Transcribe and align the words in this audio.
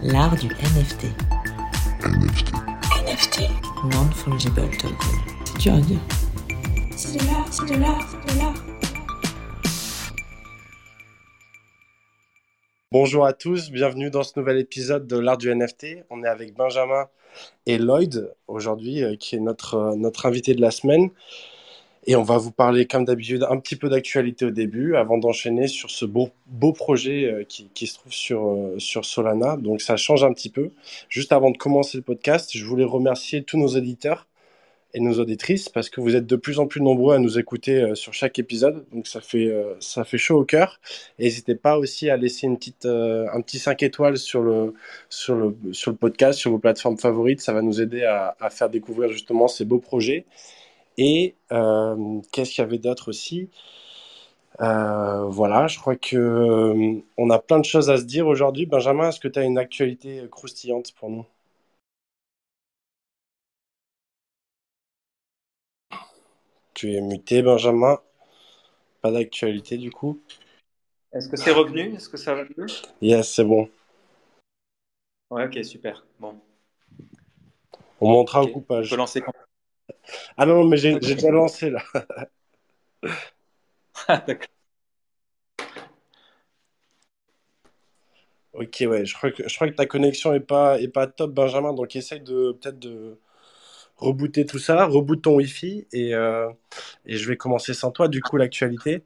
L'art 0.00 0.36
du 0.36 0.46
NFT. 0.46 1.06
NFT. 2.04 2.52
NFT. 3.04 3.40
Non-fungible 3.92 4.70
token. 4.78 4.96
C'est 5.44 5.58
dur 5.58 5.74
à 5.74 5.80
dire. 5.80 5.98
C'est 6.96 7.18
de 7.18 7.26
l'art, 7.26 7.46
c'est 7.50 7.66
de 7.66 7.80
l'art, 7.80 8.08
c'est 8.08 8.32
de 8.32 8.38
l'art. 8.38 8.54
Bonjour 12.92 13.26
à 13.26 13.32
tous, 13.32 13.72
bienvenue 13.72 14.08
dans 14.10 14.22
ce 14.22 14.38
nouvel 14.38 14.58
épisode 14.58 15.08
de 15.08 15.18
l'art 15.18 15.36
du 15.36 15.52
NFT. 15.52 16.04
On 16.10 16.22
est 16.22 16.28
avec 16.28 16.54
Benjamin 16.54 17.08
et 17.66 17.78
Lloyd 17.78 18.32
aujourd'hui, 18.46 19.02
euh, 19.02 19.16
qui 19.16 19.34
est 19.34 19.40
notre, 19.40 19.74
euh, 19.74 19.96
notre 19.96 20.26
invité 20.26 20.54
de 20.54 20.60
la 20.60 20.70
semaine. 20.70 21.10
Et 22.06 22.16
on 22.16 22.22
va 22.22 22.38
vous 22.38 22.52
parler, 22.52 22.86
comme 22.86 23.04
d'habitude, 23.04 23.44
un 23.48 23.58
petit 23.58 23.76
peu 23.76 23.88
d'actualité 23.88 24.46
au 24.46 24.50
début, 24.50 24.96
avant 24.96 25.18
d'enchaîner 25.18 25.66
sur 25.66 25.90
ce 25.90 26.04
beau, 26.04 26.30
beau 26.46 26.72
projet 26.72 27.24
euh, 27.24 27.44
qui, 27.44 27.86
se 27.86 27.94
trouve 27.94 28.12
sur, 28.12 28.48
euh, 28.48 28.78
sur 28.78 29.04
Solana. 29.04 29.56
Donc 29.56 29.82
ça 29.82 29.96
change 29.96 30.24
un 30.24 30.32
petit 30.32 30.50
peu. 30.50 30.70
Juste 31.08 31.32
avant 31.32 31.50
de 31.50 31.58
commencer 31.58 31.98
le 31.98 32.02
podcast, 32.02 32.50
je 32.54 32.64
voulais 32.64 32.84
remercier 32.84 33.42
tous 33.42 33.58
nos 33.58 33.68
éditeurs 33.68 34.26
et 34.94 35.00
nos 35.00 35.20
auditrices 35.20 35.68
parce 35.68 35.90
que 35.90 36.00
vous 36.00 36.16
êtes 36.16 36.24
de 36.24 36.36
plus 36.36 36.60
en 36.60 36.66
plus 36.66 36.80
nombreux 36.80 37.14
à 37.14 37.18
nous 37.18 37.38
écouter 37.38 37.82
euh, 37.82 37.94
sur 37.94 38.14
chaque 38.14 38.38
épisode. 38.38 38.86
Donc 38.90 39.06
ça 39.06 39.20
fait, 39.20 39.52
ça 39.80 40.04
fait 40.04 40.18
chaud 40.18 40.38
au 40.38 40.44
cœur. 40.44 40.80
N'hésitez 41.18 41.56
pas 41.56 41.78
aussi 41.78 42.08
à 42.08 42.16
laisser 42.16 42.46
une 42.46 42.56
petite, 42.56 42.86
un 42.86 43.40
petit 43.42 43.58
5 43.58 43.82
étoiles 43.82 44.16
sur 44.16 44.40
le, 44.40 44.72
sur, 45.10 45.34
le, 45.34 45.54
sur 45.72 45.90
le 45.90 45.96
podcast, 45.96 46.38
sur 46.38 46.52
vos 46.52 46.58
plateformes 46.58 46.96
favorites. 46.96 47.42
Ça 47.42 47.52
va 47.52 47.60
nous 47.60 47.82
aider 47.82 48.04
à, 48.04 48.34
à 48.40 48.50
faire 48.50 48.70
découvrir 48.70 49.10
justement 49.10 49.46
ces 49.46 49.66
beaux 49.66 49.80
projets. 49.80 50.24
Et 50.98 51.36
euh, 51.52 52.20
qu'est-ce 52.32 52.50
qu'il 52.50 52.62
y 52.62 52.66
avait 52.66 52.78
d'autre 52.78 53.08
aussi? 53.08 53.48
Euh, 54.60 55.24
Voilà, 55.28 55.68
je 55.68 55.78
crois 55.78 55.94
que 55.94 56.16
euh, 56.16 57.00
on 57.16 57.30
a 57.30 57.38
plein 57.38 57.60
de 57.60 57.64
choses 57.64 57.88
à 57.88 57.96
se 57.96 58.02
dire 58.02 58.26
aujourd'hui. 58.26 58.66
Benjamin, 58.66 59.08
est-ce 59.08 59.20
que 59.20 59.28
tu 59.28 59.38
as 59.38 59.44
une 59.44 59.58
actualité 59.58 60.26
croustillante 60.28 60.92
pour 60.94 61.08
nous? 61.08 61.24
Tu 66.74 66.94
es 66.94 67.00
muté, 67.00 67.42
Benjamin? 67.42 68.00
Pas 69.00 69.12
d'actualité 69.12 69.78
du 69.78 69.92
coup? 69.92 70.20
Est-ce 71.12 71.28
que 71.28 71.36
c'est 71.36 71.52
revenu? 71.52 71.94
Est-ce 71.94 72.08
que 72.08 72.16
ça 72.16 72.34
va 72.34 72.42
mieux? 72.56 72.66
Yes, 73.00 73.32
c'est 73.32 73.44
bon. 73.44 73.68
Ouais, 75.30 75.46
ok, 75.46 75.64
super. 75.64 76.04
Bon. 76.18 76.34
On 78.00 78.10
montera 78.10 78.42
okay. 78.42 78.50
au 78.50 78.54
coupage. 78.54 78.86
Je 78.86 78.90
peux 78.90 78.96
lancer 78.96 79.20
quand 79.20 79.32
ah 80.36 80.46
non, 80.46 80.64
mais 80.64 80.76
j'ai 80.76 80.98
déjà 80.98 81.30
lancé 81.30 81.70
là. 81.70 81.82
ah, 84.08 84.18
d'accord. 84.26 84.48
Ok, 88.54 88.82
ouais, 88.88 89.04
je 89.04 89.14
crois 89.14 89.30
que, 89.30 89.48
je 89.48 89.54
crois 89.54 89.68
que 89.68 89.74
ta 89.74 89.86
connexion 89.86 90.34
est 90.34 90.40
pas, 90.40 90.80
est 90.80 90.88
pas 90.88 91.06
top, 91.06 91.32
Benjamin, 91.32 91.72
donc 91.72 91.94
essaye 91.94 92.20
de 92.20 92.56
peut-être 92.60 92.78
de 92.78 93.16
rebooter 93.96 94.46
tout 94.46 94.58
ça, 94.58 94.86
reboot 94.86 95.22
ton 95.22 95.36
Wi-Fi 95.36 95.86
et, 95.92 96.14
euh, 96.14 96.48
et 97.06 97.16
je 97.16 97.28
vais 97.28 97.36
commencer 97.36 97.72
sans 97.74 97.92
toi, 97.92 98.08
du 98.08 98.20
coup, 98.20 98.36
l'actualité. 98.36 99.04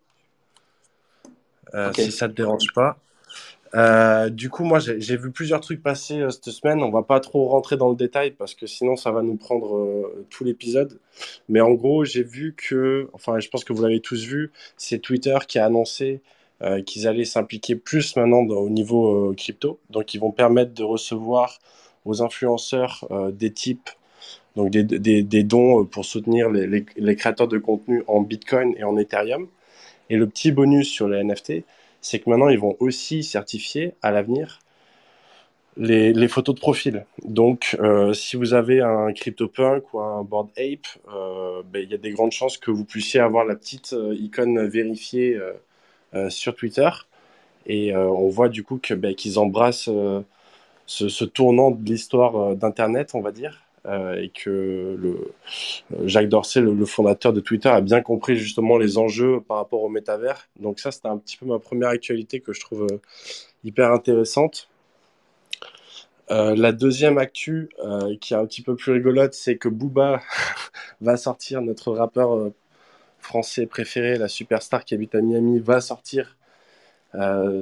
Euh, 1.75 1.91
okay. 1.91 2.05
Si 2.05 2.13
ça 2.13 2.29
te 2.29 2.35
dérange 2.35 2.73
pas. 2.75 2.99
Euh, 3.75 4.29
du 4.29 4.51
coup, 4.51 4.65
moi, 4.65 4.79
j'ai 4.81 5.17
vu 5.17 5.31
plusieurs 5.31 5.61
trucs 5.61 5.83
passer 5.83 6.21
euh, 6.21 6.31
cette 6.31 6.51
semaine. 6.51 6.83
On 6.83 6.91
va 6.91 7.03
pas 7.03 7.21
trop 7.21 7.49
rentrer 7.49 7.77
dans 7.77 7.89
le 7.89 7.97
détail 7.97 8.33
parce 8.33 8.55
que 8.55 8.67
sinon, 8.67 8.97
ça 8.97 9.11
va 9.11 9.23
nous 9.23 9.37
prendre 9.37 9.77
euh, 9.77 10.27
tout 10.31 10.45
l'épisode. 10.45 10.99
Mais 11.49 11.61
en 11.61 11.73
gros, 11.73 12.05
j'ai 12.05 12.23
vu 12.23 12.55
que, 12.57 13.09
enfin, 13.15 13.39
je 13.39 13.49
pense 13.49 13.65
que 13.65 13.73
vous 13.73 13.83
l'avez 13.83 14.01
tous 14.01 14.25
vu, 14.25 14.53
c'est 14.77 14.99
Twitter 14.99 15.39
qui 15.49 15.59
a 15.59 15.67
annoncé 15.67 16.21
euh, 16.63 16.83
qu'ils 16.83 17.09
allaient 17.09 17.25
s'impliquer 17.25 17.77
plus 17.77 18.15
maintenant 18.17 18.43
dans, 18.43 18.57
au 18.57 18.69
niveau 18.71 19.31
euh, 19.31 19.35
crypto. 19.35 19.79
Donc, 19.91 20.13
ils 20.15 20.21
vont 20.21 20.33
permettre 20.33 20.75
de 20.75 20.85
recevoir 20.85 21.59
aux 22.05 22.21
influenceurs 22.21 23.07
des 23.33 23.53
types, 23.53 23.89
donc 24.57 24.71
des, 24.71 24.83
des, 24.83 25.23
des, 25.23 25.43
dons 25.45 25.85
pour 25.85 26.05
soutenir 26.05 26.51
les, 26.51 26.67
les, 26.67 26.85
les 26.97 27.15
créateurs 27.15 27.47
de 27.47 27.59
contenu 27.59 28.03
en 28.09 28.23
Bitcoin 28.23 28.75
et 28.77 28.83
en 28.83 28.97
Ethereum. 28.97 29.47
Et 30.11 30.17
le 30.17 30.27
petit 30.27 30.51
bonus 30.51 30.89
sur 30.89 31.09
les 31.09 31.23
NFT, 31.23 31.63
c'est 32.03 32.19
que 32.19 32.29
maintenant 32.29 32.49
ils 32.49 32.59
vont 32.59 32.77
aussi 32.81 33.23
certifier 33.25 33.95
à 34.03 34.11
l'avenir 34.11 34.61
les, 35.77 36.29
photos 36.29 36.55
de 36.55 36.61
profil. 36.61 37.07
Donc, 37.25 37.77
euh, 37.81 38.13
si 38.13 38.37
vous 38.37 38.55
avez 38.55 38.81
un 38.81 39.13
CryptoPunk 39.13 39.95
ou 39.95 40.01
un 40.01 40.23
Board 40.23 40.49
Ape, 40.57 40.87
euh, 41.13 41.63
ben, 41.71 41.83
il 41.83 41.91
y 41.91 41.95
a 41.95 41.99
des 41.99 42.11
grandes 42.11 42.33
chances 42.33 42.59
que 42.59 42.71
vous 42.71 42.85
puissiez 42.85 43.21
avoir 43.21 43.45
la 43.45 43.55
petite 43.55 43.93
euh, 43.93 44.15
icône 44.15 44.67
vérifiée 44.67 45.39
sur 46.29 46.55
Twitter. 46.55 46.91
Et 47.67 47.97
on 47.97 48.29
voit 48.29 48.51
du 48.51 48.65
coup 48.65 48.79
ben, 48.91 49.15
qu'ils 49.15 49.39
embrassent 49.39 49.89
ce, 50.87 51.25
tournant 51.25 51.71
de 51.71 51.85
l'histoire 51.85 52.55
d'Internet, 52.55 53.13
on 53.15 53.23
va 53.23 53.33
dire. 53.33 53.63
Euh, 53.85 54.15
et 54.15 54.29
que 54.29 54.97
Jacques 56.05 56.29
Dorsey, 56.29 56.61
le, 56.61 56.87
fondateur 56.87 57.33
de 57.33 57.41
Twitter, 57.41 57.69
a 57.69 57.81
bien 57.81 58.01
compris 58.01 58.37
justement 58.37 58.79
les 58.79 58.97
enjeux 58.97 59.41
par 59.41 59.57
rapport 59.57 59.83
au 59.83 59.89
métavers. 59.89 60.49
Donc 60.61 60.79
ça, 60.79 60.93
c'était 60.93 61.09
un 61.09 61.19
petit 61.19 61.37
peu 61.37 61.47
ma 61.47 61.59
première 61.59 61.89
actualité 61.89 62.39
que 62.39 62.53
je 62.53 62.61
trouve 62.61 62.87
euh, 62.93 63.01
hyper 63.65 63.91
intéressante. 63.91 64.69
Euh, 66.31 66.55
la 66.55 66.71
deuxième 66.71 67.19
actu, 67.19 67.71
qui 68.21 68.35
est 68.35 68.37
un 68.37 68.47
petit 68.47 68.63
peu 68.63 68.77
plus 68.77 68.93
rigolote, 68.93 69.35
c'est 69.35 69.57
que 69.57 69.69
Booba 69.69 70.23
va 71.01 71.17
sortir, 71.17 71.61
notre 71.61 71.93
rappeur 71.93 72.53
français 73.19 73.67
préféré, 73.67 74.17
la 74.17 74.29
superstar 74.29 74.85
qui 74.85 74.95
habite 74.95 75.15
à 75.17 75.21
Miami, 75.21 75.59
va 75.59 75.81
sortir 75.81 76.37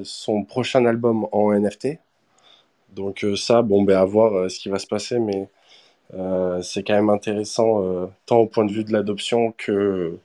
son 0.04 0.44
prochain 0.44 0.84
album 0.84 1.26
en 1.32 1.53
NFT. 1.53 1.98
Donc 2.94 3.25
ça, 3.36 3.62
bon, 3.62 3.82
ben 3.82 3.97
à 3.97 4.04
voir 4.04 4.50
ce 4.50 4.60
qui 4.60 4.69
va 4.69 4.78
se 4.78 4.86
passer, 4.86 5.19
mais 5.19 5.48
c'est 6.62 6.82
quand 6.82 6.94
même 6.94 7.10
intéressant 7.10 7.82
euh, 7.84 8.06
tant 8.26 8.38
au 8.38 8.47
point 8.47 8.65
de 8.65 8.72
vue 8.72 8.84
de 8.84 8.93
l'adoption 8.93 9.53
que 9.56 10.19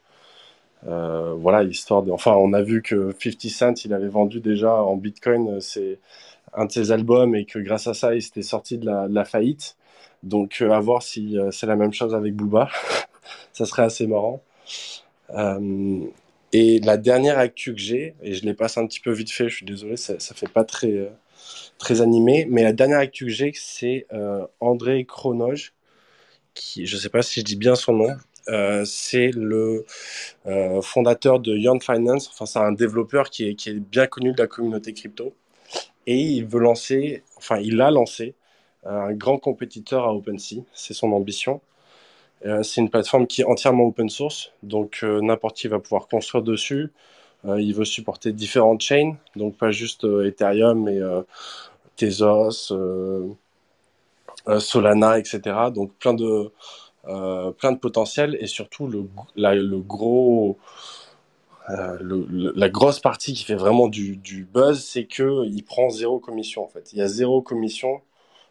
euh, 0.87 1.33
voilà 1.37 1.63
histoire 1.63 2.03
de 2.03 2.11
enfin 2.11 2.33
on 2.33 2.53
a 2.53 2.61
vu 2.61 2.81
que 2.81 3.11
50 3.11 3.41
Cent 3.49 3.85
il 3.85 3.93
avait 3.93 4.07
vendu 4.07 4.39
déjà 4.39 4.73
en 4.73 4.95
Bitcoin 4.95 5.59
c'est 5.61 5.99
un 6.53 6.65
de 6.65 6.71
ses 6.71 6.91
albums 6.91 7.35
et 7.35 7.45
que 7.45 7.59
grâce 7.59 7.87
à 7.87 7.93
ça 7.93 8.15
il 8.15 8.21
s'était 8.21 8.41
sorti 8.41 8.77
de 8.77 8.85
la, 8.85 9.07
de 9.07 9.13
la 9.13 9.25
faillite. 9.25 9.77
Donc 10.23 10.61
à 10.61 10.79
voir 10.79 11.03
si 11.03 11.37
c'est 11.51 11.67
la 11.67 11.75
même 11.75 11.93
chose 11.93 12.15
avec 12.15 12.35
Booba. 12.35 12.69
Ça 13.53 13.65
serait 13.65 13.83
assez 13.83 14.07
marrant. 14.07 14.41
Et 16.53 16.79
la 16.81 16.97
dernière 16.97 17.39
actu 17.39 17.73
que 17.73 17.79
j'ai 17.79 18.15
et 18.21 18.33
je 18.33 18.45
les 18.45 18.53
passe 18.53 18.77
un 18.77 18.87
petit 18.87 18.99
peu 18.99 19.11
vite 19.11 19.31
fait 19.31 19.49
je 19.49 19.55
suis 19.57 19.65
désolé 19.65 19.97
ça, 19.97 20.19
ça 20.19 20.33
fait 20.35 20.49
pas 20.49 20.63
très 20.63 21.09
très 21.77 22.01
animé. 22.01 22.47
Mais 22.49 22.63
la 22.63 22.73
dernière 22.73 22.99
actu 22.99 23.25
que 23.25 23.31
j'ai, 23.31 23.51
c'est 23.55 24.07
euh, 24.13 24.45
André 24.59 25.05
Chronoge, 25.05 25.73
qui, 26.53 26.85
je 26.85 26.95
ne 26.95 27.01
sais 27.01 27.09
pas 27.09 27.21
si 27.21 27.41
je 27.41 27.45
dis 27.45 27.55
bien 27.55 27.75
son 27.75 27.93
nom, 27.93 28.15
euh, 28.49 28.85
c'est 28.85 29.31
le 29.31 29.85
euh, 30.45 30.81
fondateur 30.81 31.39
de 31.39 31.55
Young 31.55 31.81
Finance. 31.83 32.29
Enfin, 32.29 32.45
c'est 32.45 32.59
un 32.59 32.71
développeur 32.71 33.29
qui 33.29 33.49
est, 33.49 33.73
bien 33.73 34.07
connu 34.07 34.33
de 34.33 34.41
la 34.41 34.47
communauté 34.47 34.93
crypto. 34.93 35.33
Et 36.07 36.19
il 36.19 36.45
veut 36.45 36.59
lancer, 36.59 37.23
enfin, 37.37 37.57
il 37.59 37.81
a 37.81 37.91
lancé 37.91 38.35
un 38.85 39.13
grand 39.13 39.39
compétiteur 39.39 40.05
à 40.05 40.13
OpenSea. 40.13 40.63
C'est 40.73 40.93
son 40.93 41.11
ambition. 41.11 41.61
C'est 42.61 42.79
une 42.81 42.91
plateforme 42.91 43.25
qui 43.25 43.41
est 43.41 43.45
entièrement 43.45 43.85
open 43.85 44.07
source, 44.07 44.51
donc 44.61 45.01
n'importe 45.03 45.57
qui 45.57 45.67
va 45.67 45.79
pouvoir 45.79 46.07
construire 46.07 46.43
dessus. 46.43 46.91
Euh, 47.47 47.61
il 47.61 47.73
veut 47.73 47.85
supporter 47.85 48.31
différentes 48.31 48.81
chains, 48.81 49.15
donc 49.35 49.57
pas 49.57 49.71
juste 49.71 50.03
Ethereum, 50.03 50.83
mais 50.83 50.99
Tezos, 51.95 52.73
Solana, 54.59 55.19
etc. 55.19 55.39
Donc 55.73 55.93
plein 55.99 56.13
de, 56.13 56.51
plein 57.57 57.75
potentiel 57.75 58.37
et 58.39 58.47
surtout 58.47 58.89
la, 59.35 59.53
euh, 61.69 62.69
grosse 62.69 62.99
partie 62.99 63.33
qui 63.33 63.43
fait 63.43 63.55
vraiment 63.55 63.87
du, 63.87 64.47
buzz, 64.51 64.83
c'est 64.83 65.05
que 65.05 65.45
il 65.45 65.63
prend 65.63 65.89
zéro 65.89 66.19
commission 66.19 66.63
en 66.63 66.67
fait. 66.67 66.93
Il 66.93 66.99
y 66.99 67.01
a 67.01 67.07
zéro 67.07 67.41
commission, 67.41 68.01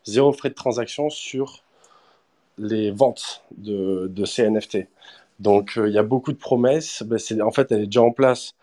zéro 0.05 0.33
frais 0.33 0.51
de 0.51 0.55
transaction 0.55 1.11
sur 1.11 1.63
les 2.59 2.91
ventes 2.91 3.45
de, 3.57 4.09
de 4.09 4.25
ces 4.25 4.49
NFT. 4.49 4.87
Donc 5.41 5.77
euh, 5.77 5.89
il 5.89 5.95
y 5.95 5.99
a 5.99 6.03
beaucoup 6.03 6.33
de 6.33 6.39
promesses. 6.39 7.03
Ben, 7.05 7.19
en 7.43 7.51
fait, 7.51 7.71
elle 7.73 7.83
est 7.83 7.87
déjà 7.87 8.03
en 8.03 8.13
place. 8.13 8.55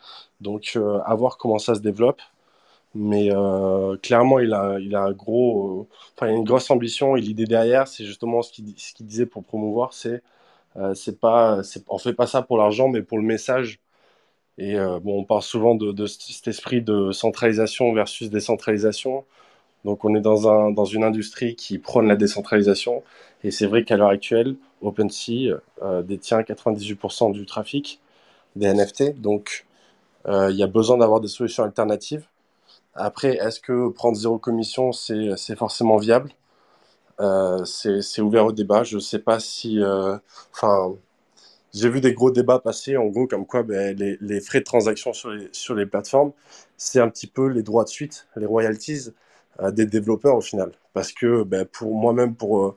Donc 0.41 0.73
euh, 0.75 0.99
à 1.05 1.15
voir 1.15 1.38
comment 1.38 1.59
ça 1.59 1.75
se 1.75 1.81
développe. 1.81 2.21
Mais 2.95 3.29
euh, 3.33 3.97
clairement, 3.97 4.39
il 4.39 4.53
a, 4.53 4.77
il 4.79 4.95
a 4.95 5.03
un 5.03 5.11
gros, 5.13 5.88
enfin, 6.15 6.27
il 6.27 6.31
a 6.31 6.38
une 6.38 6.43
grosse 6.43 6.69
ambition. 6.71 7.15
Et 7.15 7.21
l'idée 7.21 7.45
derrière, 7.45 7.88
c'est 7.88 8.05
justement 8.05 8.41
ce 8.41 8.51
qu'il, 8.51 8.65
disait 9.01 9.25
pour 9.25 9.43
promouvoir, 9.45 9.93
c'est, 9.93 10.23
c'est 10.95 11.19
pas, 11.19 11.61
on 11.89 11.97
fait 11.97 12.13
pas 12.13 12.27
ça 12.27 12.41
pour 12.41 12.57
l'argent, 12.57 12.89
mais 12.89 13.01
pour 13.01 13.17
le 13.17 13.23
message 13.25 13.79
et 14.57 14.75
euh, 14.77 14.99
bon, 14.99 15.19
on 15.21 15.23
parle 15.23 15.41
souvent 15.41 15.75
de, 15.75 15.91
de, 15.91 16.05
cet 16.05 16.47
esprit 16.47 16.81
de 16.81 17.11
centralisation 17.11 17.93
versus 17.93 18.29
décentralisation. 18.29 19.25
Donc 19.85 20.05
on 20.05 20.15
est 20.15 20.21
dans, 20.21 20.47
un, 20.49 20.71
dans 20.71 20.85
une 20.85 21.03
industrie 21.03 21.55
qui 21.55 21.79
prône 21.79 22.07
la 22.07 22.15
décentralisation. 22.15 23.03
Et 23.43 23.51
c'est 23.51 23.65
vrai 23.65 23.83
qu'à 23.85 23.97
l'heure 23.97 24.09
actuelle, 24.09 24.55
OpenSea 24.81 25.59
euh, 25.81 26.03
détient 26.03 26.41
98% 26.41 27.31
du 27.33 27.45
trafic 27.45 27.99
des 28.55 28.67
NFT. 28.73 29.19
Donc 29.19 29.65
euh, 29.65 29.70
il 30.27 30.56
y 30.56 30.63
a 30.63 30.68
besoin 30.68 30.97
d'avoir 30.97 31.19
des 31.21 31.27
solutions 31.27 31.63
alternatives. 31.63 32.25
Après, 32.95 33.38
est-ce 33.38 33.59
que 33.59 33.89
prendre 33.89 34.18
zéro 34.18 34.38
commission, 34.39 34.91
c'est 34.94 35.56
forcément 35.57 35.97
viable? 35.97 36.31
Euh, 37.19 37.65
c'est 37.65 38.21
ouvert 38.21 38.47
au 38.47 38.51
débat. 38.51 38.83
Je 38.83 39.00
sais 39.00 39.19
pas 39.19 39.39
si, 39.39 39.81
euh, 39.81 40.18
enfin, 40.53 40.94
j'ai 41.73 41.89
vu 41.89 42.01
des 42.01 42.13
gros 42.13 42.31
débats 42.31 42.59
passer, 42.59 42.97
en 42.97 43.06
gros, 43.07 43.27
comme 43.27 43.45
quoi 43.45 43.63
ben, 43.63 43.97
les, 43.97 44.18
les 44.21 44.41
frais 44.41 44.59
de 44.59 44.65
transaction 44.65 45.13
sur 45.13 45.31
les, 45.31 45.50
sur 45.53 45.75
les 45.75 45.85
plateformes, 45.85 46.33
c'est 46.77 47.00
un 47.00 47.09
petit 47.09 47.27
peu 47.27 47.47
les 47.47 47.63
droits 47.63 47.83
de 47.85 47.89
suite, 47.89 48.27
les 48.35 48.45
royalties 48.45 49.09
euh, 49.62 49.71
des 49.71 49.85
développeurs 49.85 50.35
au 50.38 50.41
final. 50.41 50.71
Parce 50.94 51.13
que 51.13 51.44
ben, 51.44 51.65
pour 51.65 51.95
moi-même, 51.95 52.35
pour, 52.35 52.65
euh, 52.65 52.75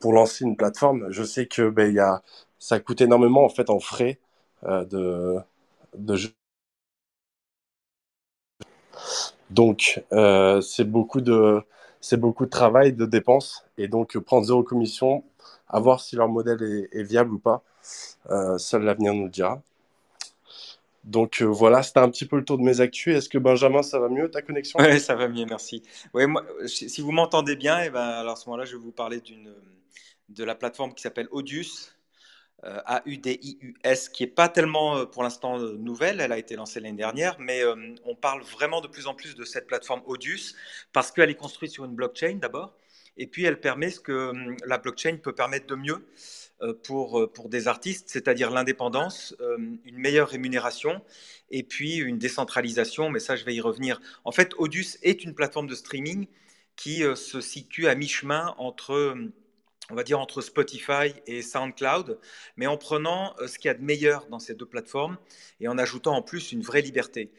pour 0.00 0.12
lancer 0.14 0.44
une 0.44 0.56
plateforme, 0.56 1.08
je 1.10 1.24
sais 1.24 1.46
que 1.46 1.70
ben, 1.70 1.94
y 1.94 2.00
a, 2.00 2.22
ça 2.58 2.80
coûte 2.80 3.00
énormément 3.02 3.44
en 3.44 3.50
fait 3.50 3.70
en 3.70 3.80
frais 3.80 4.18
euh, 4.64 4.84
de, 4.86 5.36
de 5.98 6.16
jeu. 6.16 6.30
Donc, 9.50 10.02
euh, 10.12 10.60
c'est 10.60 10.84
beaucoup 10.84 11.20
de, 11.20 11.62
beaucoup 12.14 12.44
de 12.44 12.50
travail, 12.50 12.92
de 12.92 13.06
dépenses. 13.06 13.64
Et 13.78 13.88
donc, 13.88 14.16
prendre 14.18 14.46
zéro 14.46 14.62
commission, 14.62 15.24
à 15.68 15.80
voir 15.80 16.00
si 16.00 16.16
leur 16.16 16.28
modèle 16.28 16.88
est, 16.92 17.02
viable 17.02 17.34
ou 17.34 17.38
pas. 17.38 17.62
Euh, 18.30 18.58
seul 18.58 18.82
l'avenir 18.82 19.14
nous 19.14 19.24
le 19.24 19.30
dira. 19.30 19.62
Donc 21.04 21.40
euh, 21.40 21.46
voilà, 21.46 21.82
c'était 21.82 22.00
un 22.00 22.10
petit 22.10 22.26
peu 22.26 22.36
le 22.36 22.44
tour 22.44 22.58
de 22.58 22.62
mes 22.62 22.82
actus. 22.82 23.16
Est-ce 23.16 23.30
que 23.30 23.38
Benjamin, 23.38 23.82
ça 23.82 23.98
va 23.98 24.10
mieux 24.10 24.30
ta 24.30 24.42
connexion? 24.42 24.78
Oui, 24.80 25.00
ça 25.00 25.14
va 25.14 25.28
mieux, 25.28 25.46
merci. 25.46 25.82
Ouais, 26.12 26.26
moi, 26.26 26.44
si 26.66 27.00
vous 27.00 27.10
m'entendez 27.10 27.56
bien, 27.56 27.82
et 27.82 27.86
eh 27.86 27.90
ben, 27.90 28.00
alors 28.00 28.34
à 28.34 28.36
ce 28.36 28.46
moment-là, 28.50 28.66
je 28.66 28.72
vais 28.72 28.82
vous 28.82 28.92
parler 28.92 29.20
d'une, 29.20 29.50
de 30.28 30.44
la 30.44 30.54
plateforme 30.54 30.94
qui 30.94 31.02
s'appelle 31.02 31.28
Audius, 31.30 31.88
euh, 31.88 31.99
A-U-D-I-U-S, 32.62 34.08
qui 34.08 34.22
n'est 34.22 34.30
pas 34.30 34.48
tellement 34.48 34.96
euh, 34.96 35.04
pour 35.06 35.22
l'instant 35.22 35.58
euh, 35.58 35.76
nouvelle, 35.76 36.20
elle 36.20 36.32
a 36.32 36.38
été 36.38 36.56
lancée 36.56 36.80
l'année 36.80 36.96
dernière, 36.96 37.36
mais 37.38 37.62
euh, 37.64 37.94
on 38.04 38.14
parle 38.14 38.42
vraiment 38.42 38.80
de 38.80 38.88
plus 38.88 39.06
en 39.06 39.14
plus 39.14 39.34
de 39.34 39.44
cette 39.44 39.66
plateforme 39.66 40.02
Audius 40.06 40.54
parce 40.92 41.10
qu'elle 41.10 41.30
est 41.30 41.34
construite 41.34 41.70
sur 41.70 41.84
une 41.84 41.94
blockchain 41.94 42.38
d'abord, 42.40 42.74
et 43.16 43.26
puis 43.26 43.44
elle 43.44 43.60
permet 43.60 43.90
ce 43.90 44.00
que 44.00 44.32
la 44.66 44.78
blockchain 44.78 45.16
peut 45.16 45.34
permettre 45.34 45.66
de 45.66 45.74
mieux 45.74 46.06
euh, 46.62 46.74
pour, 46.74 47.18
euh, 47.18 47.26
pour 47.26 47.48
des 47.48 47.68
artistes, 47.68 48.10
c'est-à-dire 48.10 48.50
l'indépendance, 48.50 49.34
euh, 49.40 49.56
une 49.86 49.96
meilleure 49.96 50.28
rémunération 50.28 51.00
et 51.50 51.62
puis 51.62 51.96
une 51.96 52.18
décentralisation, 52.18 53.08
mais 53.08 53.18
ça 53.18 53.34
je 53.34 53.46
vais 53.46 53.54
y 53.54 53.62
revenir. 53.62 53.98
En 54.24 54.32
fait, 54.32 54.52
Audius 54.58 54.98
est 55.02 55.24
une 55.24 55.34
plateforme 55.34 55.66
de 55.66 55.74
streaming 55.74 56.26
qui 56.76 57.02
se 57.14 57.40
situe 57.40 57.88
à 57.88 57.94
mi-chemin 57.94 58.54
entre, 58.58 59.14
on 59.90 59.94
va 59.94 60.04
dire, 60.04 60.20
entre 60.20 60.40
Spotify 60.40 61.14
et 61.26 61.42
SoundCloud, 61.42 62.18
mais 62.56 62.66
en 62.66 62.76
prenant 62.76 63.34
ce 63.46 63.58
qu'il 63.58 63.68
y 63.68 63.70
a 63.70 63.74
de 63.74 63.82
meilleur 63.82 64.26
dans 64.26 64.38
ces 64.38 64.54
deux 64.54 64.66
plateformes 64.66 65.18
et 65.60 65.68
en 65.68 65.78
ajoutant 65.78 66.16
en 66.16 66.22
plus 66.22 66.52
une 66.52 66.62
vraie 66.62 66.82
liberté. 66.82 67.32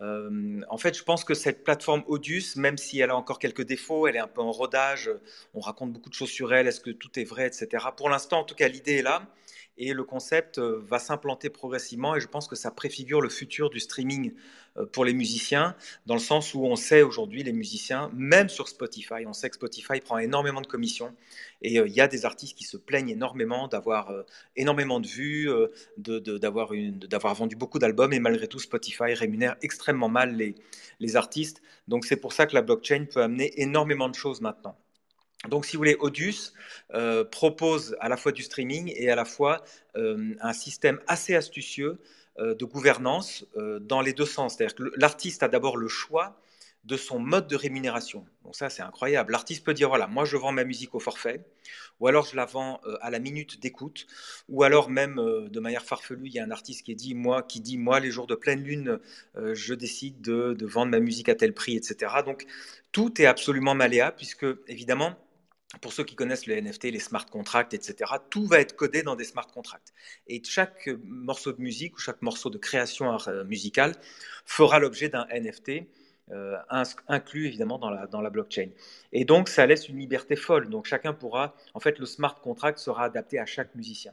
Euh, 0.00 0.60
en 0.68 0.78
fait, 0.78 0.96
je 0.96 1.02
pense 1.02 1.24
que 1.24 1.34
cette 1.34 1.64
plateforme 1.64 2.04
Audius, 2.06 2.56
même 2.56 2.78
si 2.78 3.00
elle 3.00 3.10
a 3.10 3.16
encore 3.16 3.38
quelques 3.38 3.64
défauts, 3.64 4.06
elle 4.06 4.16
est 4.16 4.20
un 4.20 4.28
peu 4.28 4.40
en 4.40 4.52
rodage, 4.52 5.10
on 5.54 5.60
raconte 5.60 5.92
beaucoup 5.92 6.08
de 6.08 6.14
choses 6.14 6.30
sur 6.30 6.54
elle, 6.54 6.68
est-ce 6.68 6.80
que 6.80 6.90
tout 6.90 7.18
est 7.18 7.24
vrai, 7.24 7.46
etc. 7.46 7.84
Pour 7.96 8.08
l'instant, 8.08 8.40
en 8.40 8.44
tout 8.44 8.54
cas, 8.54 8.68
l'idée 8.68 8.96
est 8.96 9.02
là 9.02 9.22
et 9.78 9.92
le 9.92 10.04
concept 10.04 10.58
euh, 10.58 10.82
va 10.86 10.98
s'implanter 10.98 11.50
progressivement 11.50 12.16
et 12.16 12.20
je 12.20 12.26
pense 12.26 12.48
que 12.48 12.56
ça 12.56 12.70
préfigure 12.70 13.20
le 13.20 13.28
futur 13.28 13.70
du 13.70 13.80
streaming 13.80 14.34
euh, 14.76 14.84
pour 14.86 15.04
les 15.04 15.14
musiciens, 15.14 15.76
dans 16.06 16.14
le 16.14 16.20
sens 16.20 16.52
où 16.54 16.64
on 16.64 16.76
sait 16.76 17.02
aujourd'hui, 17.02 17.42
les 17.44 17.52
musiciens, 17.52 18.10
même 18.12 18.48
sur 18.48 18.68
Spotify, 18.68 19.24
on 19.26 19.32
sait 19.32 19.48
que 19.48 19.54
Spotify 19.54 20.00
prend 20.00 20.18
énormément 20.18 20.60
de 20.60 20.66
commissions 20.66 21.14
et 21.62 21.78
euh, 21.78 21.86
il 21.86 21.94
y 21.94 22.00
a 22.00 22.08
des 22.08 22.24
artistes 22.24 22.58
qui 22.58 22.64
se 22.64 22.76
plaignent 22.76 23.10
énormément 23.10 23.68
d'avoir 23.68 24.12
énormément 24.56 25.00
de 25.00 25.06
vues, 25.06 25.48
d'avoir 25.96 27.34
vendu 27.34 27.56
beaucoup 27.56 27.78
d'albums 27.78 28.12
et 28.12 28.20
malgré 28.20 28.48
tout 28.48 28.58
Spotify 28.58 29.14
rémunère 29.14 29.56
extrêmement 29.62 30.08
mal 30.08 30.34
les, 30.36 30.54
les 31.00 31.16
artistes. 31.16 31.62
Donc 31.86 32.04
c'est 32.04 32.16
pour 32.16 32.32
ça 32.32 32.46
que 32.46 32.54
la 32.54 32.62
blockchain 32.62 33.06
peut 33.12 33.22
amener 33.22 33.60
énormément 33.60 34.08
de 34.08 34.14
choses 34.14 34.40
maintenant. 34.40 34.76
Donc, 35.46 35.66
si 35.66 35.76
vous 35.76 35.80
voulez, 35.80 35.96
Audius 36.00 36.52
euh, 36.94 37.24
propose 37.24 37.96
à 38.00 38.08
la 38.08 38.16
fois 38.16 38.32
du 38.32 38.42
streaming 38.42 38.92
et 38.96 39.08
à 39.08 39.14
la 39.14 39.24
fois 39.24 39.62
euh, 39.96 40.34
un 40.40 40.52
système 40.52 40.98
assez 41.06 41.36
astucieux 41.36 42.00
euh, 42.38 42.54
de 42.54 42.64
gouvernance 42.64 43.46
dans 43.80 44.00
les 44.00 44.12
deux 44.12 44.26
sens. 44.26 44.56
C'est-à-dire 44.56 44.74
que 44.74 44.92
l'artiste 44.96 45.42
a 45.44 45.48
d'abord 45.48 45.76
le 45.76 45.86
choix 45.86 46.40
de 46.84 46.96
son 46.96 47.18
mode 47.18 47.46
de 47.48 47.54
rémunération. 47.54 48.24
Donc 48.44 48.56
ça, 48.56 48.70
c'est 48.70 48.82
incroyable. 48.82 49.32
L'artiste 49.32 49.64
peut 49.64 49.74
dire, 49.74 49.88
voilà, 49.88 50.06
moi, 50.06 50.24
je 50.24 50.36
vends 50.36 50.52
ma 50.52 50.64
musique 50.64 50.94
au 50.94 51.00
forfait, 51.00 51.44
ou 52.00 52.06
alors 52.06 52.24
je 52.24 52.34
la 52.34 52.46
vends 52.46 52.80
à 53.02 53.10
la 53.10 53.18
minute 53.18 53.60
d'écoute, 53.60 54.06
ou 54.48 54.62
alors 54.62 54.88
même, 54.88 55.16
de 55.16 55.60
manière 55.60 55.84
farfelue, 55.84 56.28
il 56.28 56.32
y 56.32 56.38
a 56.38 56.44
un 56.44 56.50
artiste 56.50 56.86
qui 56.86 56.94
dit, 56.94 57.14
moi, 57.14 57.42
qui 57.42 57.60
dit, 57.60 57.76
moi, 57.76 58.00
les 58.00 58.10
jours 58.10 58.26
de 58.26 58.34
pleine 58.34 58.62
lune, 58.62 59.00
je 59.36 59.74
décide 59.74 60.22
de, 60.22 60.54
de 60.54 60.66
vendre 60.66 60.92
ma 60.92 61.00
musique 61.00 61.28
à 61.28 61.34
tel 61.34 61.52
prix, 61.52 61.76
etc. 61.76 62.10
Donc, 62.24 62.46
tout 62.90 63.20
est 63.20 63.26
absolument 63.26 63.74
malléable, 63.74 64.16
puisque, 64.16 64.46
évidemment, 64.68 65.14
pour 65.82 65.92
ceux 65.92 66.04
qui 66.04 66.14
connaissent 66.14 66.46
les 66.46 66.60
NFT, 66.60 66.84
les 66.84 66.98
smart 66.98 67.26
contracts, 67.26 67.74
etc., 67.74 68.12
tout 68.30 68.46
va 68.46 68.60
être 68.60 68.74
codé 68.74 69.02
dans 69.02 69.16
des 69.16 69.24
smart 69.24 69.46
contracts. 69.46 69.92
Et 70.26 70.42
chaque 70.42 70.88
morceau 71.04 71.52
de 71.52 71.60
musique 71.60 71.96
ou 71.96 72.00
chaque 72.00 72.22
morceau 72.22 72.48
de 72.48 72.58
création 72.58 73.18
euh, 73.28 73.44
musicale 73.44 73.94
fera 74.46 74.78
l'objet 74.78 75.08
d'un 75.10 75.26
NFT 75.26 75.86
euh, 76.30 76.56
inclus 77.06 77.46
évidemment 77.46 77.78
dans 77.78 77.90
la, 78.20 78.30
blockchain. 78.30 78.68
Et 79.12 79.24
donc 79.24 79.48
ça 79.48 79.66
laisse 79.66 79.88
une 79.88 79.98
liberté 79.98 80.36
folle. 80.36 80.68
Donc 80.68 80.86
chacun 80.86 81.14
pourra, 81.14 81.54
en 81.74 81.80
fait, 81.80 81.98
le 81.98 82.06
smart 82.06 82.40
contract 82.40 82.78
sera 82.78 83.04
adapté 83.04 83.38
à 83.38 83.46
chaque 83.46 83.74
musicien. 83.74 84.12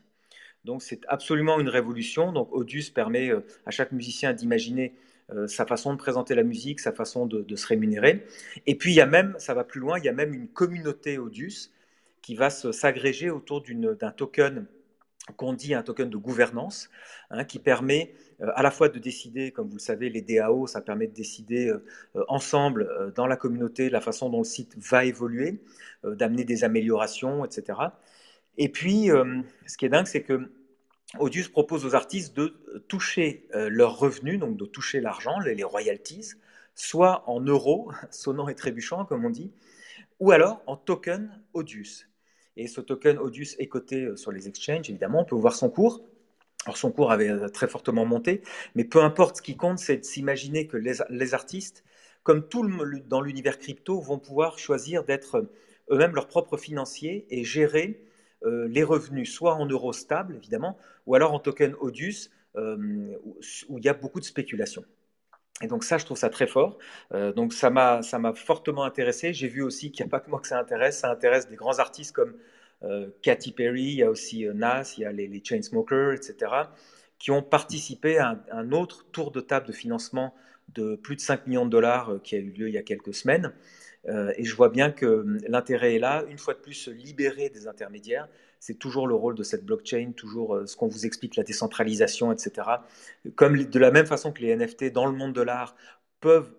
Donc 0.64 0.82
c'est 0.82 1.02
absolument 1.08 1.60
une 1.60 1.68
révolution. 1.70 2.32
Donc 2.32 2.50
Audius 2.52 2.90
permet 2.90 3.30
euh, 3.30 3.46
à 3.66 3.72
chaque 3.72 3.92
musicien 3.92 4.34
d'imaginer 4.34 4.94
euh, 4.94 5.00
sa 5.48 5.66
façon 5.66 5.94
de 5.94 5.98
présenter 5.98 6.36
la 6.36 6.44
musique, 6.44 6.80
sa 6.80 6.92
façon 6.92 7.26
de, 7.26 7.56
se 7.56 7.68
rémunérer. 7.68 8.26
Et 8.68 8.76
puis 8.76 8.92
il 8.92 8.96
y 8.96 9.02
a 9.02 9.06
même, 9.06 9.36
ça 9.40 9.54
va 9.54 9.64
plus 9.64 9.80
loin, 9.80 9.98
il 9.98 10.06
y 10.06 10.10
a 10.10 10.14
même 10.14 10.34
une 10.34 10.48
communauté 10.48 11.18
Audius 11.18 11.72
qui 12.22 12.36
va 12.36 12.50
s'agréger 12.50 13.30
autour 13.30 13.64
d'un 13.64 14.12
token 14.12 14.68
qu'on 15.38 15.54
dit 15.54 15.74
un 15.74 15.82
token 15.82 16.10
de 16.10 16.18
gouvernance, 16.18 16.90
hein, 17.32 17.46
qui 17.46 17.60
permet 17.60 18.14
euh, 18.42 18.52
à 18.56 18.62
la 18.62 18.72
fois 18.72 18.90
de 18.90 19.00
décider, 19.00 19.52
comme 19.52 19.68
vous 19.68 19.78
le 19.78 19.82
savez, 19.82 20.10
les 20.10 20.22
DAO, 20.22 20.68
ça 20.68 20.82
permet 20.82 21.08
de 21.08 21.14
décider 21.14 21.70
euh, 21.70 22.24
ensemble 22.28 22.84
euh, 22.84 23.12
dans 23.12 23.28
la 23.28 23.36
communauté 23.36 23.90
la 23.90 24.02
façon 24.02 24.30
dont 24.30 24.40
le 24.40 24.46
site 24.46 24.76
va 24.78 25.06
évoluer, 25.06 25.62
euh, 26.04 26.16
d'amener 26.16 26.44
des 26.44 26.64
améliorations, 26.64 27.44
etc. 27.46 27.80
Et 28.58 28.70
puis, 28.70 29.12
euh, 29.12 29.42
ce 29.66 29.78
qui 29.78 29.86
est 29.86 29.90
dingue, 29.90 30.08
c'est 30.08 30.24
que 30.24 30.50
Audius 31.20 31.48
propose 31.48 31.86
aux 31.86 31.96
artistes 31.96 32.36
de 32.36 32.82
toucher 32.88 33.48
euh, 33.54 33.70
leurs 33.70 33.98
revenus, 33.98 34.40
donc 34.40 34.58
de 34.58 34.66
toucher 34.66 35.00
l'argent, 35.00 35.40
les, 35.40 35.64
royalties, 35.64 36.34
soit 36.74 37.24
en 37.30 37.40
euros, 37.42 37.92
sonnant 38.12 38.48
et 38.48 38.56
trébuchant, 38.56 39.06
comme 39.06 39.26
on 39.26 39.30
dit, 39.30 39.52
ou 40.20 40.32
alors 40.32 40.62
en 40.66 40.76
token 40.76 41.32
Audius. 41.54 42.08
Et 42.58 42.68
ce 42.68 42.82
token 42.82 43.18
Audius 43.18 43.56
est 43.60 43.68
coté 43.68 44.04
euh, 44.04 44.16
sur 44.16 44.32
les 44.32 44.48
exchanges, 44.48 44.90
évidemment, 44.90 45.22
on 45.22 45.26
peut 45.26 45.36
voir 45.36 45.56
son 45.56 45.70
cours. 45.70 46.02
Alors 46.66 46.78
son 46.78 46.92
cours 46.92 47.12
avait 47.12 47.30
euh, 47.30 47.48
très 47.50 47.68
fortement 47.68 48.06
monté, 48.06 48.42
mais 48.74 48.84
peu 48.84 49.02
importe, 49.02 49.38
ce 49.38 49.42
qui 49.42 49.56
compte, 49.56 49.80
c'est 49.80 49.98
de 49.98 50.04
s'imaginer 50.04 50.68
que 50.68 50.78
les, 50.78 50.96
les, 51.10 51.34
artistes, 51.34 51.84
comme 52.24 52.48
tout 52.48 52.64
le, 52.64 53.00
dans 53.02 53.22
l'univers 53.22 53.60
crypto, 53.60 54.02
vont 54.02 54.18
pouvoir 54.18 54.58
choisir 54.58 55.04
d'être 55.04 55.48
eux-mêmes 55.92 56.16
leurs 56.16 56.28
propres 56.28 56.58
financiers 56.58 57.28
et 57.30 57.44
gérer 57.44 58.02
euh, 58.02 58.05
les 58.46 58.84
revenus 58.84 59.34
soit 59.34 59.56
en 59.56 59.66
euros 59.66 59.94
stables, 59.94 60.36
évidemment, 60.36 60.78
ou 61.08 61.16
alors 61.16 61.34
en 61.34 61.40
token 61.40 61.74
Audius, 61.80 62.30
euh, 62.56 63.18
où 63.70 63.78
il 63.78 63.86
y 63.86 63.90
a 63.90 63.94
beaucoup 63.94 64.20
de 64.20 64.26
spéculation. 64.26 64.86
Et 65.62 65.68
donc 65.68 65.84
ça, 65.84 65.98
je 65.98 66.06
trouve 66.06 66.18
ça 66.18 66.30
très 66.30 66.48
fort. 66.48 66.78
Euh, 67.14 67.34
donc 67.34 67.54
ça 67.54 67.70
m'a 67.70 68.02
ça 68.02 68.20
m'a 68.20 68.34
fortement 68.34 68.84
intéressé. 68.84 69.34
J'ai 69.34 69.48
vu 69.48 69.62
aussi 69.62 69.92
qu'il 69.92 70.06
n'y 70.06 70.10
a 70.10 70.12
pas 70.12 70.20
que 70.20 70.30
moi 70.30 70.40
que 70.40 70.48
ça 70.48 70.60
intéresse. 70.60 71.00
Ça 71.00 71.10
intéresse 71.10 71.50
des 71.50 71.56
grands 71.56 71.80
artistes 71.80 72.14
comme 72.14 72.36
euh, 72.84 73.10
Katy 73.22 73.52
Perry, 73.52 73.84
il 73.84 73.96
y 73.96 74.04
a 74.04 74.10
aussi 74.10 74.46
euh, 74.46 74.54
Nas, 74.54 74.96
il 74.98 75.02
y 75.02 75.06
a 75.06 75.12
les, 75.12 75.42
Chainsmokers, 75.44 76.14
etc., 76.14 76.52
qui 77.20 77.32
ont 77.32 77.42
participé 77.42 78.18
à 78.18 78.32
un, 78.32 78.42
un, 78.52 78.72
autre 78.72 79.06
tour 79.12 79.32
de 79.32 79.40
table 79.40 79.68
de 79.68 79.72
financement 79.72 80.36
de 80.74 80.96
plus 80.96 81.16
de 81.16 81.22
5 81.22 81.48
millions 81.48 81.66
de 81.66 81.72
dollars 81.72 82.12
euh, 82.14 82.20
qui 82.20 82.36
a 82.36 82.40
eu 82.40 82.52
lieu 82.52 82.68
il 82.68 82.74
y 82.74 82.78
a 82.78 82.84
quelques 82.84 83.14
semaines. 83.14 83.54
Euh, 84.08 84.34
et 84.38 84.44
je 84.44 84.56
vois 84.56 84.70
bien 84.70 84.92
que 84.92 85.26
l'intérêt 85.48 85.96
est 85.96 86.00
là. 86.00 86.24
Une 86.30 86.38
fois 86.38 86.54
de 86.54 86.60
plus, 86.60 86.74
se 86.74 86.92
libérer 86.92 87.50
des 87.50 87.68
intermédiaires, 87.68 88.28
c'est 88.60 88.78
toujours 88.78 89.08
le 89.08 89.16
rôle 89.16 89.36
de 89.36 89.44
cette 89.44 89.66
blockchain, 89.66 90.12
toujours 90.16 90.56
euh, 90.56 90.66
ce 90.66 90.76
qu'on 90.76 90.88
vous 90.88 91.06
explique, 91.06 91.36
la 91.36 91.44
décentralisation, 91.44 92.32
etc. 92.32 92.68
Comme 93.36 93.64
de 93.64 93.80
la 93.80 93.92
même 93.92 94.06
façon 94.06 94.32
que 94.32 94.42
les 94.42 94.56
NFT 94.56 94.92
dans 94.92 95.06
le 95.06 95.14
monde 95.14 95.34
de 95.34 95.42
l'art 95.42 95.76
peuvent 96.20 96.52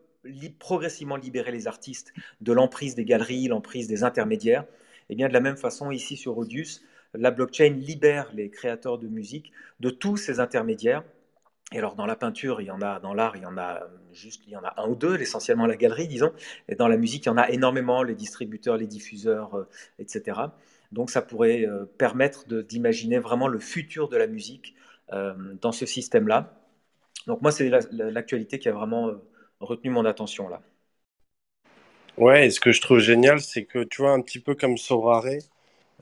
progressivement 0.59 1.17
libérer 1.17 1.53
les 1.53 1.69
artistes 1.69 2.13
de 2.41 2.53
l'emprise 2.53 2.95
des 2.97 3.05
galeries, 3.05 3.49
l'emprise 3.49 3.87
des 3.87 4.03
intermédiaires, 4.03 4.65
et 5.09 5.15
bien 5.15 5.29
de 5.29 5.33
la 5.33 5.41
même 5.41 5.57
façon 5.57 5.93
ici 5.93 6.17
sur 6.17 6.37
Audius, 6.37 6.83
la 7.15 7.31
blockchain 7.31 7.71
libère 7.71 8.31
les 8.35 8.51
créateurs 8.51 8.99
de 8.99 9.07
musique 9.07 9.53
de 9.81 9.91
tous 9.91 10.17
ces 10.17 10.41
intermédiaires 10.41 11.05
et 11.73 11.79
alors 11.79 11.97
dans 11.97 12.07
la 12.07 12.17
peinture, 12.17 12.61
il 12.61 12.67
y 12.67 12.71
en 12.71 12.81
a, 12.81 13.01
dans 13.01 13.13
l'art, 13.15 13.37
il 13.37 13.43
y 13.43 13.47
en 13.47 13.59
a 13.59 13.81
juste, 14.13 14.43
il 14.47 14.53
y 14.53 14.57
en 14.57 14.63
a 14.65 14.75
un 14.81 14.89
ou 14.89 14.95
deux, 14.95 15.21
essentiellement 15.21 15.67
la 15.67 15.77
galerie, 15.77 16.09
disons. 16.09 16.33
Et 16.69 16.77
dans 16.77 16.89
la 16.89 16.97
musique, 16.97 17.25
il 17.27 17.29
y 17.29 17.33
en 17.33 17.37
a 17.39 17.49
énormément, 17.51 18.03
les 18.05 18.15
distributeurs, 18.15 18.77
les 18.77 18.87
diffuseurs, 18.87 19.55
euh, 19.57 19.69
etc. 19.99 20.55
Donc 20.93 21.11
ça 21.11 21.23
pourrait 21.23 21.67
euh, 21.67 21.85
permettre 21.99 22.47
d'imaginer 22.63 23.19
vraiment 23.19 23.49
le 23.49 23.59
futur 23.59 24.09
de 24.09 24.17
la 24.17 24.27
musique 24.29 24.75
euh, 25.13 25.35
dans 25.61 25.73
ce 25.73 25.87
système-là. 25.87 26.55
Donc 27.27 27.43
moi, 27.43 27.53
c'est 27.53 27.71
l'actualité 27.93 28.57
la, 28.57 28.61
qui 28.63 28.69
a 28.69 28.73
vraiment 28.73 29.09
euh, 29.09 29.17
retenu 29.61 29.91
mon 29.91 30.05
attention 30.07 30.49
là. 30.49 30.63
Ouais, 32.19 32.47
et 32.47 32.51
ce 32.51 32.61
que 32.61 32.73
je 32.73 32.81
trouve 32.81 32.99
génial, 32.99 33.41
c'est 33.41 33.65
que 33.65 33.85
tu 33.85 34.03
vois, 34.03 34.13
un 34.13 34.21
petit 34.23 34.39
peu 34.41 34.55
comme 34.55 34.79
Sorare, 34.79 35.25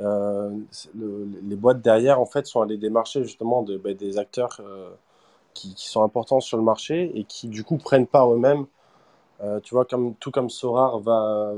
euh, 0.01 0.51
les 0.95 1.57
boîtes 1.57 1.83
derrière, 1.83 2.21
en 2.21 2.27
fait, 2.27 2.47
sont 2.47 2.63
allées 2.63 2.79
démarcher 2.79 3.23
justement 3.25 3.63
bah, 3.63 3.95
des 3.95 4.19
acteurs 4.19 4.61
euh, 4.61 4.91
qui, 5.55 5.75
sont 5.77 6.03
importants 6.03 6.41
sur 6.41 6.57
le 6.57 6.63
marché 6.63 7.13
et 7.15 7.25
qui, 7.25 7.49
du 7.49 7.65
coup, 7.65 7.79
prennent 7.79 8.07
par 8.07 8.33
eux-mêmes. 8.33 8.67
Euh, 9.43 9.61
tu 9.61 9.75
vois, 9.75 9.85
comme, 9.85 10.15
tout 10.17 10.31
comme 10.31 10.51
Sorar 10.51 10.99
va, 11.01 11.53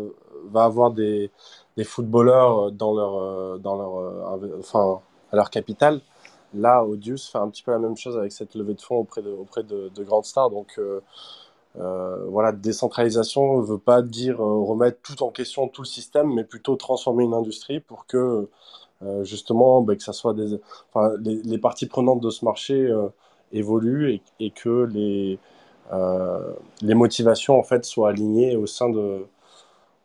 va 0.50 0.64
avoir 0.64 0.90
des, 0.92 1.30
des 1.76 1.84
footballeurs 1.84 2.72
dans 2.72 2.94
leur, 2.94 3.16
euh, 3.16 3.58
dans 3.58 3.76
leur, 3.76 3.96
euh, 3.98 4.58
enfin, 4.60 5.00
à 5.32 5.36
leur 5.36 5.50
capital. 5.50 6.00
Là, 6.54 6.84
Odious 6.84 7.18
fait 7.30 7.38
un 7.38 7.48
petit 7.48 7.62
peu 7.62 7.72
la 7.72 7.78
même 7.78 7.96
chose 7.96 8.16
avec 8.16 8.32
cette 8.32 8.54
levée 8.54 8.74
de 8.74 8.80
fonds 8.80 8.96
auprès 8.96 9.22
de, 9.22 9.30
auprès 9.30 9.62
de, 9.62 9.90
de 9.94 10.04
grandes 10.04 10.24
stars. 10.24 10.50
Donc, 10.50 10.74
euh, 10.78 11.00
euh, 11.78 12.24
voilà, 12.28 12.52
décentralisation 12.52 13.58
ne 13.60 13.62
veut 13.66 13.78
pas 13.78 14.02
dire 14.02 14.40
euh, 14.40 14.64
remettre 14.64 14.98
tout 15.02 15.22
en 15.22 15.30
question, 15.30 15.68
tout 15.68 15.82
le 15.82 15.86
système, 15.86 16.32
mais 16.32 16.44
plutôt 16.44 16.76
transformer 16.76 17.24
une 17.24 17.34
industrie 17.34 17.80
pour 17.80 18.06
que 18.06 18.48
euh, 19.02 19.24
justement 19.24 19.82
ben, 19.82 19.96
que 19.96 20.02
ça 20.02 20.14
soit 20.14 20.32
des, 20.34 20.58
les, 21.44 21.58
parties 21.58 21.86
prenantes 21.86 22.20
de 22.20 22.30
ce 22.30 22.44
marché 22.46 22.74
euh, 22.74 23.08
évoluent 23.52 24.20
et, 24.40 24.50
que 24.50 24.88
les, 24.92 25.38
euh, 25.92 26.52
les 26.82 26.94
motivations 26.94 27.58
en 27.58 27.62
fait 27.62 27.84
soient 27.84 28.10
alignées 28.10 28.56
au 28.56 28.66
sein 28.66 28.88
de, 28.88 29.26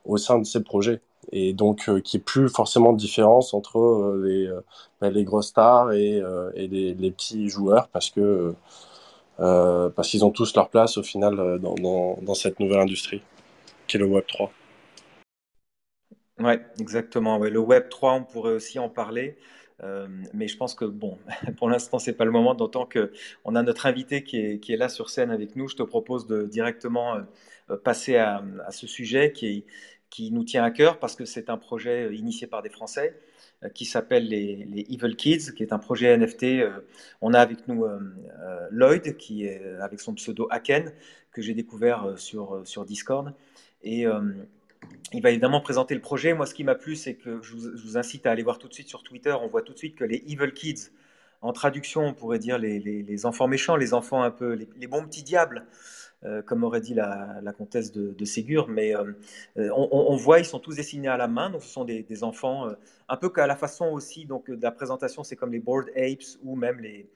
au 0.06 0.18
sein 0.18 0.40
de 0.40 0.44
ces 0.46 0.64
projets. 0.64 1.02
Et 1.32 1.54
donc 1.54 1.88
euh, 1.88 2.02
qu'il 2.02 2.20
n'y 2.20 2.22
ait 2.22 2.26
plus 2.26 2.50
forcément 2.50 2.94
de 2.94 2.98
différence 2.98 3.54
entre 3.54 3.80
euh, 3.80 4.22
les, 4.26 4.52
ben, 5.00 5.12
les 5.12 5.24
grosses 5.24 5.50
stars 5.50 5.92
et, 5.94 6.22
et 6.56 6.68
les, 6.68 7.12
petits 7.12 7.50
joueurs 7.50 7.88
parce 7.90 8.10
que 8.10 8.54
parce 9.38 10.10
qu'ils 10.10 10.24
ont 10.24 10.32
tous 10.32 10.56
leur 10.56 10.70
place 10.70 10.98
au 10.98 11.04
final 11.04 11.60
dans, 11.60 11.76
dans, 11.76 12.18
dans 12.22 12.36
cette 12.36 12.60
nouvelle 12.60 12.80
industrie 12.80 13.24
qui 13.88 13.98
est 13.98 14.00
le 14.00 14.06
Web 14.06 14.26
3. 14.28 14.52
Ouais, 16.40 16.60
exactement. 16.80 17.38
Ouais. 17.38 17.50
Le 17.50 17.60
Web 17.60 17.90
3, 17.90 18.14
on 18.14 18.24
pourrait 18.24 18.54
aussi 18.54 18.80
en 18.80 18.90
parler. 18.90 19.38
Euh, 19.84 20.08
mais 20.34 20.48
je 20.48 20.58
pense 20.58 20.76
que 20.76 20.86
bon, 20.86 21.18
pour 21.58 21.70
l'instant, 21.70 22.00
c'est 22.00 22.14
pas 22.14 22.26
le 22.26 22.32
moment. 22.32 22.54
D'autant 22.56 22.86
que 22.86 23.12
on 23.46 23.56
a 23.56 23.64
notre 23.64 23.86
invité 23.86 24.24
qui 24.24 24.38
est, 24.38 24.78
là 24.78 24.90
sur 24.90 25.10
scène 25.10 25.32
avec 25.32 25.56
nous. 25.56 25.68
Je 25.68 25.76
te 25.76 25.84
propose 25.84 26.28
de 26.28 26.44
directement 26.44 27.18
euh, 27.70 27.78
passer 27.78 28.18
à, 28.18 28.44
ce 28.72 28.88
sujet 28.88 29.32
qui, 29.32 29.66
nous 30.32 30.44
tient 30.44 30.64
à 30.64 30.72
cœur 30.72 31.00
parce 31.00 31.16
que 31.16 31.26
c'est 31.26 31.50
un 31.50 31.58
projet 31.58 32.14
initié 32.16 32.46
par 32.46 32.62
des 32.62 32.70
Français 32.70 33.20
euh, 33.64 33.70
qui 33.70 33.86
s'appelle 33.86 34.28
les, 34.28 34.86
Evil 34.90 35.16
Kids, 35.16 35.54
qui 35.56 35.64
est 35.64 35.74
un 35.74 35.80
projet 35.80 36.16
NFT. 36.18 36.44
Euh, 36.44 36.70
On 37.22 37.34
a 37.34 37.40
avec 37.40 37.68
nous 37.68 37.86
euh, 37.86 38.00
euh, 38.42 38.68
Lloyd, 38.72 39.18
qui 39.18 39.46
est 39.46 39.62
avec 39.80 40.00
son 40.00 40.14
pseudo 40.14 40.48
Haken, 40.52 40.92
que 41.32 41.42
j'ai 41.42 41.54
découvert 41.54 42.06
euh, 42.06 42.16
sur, 42.18 42.56
euh, 42.56 42.66
sur 42.66 42.86
Discord. 42.86 43.34
Et 43.84 44.06
euh, 44.06 44.22
il 45.14 45.22
va 45.22 45.30
évidemment 45.30 45.62
présenter 45.62 45.94
le 45.94 46.02
projet. 46.02 46.34
Moi, 46.34 46.46
ce 46.46 46.54
qui 46.54 46.64
m'a 46.64 46.76
plu, 46.76 46.96
c'est 46.96 47.16
que 47.16 47.42
je 47.42 47.56
vous, 47.56 47.98
incite 47.98 48.26
à 48.26 48.32
aller 48.32 48.44
voir 48.44 48.58
tout 48.58 48.68
de 48.68 48.74
suite 48.74 48.88
sur 48.88 49.04
Twitter. 49.04 49.36
On 49.42 49.48
voit 49.48 49.62
tout 49.62 49.74
de 49.74 49.78
suite 49.78 49.96
que 49.96 50.04
les 50.04 50.24
Evil 50.28 50.54
Kids, 50.54 50.92
en 51.42 51.54
traduction, 51.54 52.06
on 52.06 52.14
pourrait 52.14 52.40
dire 52.40 52.58
les, 52.58 53.26
enfants 53.26 53.48
méchants, 53.48 53.76
les 53.76 53.94
enfants 53.94 54.24
un 54.24 54.32
peu, 54.32 54.54
les, 54.54 54.88
bons 54.88 55.04
petits 55.04 55.24
diables, 55.24 55.66
euh, 56.24 56.42
comme 56.42 56.64
aurait 56.64 56.82
dit 56.82 56.94
la, 56.94 57.42
comtesse 57.58 57.92
de, 57.92 58.26
Ségur. 58.26 58.70
Mais 58.70 58.96
euh, 58.96 59.12
euh, 59.58 59.70
on, 59.76 60.16
voit, 60.16 60.40
ils 60.40 60.46
sont 60.46 60.60
tous 60.60 60.76
dessinés 60.76 61.10
à 61.10 61.18
la 61.18 61.28
main. 61.28 61.50
Donc, 61.50 61.64
ce 61.64 61.70
sont 61.70 61.84
des, 61.84 62.24
enfants, 62.24 62.70
un 63.10 63.18
peu 63.18 63.30
qu'à 63.30 63.48
la 63.48 63.56
façon 63.56 63.88
aussi 63.88 64.26
donc, 64.26 64.50
de 64.50 64.62
la 64.62 64.72
présentation, 64.72 65.24
c'est 65.24 65.36
comme 65.36 65.52
les 65.52 65.60
Bored 65.60 65.90
Apes 65.98 66.38
ou 66.44 66.56
même 66.56 66.80
les, 66.80 67.10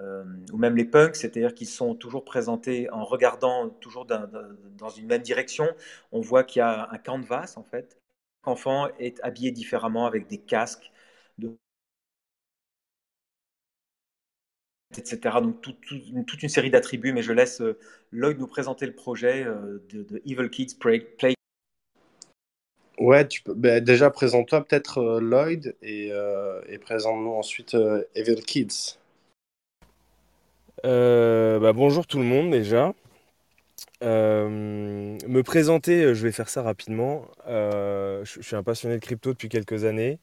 euh, 0.00 0.24
ou 0.52 0.56
même 0.56 0.76
les 0.76 0.84
punks, 0.84 1.16
c'est-à-dire 1.16 1.54
qu'ils 1.54 1.68
sont 1.68 1.94
toujours 1.94 2.24
présentés 2.24 2.90
en 2.90 3.04
regardant 3.04 3.68
toujours 3.68 4.06
dans 4.06 4.90
une 4.90 5.06
même 5.06 5.22
direction. 5.22 5.66
On 6.12 6.20
voit 6.20 6.44
qu'il 6.44 6.60
y 6.60 6.62
a 6.62 6.88
un 6.90 6.98
canvas 6.98 7.54
en 7.56 7.64
fait. 7.64 7.98
L'enfant 8.46 8.88
est 8.98 9.20
habillé 9.22 9.50
différemment 9.52 10.06
avec 10.06 10.26
des 10.26 10.38
casques, 10.38 10.92
etc. 14.98 15.36
Donc 15.42 15.60
toute 15.60 16.42
une 16.42 16.48
série 16.48 16.70
d'attributs, 16.70 17.12
mais 17.12 17.22
je 17.22 17.32
laisse 17.32 17.60
euh, 17.60 17.78
Lloyd 18.12 18.38
nous 18.38 18.46
présenter 18.46 18.86
le 18.86 18.94
projet 18.94 19.44
euh, 19.44 19.82
de, 19.90 20.22
Evil 20.26 20.48
Kids 20.50 20.76
Play. 20.78 21.06
Ouais, 22.98 23.26
ben, 23.46 23.82
déjà 23.82 24.10
présente-toi 24.10 24.64
peut-être 24.64 24.98
euh, 24.98 25.20
Lloyd 25.20 25.74
et, 25.82 26.12
présente-nous 26.80 27.32
ensuite 27.32 27.76
Evil 28.14 28.42
Kids. 28.42 28.98
Euh, 30.84 31.58
bah, 31.60 31.72
bonjour 31.72 32.06
tout 32.06 32.18
le 32.18 32.24
monde 32.24 32.50
déjà. 32.50 32.92
Euh, 34.02 34.48
me 35.26 35.42
présenter, 35.42 36.04
euh, 36.04 36.14
je 36.14 36.22
vais 36.22 36.32
faire 36.32 36.48
ça 36.48 36.62
rapidement. 36.62 37.26
Je, 37.46 38.38
suis 38.42 38.56
un 38.56 38.62
passionné 38.62 38.96
de 38.96 39.00
crypto 39.00 39.32
depuis 39.32 39.48
quelques 39.48 39.84
années, 39.84 40.18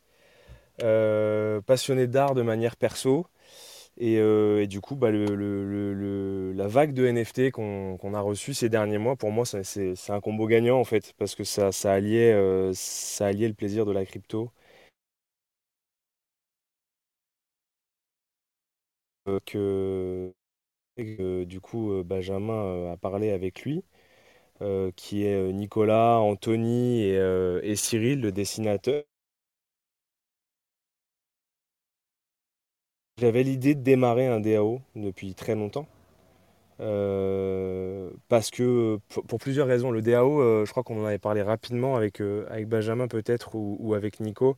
passionné 1.65 2.07
d'art 2.07 2.33
de 2.35 2.41
manière 2.41 2.75
perso. 2.75 3.27
Et, 3.97 4.67
du 4.67 4.81
coup, 4.81 4.95
bah, 4.95 5.11
la 5.11 6.67
vague 6.67 6.93
de 6.93 7.05
NFT 7.05 7.51
qu'on 7.51 8.13
a 8.13 8.21
reçue 8.21 8.53
ces 8.53 8.69
derniers 8.69 8.97
mois, 8.97 9.15
pour 9.15 9.31
moi, 9.31 9.45
c'est 9.45 9.95
un 10.09 10.21
combo 10.21 10.47
gagnant 10.47 10.79
en 10.79 10.83
fait, 10.85 11.13
parce 11.17 11.35
que 11.35 11.43
ça, 11.43 11.71
ça 11.71 11.93
alliait, 11.93 12.33
le 12.33 13.53
plaisir 13.53 13.85
de 13.85 13.91
la 13.91 14.05
crypto. 14.05 14.51
Que, 20.97 21.43
du 21.45 21.59
coup, 21.61 21.91
euh, 21.91 22.03
Benjamin 22.03 22.53
euh, 22.53 22.93
a 22.93 22.97
parlé 22.97 23.31
avec 23.31 23.61
lui. 23.63 23.83
euh, 24.61 24.91
qui 24.95 25.25
est 25.25 25.35
euh, 25.35 25.51
Nicolas, 25.53 26.19
Anthony 26.19 27.03
et, 27.03 27.17
euh, 27.19 27.75
Cyril, 27.75 28.21
le 28.21 28.31
dessinateur. 28.33 29.03
J'avais 33.17 33.43
l'idée 33.43 33.75
de 33.75 33.81
démarrer 33.81 34.27
un 34.27 34.39
DAO 34.39 34.81
depuis 34.95 35.35
très 35.35 35.55
longtemps. 35.55 35.87
euh, 36.81 38.11
parce 38.29 38.51
que 38.51 38.99
pour, 39.09 39.39
plusieurs 39.39 39.67
raisons, 39.67 39.91
le 39.91 40.01
DAO, 40.01 40.41
euh, 40.41 40.65
je 40.65 40.71
crois 40.71 40.83
qu'on 40.83 41.01
en 41.01 41.05
avait 41.05 41.19
parlé 41.19 41.41
rapidement 41.43 41.95
avec, 41.97 42.21
euh, 42.21 42.45
Benjamin 42.67 43.07
peut-être 43.07 43.55
ou 43.55 43.93
avec 43.95 44.19
Nico. 44.21 44.57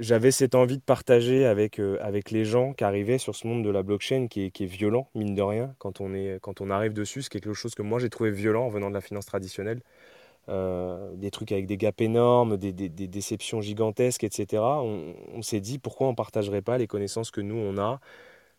J'avais 0.00 0.30
cette 0.32 0.54
envie 0.54 0.76
de 0.78 0.82
partager 0.82 1.46
avec, 1.46 1.78
euh, 1.78 1.98
avec 2.00 2.30
les 2.30 2.44
gens 2.44 2.72
qui 2.72 2.82
arrivaient 2.84 3.18
sur 3.18 3.36
ce 3.36 3.46
monde 3.46 3.64
de 3.64 3.70
la 3.70 3.82
blockchain 3.82 4.26
qui 4.28 4.46
est, 4.46 4.64
violent, 4.64 5.08
mine 5.14 5.34
de 5.34 5.42
rien, 5.42 5.74
quand 5.78 6.00
on 6.00 6.14
est, 6.14 6.40
quand 6.40 6.60
on 6.60 6.70
arrive 6.70 6.92
dessus. 6.92 7.22
C'est 7.22 7.30
quelque 7.30 7.52
chose 7.52 7.74
que 7.74 7.82
moi 7.82 7.98
j'ai 8.00 8.10
trouvé 8.10 8.30
violent 8.32 8.66
en 8.66 8.68
venant 8.68 8.88
de 8.88 8.94
la 8.94 9.00
finance 9.00 9.26
traditionnelle. 9.26 9.80
Euh, 10.48 11.16
des 11.16 11.32
trucs 11.32 11.50
avec 11.50 11.66
des 11.66 11.76
gaps 11.76 12.00
énormes, 12.00 12.56
des, 12.56 12.72
des- 12.72 12.88
déceptions 12.88 13.60
gigantesques, 13.60 14.22
etc. 14.22 14.62
On, 14.62 15.42
s'est 15.42 15.60
dit 15.60 15.78
pourquoi 15.78 16.06
on 16.06 16.14
partagerait 16.14 16.62
pas 16.62 16.78
les 16.78 16.86
connaissances 16.86 17.32
que 17.32 17.40
nous 17.40 17.56
on 17.56 17.78
a, 17.78 18.00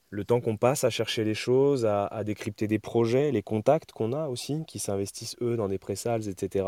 le 0.09 0.25
temps 0.25 0.41
qu'on 0.41 0.57
passe 0.57 0.83
à 0.83 0.89
chercher 0.89 1.23
les 1.23 1.33
choses, 1.33 1.85
à, 1.85 2.23
décrypter 2.25 2.67
des 2.67 2.79
projets, 2.79 3.31
les 3.31 3.43
contacts 3.43 3.91
qu'on 3.93 4.13
a 4.13 4.27
aussi, 4.27 4.65
qui 4.67 4.79
s'investissent 4.79 5.37
eux 5.41 5.55
dans 5.55 5.69
des 5.69 5.77
pré-sales, 5.77 6.27
etc. 6.27 6.65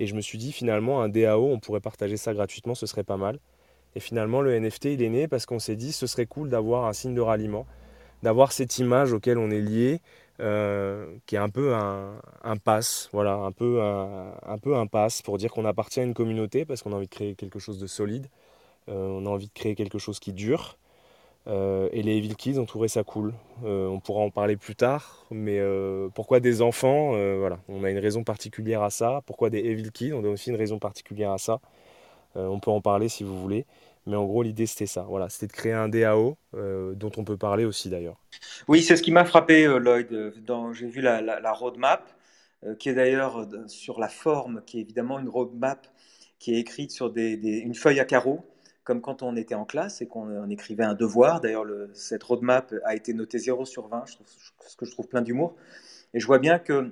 Et 0.00 0.06
je 0.06 0.14
me 0.16 0.22
suis 0.22 0.38
dit 0.38 0.50
finalement 0.50 1.02
un 1.02 1.10
DAO, 1.10 1.46
on 1.46 1.60
pourrait 1.60 1.80
partager 1.80 2.16
ça 2.16 2.32
gratuitement, 2.34 2.74
ce 2.74 2.86
serait 2.86 3.04
pas 3.04 3.18
mal. 3.18 3.38
Et 3.94 4.00
finalement 4.00 4.40
le 4.40 4.58
NFT 4.58 4.86
il 4.86 5.02
est 5.02 5.10
né 5.10 5.28
parce 5.28 5.46
qu'on 5.46 5.58
s'est 5.58 5.76
dit 5.76 5.92
ce 5.92 6.06
serait 6.06 6.26
cool 6.26 6.48
d'avoir 6.48 6.86
un 6.86 6.92
signe 6.94 7.14
de 7.14 7.20
ralliement, 7.20 7.66
d'avoir 8.22 8.50
cette 8.50 8.78
image 8.78 9.12
auquel 9.12 9.36
on 9.36 9.50
est 9.50 9.60
lié, 9.60 10.00
euh, 10.40 11.06
qui 11.26 11.34
est 11.34 11.38
un 11.38 11.50
peu 11.50 11.74
un, 11.74 12.18
un 12.42 12.56
pass, 12.56 13.10
voilà, 13.12 13.34
un 13.34 13.52
peu 13.52 13.82
un, 13.82 14.32
un 14.46 14.58
peu 14.58 14.74
un 14.74 14.86
pass 14.86 15.20
pour 15.20 15.36
dire 15.36 15.50
qu'on 15.52 15.66
appartient 15.66 16.00
à 16.00 16.04
une 16.04 16.14
communauté 16.14 16.64
parce 16.64 16.82
qu'on 16.82 16.92
a 16.92 16.96
envie 16.96 17.08
de 17.08 17.14
créer 17.14 17.34
quelque 17.34 17.58
chose 17.58 17.78
de 17.78 17.86
solide, 17.86 18.26
euh, 18.88 19.06
on 19.06 19.26
a 19.26 19.28
envie 19.28 19.48
de 19.48 19.52
créer 19.52 19.74
quelque 19.74 19.98
chose 19.98 20.18
qui 20.18 20.32
dure. 20.32 20.78
Euh, 21.46 21.88
et 21.92 22.02
les 22.02 22.16
Evil 22.16 22.34
Kids 22.36 22.58
ont 22.58 22.66
trouvé 22.66 22.88
ça 22.88 23.02
cool. 23.02 23.32
Euh, 23.64 23.86
on 23.86 24.00
pourra 24.00 24.22
en 24.22 24.30
parler 24.30 24.56
plus 24.56 24.74
tard, 24.74 25.26
mais 25.30 25.58
euh, 25.58 26.08
pourquoi 26.14 26.40
des 26.40 26.62
enfants? 26.62 27.14
Euh, 27.14 27.36
voilà, 27.38 27.58
on 27.68 27.84
a 27.84 27.90
une 27.90 27.98
raison 27.98 28.24
particulière 28.24 28.82
à 28.82 28.90
ça. 28.90 29.22
Pourquoi 29.26 29.50
des 29.50 29.58
Evil 29.58 29.90
Kids? 29.90 30.12
On 30.12 30.24
a 30.24 30.28
aussi 30.28 30.50
une 30.50 30.56
raison 30.56 30.78
particulière 30.78 31.30
à 31.32 31.38
ça. 31.38 31.60
On 32.36 32.60
peut 32.60 32.70
en 32.70 32.80
parler 32.80 33.08
si 33.08 33.24
vous 33.24 33.40
voulez. 33.40 33.66
Mais 34.06 34.14
en 34.14 34.24
gros, 34.24 34.44
l'idée 34.44 34.66
c'était 34.66 34.86
ça. 34.86 35.02
Voilà, 35.02 35.28
c'était 35.28 35.48
de 35.48 35.52
créer 35.52 35.72
un 35.72 35.88
DAO 35.88 36.36
dont 36.52 37.10
on 37.16 37.24
peut 37.24 37.36
parler 37.36 37.64
aussi 37.64 37.90
d'ailleurs. 37.90 38.20
Oui, 38.68 38.82
c'est 38.82 38.96
ce 38.96 39.02
qui 39.02 39.10
m'a 39.10 39.24
frappé, 39.24 39.66
Lloyd. 39.66 40.32
j'ai 40.72 40.86
vu 40.86 41.00
la, 41.00 41.52
roadmap, 41.52 42.08
qui 42.78 42.88
est 42.88 42.94
d'ailleurs 42.94 43.48
sur 43.66 43.98
la 43.98 44.08
forme, 44.08 44.62
qui 44.64 44.78
est 44.78 44.82
évidemment 44.82 45.18
une 45.18 45.28
roadmap 45.28 45.88
qui 46.38 46.54
est 46.54 46.60
écrite 46.60 46.92
sur 46.92 47.12
une 47.16 47.74
feuille 47.74 47.98
à 47.98 48.04
carreaux, 48.04 48.44
comme 48.84 49.00
quand 49.00 49.22
on 49.22 49.36
était 49.36 49.54
en 49.54 49.64
classe 49.64 50.00
et 50.02 50.06
qu'on 50.06 50.28
on 50.28 50.48
écrivait 50.48 50.84
un 50.84 50.94
devoir. 50.94 51.40
D'ailleurs, 51.40 51.64
le- 51.64 51.90
cette 51.94 52.22
roadmap 52.22 52.74
a 52.84 52.94
été 52.94 53.14
notée 53.14 53.38
0 53.38 53.64
sur 53.64 53.88
20, 53.88 54.04
je 54.06 54.14
trouve- 54.14 54.26
ce 54.66 54.76
que 54.76 54.86
je 54.86 54.90
trouve 54.90 55.08
plein 55.08 55.22
d'humour. 55.22 55.56
Et 56.14 56.20
je 56.20 56.26
vois 56.26 56.38
bien 56.38 56.58
que 56.58 56.90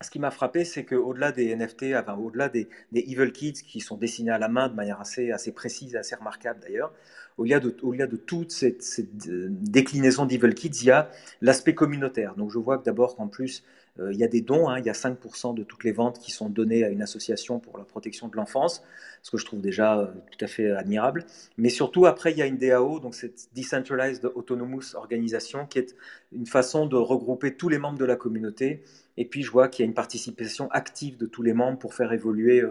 ce 0.00 0.10
qui 0.10 0.18
m'a 0.20 0.30
frappé, 0.30 0.64
c'est 0.64 0.84
qu'au-delà 0.84 1.32
des 1.32 1.48
NFT, 1.56 1.94
au-delà 2.18 2.48
des, 2.48 2.68
Evil 2.94 3.32
Kids 3.32 3.62
qui 3.66 3.80
sont 3.80 3.96
dessinés 3.96 4.30
à 4.30 4.38
la 4.38 4.48
main 4.48 4.68
de 4.68 4.74
manière 4.74 5.00
assez, 5.00 5.32
assez 5.32 5.52
précise, 5.52 5.96
assez 5.96 6.14
remarquable 6.14 6.60
d'ailleurs, 6.60 6.92
au-delà 7.36 7.58
de, 7.60 7.76
au-delà 7.82 8.06
de 8.06 8.16
toute 8.16 8.52
cette, 8.52 8.82
cette, 8.82 9.28
euh, 9.28 9.48
déclinaison 9.50 10.24
d'Evil 10.26 10.54
Kids, 10.54 10.82
il 10.82 10.86
y 10.86 10.90
a 10.90 11.10
l'aspect 11.40 11.74
communautaire. 11.74 12.34
Donc 12.36 12.50
je 12.50 12.58
vois 12.58 12.78
que 12.78 12.84
d'abord 12.84 13.16
qu'en 13.16 13.28
plus, 13.28 13.64
il 13.98 14.16
y 14.16 14.24
a 14.24 14.28
des 14.28 14.40
dons, 14.40 14.68
hein. 14.68 14.78
il 14.78 14.84
y 14.86 14.90
a 14.90 14.94
5% 14.94 15.54
de 15.54 15.62
toutes 15.62 15.84
les 15.84 15.92
ventes 15.92 16.18
qui 16.18 16.30
sont 16.30 16.48
données 16.48 16.84
à 16.84 16.88
une 16.88 17.02
association 17.02 17.58
pour 17.58 17.78
la 17.78 17.84
protection 17.84 18.28
de 18.28 18.36
l'enfance, 18.36 18.84
ce 19.22 19.30
que 19.30 19.38
je 19.38 19.44
trouve 19.44 19.60
déjà 19.60 20.12
tout 20.30 20.44
à 20.44 20.48
fait 20.48 20.70
admirable. 20.70 21.24
Mais 21.56 21.68
surtout, 21.68 22.06
après, 22.06 22.32
il 22.32 22.38
y 22.38 22.42
a 22.42 22.46
une 22.46 22.58
DAO, 22.58 23.00
donc 23.00 23.14
cette 23.14 23.48
Decentralized 23.54 24.24
Autonomous 24.34 24.94
Organisation, 24.94 25.66
qui 25.66 25.80
est 25.80 25.96
une 26.32 26.46
façon 26.46 26.86
de 26.86 26.96
regrouper 26.96 27.54
tous 27.54 27.68
les 27.68 27.78
membres 27.78 27.98
de 27.98 28.04
la 28.04 28.16
communauté. 28.16 28.82
Et 29.16 29.24
puis, 29.24 29.42
je 29.42 29.50
vois 29.50 29.68
qu'il 29.68 29.84
y 29.84 29.86
a 29.86 29.88
une 29.88 29.94
participation 29.94 30.68
active 30.70 31.16
de 31.16 31.26
tous 31.26 31.42
les 31.42 31.52
membres 31.52 31.78
pour 31.78 31.94
faire 31.94 32.12
évoluer 32.12 32.62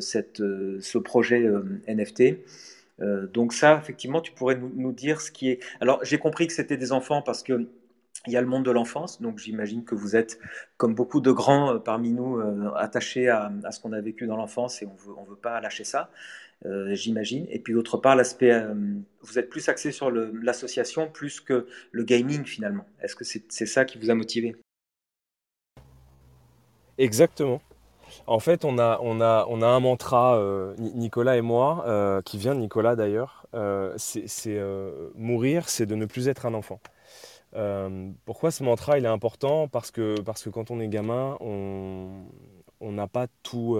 cette, 0.00 0.38
ce 0.38 0.98
projet 0.98 1.48
NFT. 1.86 2.38
Euh, 3.00 3.26
donc 3.26 3.52
ça, 3.52 3.78
effectivement, 3.82 4.20
tu 4.20 4.32
pourrais 4.32 4.56
nous, 4.56 4.92
dire 4.92 5.20
ce 5.20 5.30
qui 5.30 5.50
est... 5.50 5.60
Alors, 5.80 6.00
j'ai 6.04 6.18
compris 6.18 6.46
que 6.46 6.52
c'était 6.52 6.76
des 6.76 6.92
enfants 6.92 7.22
parce 7.22 7.42
que 7.42 7.68
il 8.26 8.32
y 8.32 8.36
a 8.36 8.40
le 8.40 8.46
monde 8.46 8.64
de 8.64 8.70
l'enfance, 8.70 9.20
donc 9.20 9.38
j'imagine 9.38 9.84
que 9.84 9.94
vous 9.94 10.16
êtes, 10.16 10.38
comme 10.76 10.94
beaucoup 10.94 11.20
de 11.20 11.30
grands 11.30 11.74
euh, 11.74 11.78
parmi 11.78 12.12
nous, 12.12 12.38
euh, 12.38 12.72
attachés 12.76 13.28
à, 13.28 13.50
ce 13.70 13.80
qu'on 13.80 13.92
a 13.92 14.00
vécu 14.00 14.26
dans 14.26 14.36
l'enfance 14.36 14.82
et 14.82 14.86
on 14.86 14.94
veut, 14.94 15.14
ne 15.20 15.28
veut 15.28 15.36
pas 15.36 15.60
lâcher 15.60 15.84
ça, 15.84 16.10
j'imagine. 16.92 17.46
Et 17.50 17.58
puis 17.58 17.74
d'autre 17.74 17.98
part, 17.98 18.16
l'aspect, 18.16 18.52
vous 19.20 19.38
êtes 19.38 19.50
plus 19.50 19.68
axé 19.68 19.92
sur 19.92 20.10
l'association 20.10 21.08
plus 21.08 21.40
que 21.40 21.66
le 21.92 22.02
gaming 22.02 22.44
finalement. 22.44 22.86
Est-ce 23.00 23.14
que 23.14 23.24
c'est 23.24 23.66
ça 23.66 23.84
qui 23.84 23.98
vous 23.98 24.10
a 24.10 24.14
motivé? 24.14 24.56
Exactement. 26.98 27.60
En 28.26 28.38
fait, 28.38 28.64
on 28.64 28.78
a, 28.78 28.98
on 29.02 29.20
a, 29.20 29.46
on 29.48 29.62
a 29.62 29.66
un 29.66 29.80
mantra, 29.80 30.38
euh, 30.38 30.74
Nicolas 30.78 31.36
et 31.36 31.42
moi, 31.42 31.84
euh, 31.86 32.22
qui 32.22 32.38
vient 32.38 32.54
de 32.54 32.60
Nicolas 32.60 32.96
d'ailleurs, 32.96 33.46
euh, 33.54 33.92
c'est 33.96 34.60
mourir, 35.14 35.68
c'est 35.68 35.86
de 35.86 35.94
ne 35.94 36.06
plus 36.06 36.28
être 36.28 36.46
un 36.46 36.54
enfant. 36.54 36.80
Pourquoi 38.24 38.50
ce 38.50 38.62
mantra 38.62 38.98
il 38.98 39.04
est 39.04 39.08
important? 39.08 39.68
Parce 39.68 39.90
que, 39.90 40.20
parce 40.20 40.42
que 40.42 40.50
quand 40.50 40.70
on 40.70 40.80
est 40.80 40.88
gamin, 40.88 41.36
on 41.40 42.92
n'a 42.92 43.06
pas 43.06 43.26
tous 43.42 43.78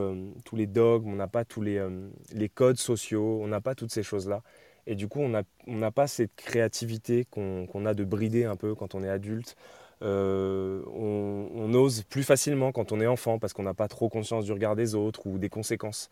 les 0.52 0.66
dogmes, 0.66 1.12
on 1.12 1.16
n'a 1.16 1.28
pas 1.28 1.45
tous 1.45 1.62
les, 1.62 1.87
les, 2.33 2.49
codes 2.49 2.78
sociaux, 2.78 3.40
on 3.42 3.49
n'a 3.49 3.61
pas 3.61 3.75
toutes 3.75 3.92
ces 3.92 4.02
choses-là. 4.02 4.42
Et 4.87 4.95
du 4.95 5.09
coup, 5.09 5.21
on 5.21 5.28
n'a 5.66 5.90
pas 5.90 6.06
cette 6.06 6.35
créativité 6.37 7.25
qu'on 7.25 7.87
a 7.87 7.95
de 7.95 8.04
brider 8.04 8.45
un 8.45 8.56
peu 8.56 8.75
quand 8.75 8.95
on 8.95 9.02
est 9.02 9.11
adulte. 9.11 9.56
Euh, 10.02 10.83
on, 10.87 11.73
ose 11.75 12.02
plus 12.02 12.23
facilement 12.23 12.71
quand 12.71 12.92
on 12.92 13.00
est 13.00 13.06
enfant 13.06 13.38
parce 13.38 13.52
qu'on 13.52 13.62
n'a 13.62 13.75
pas 13.75 13.88
trop 13.88 14.09
conscience 14.09 14.45
du 14.45 14.52
regard 14.52 14.76
des 14.76 14.95
autres 14.95 15.26
ou 15.26 15.38
des 15.38 15.49
conséquences. 15.49 16.11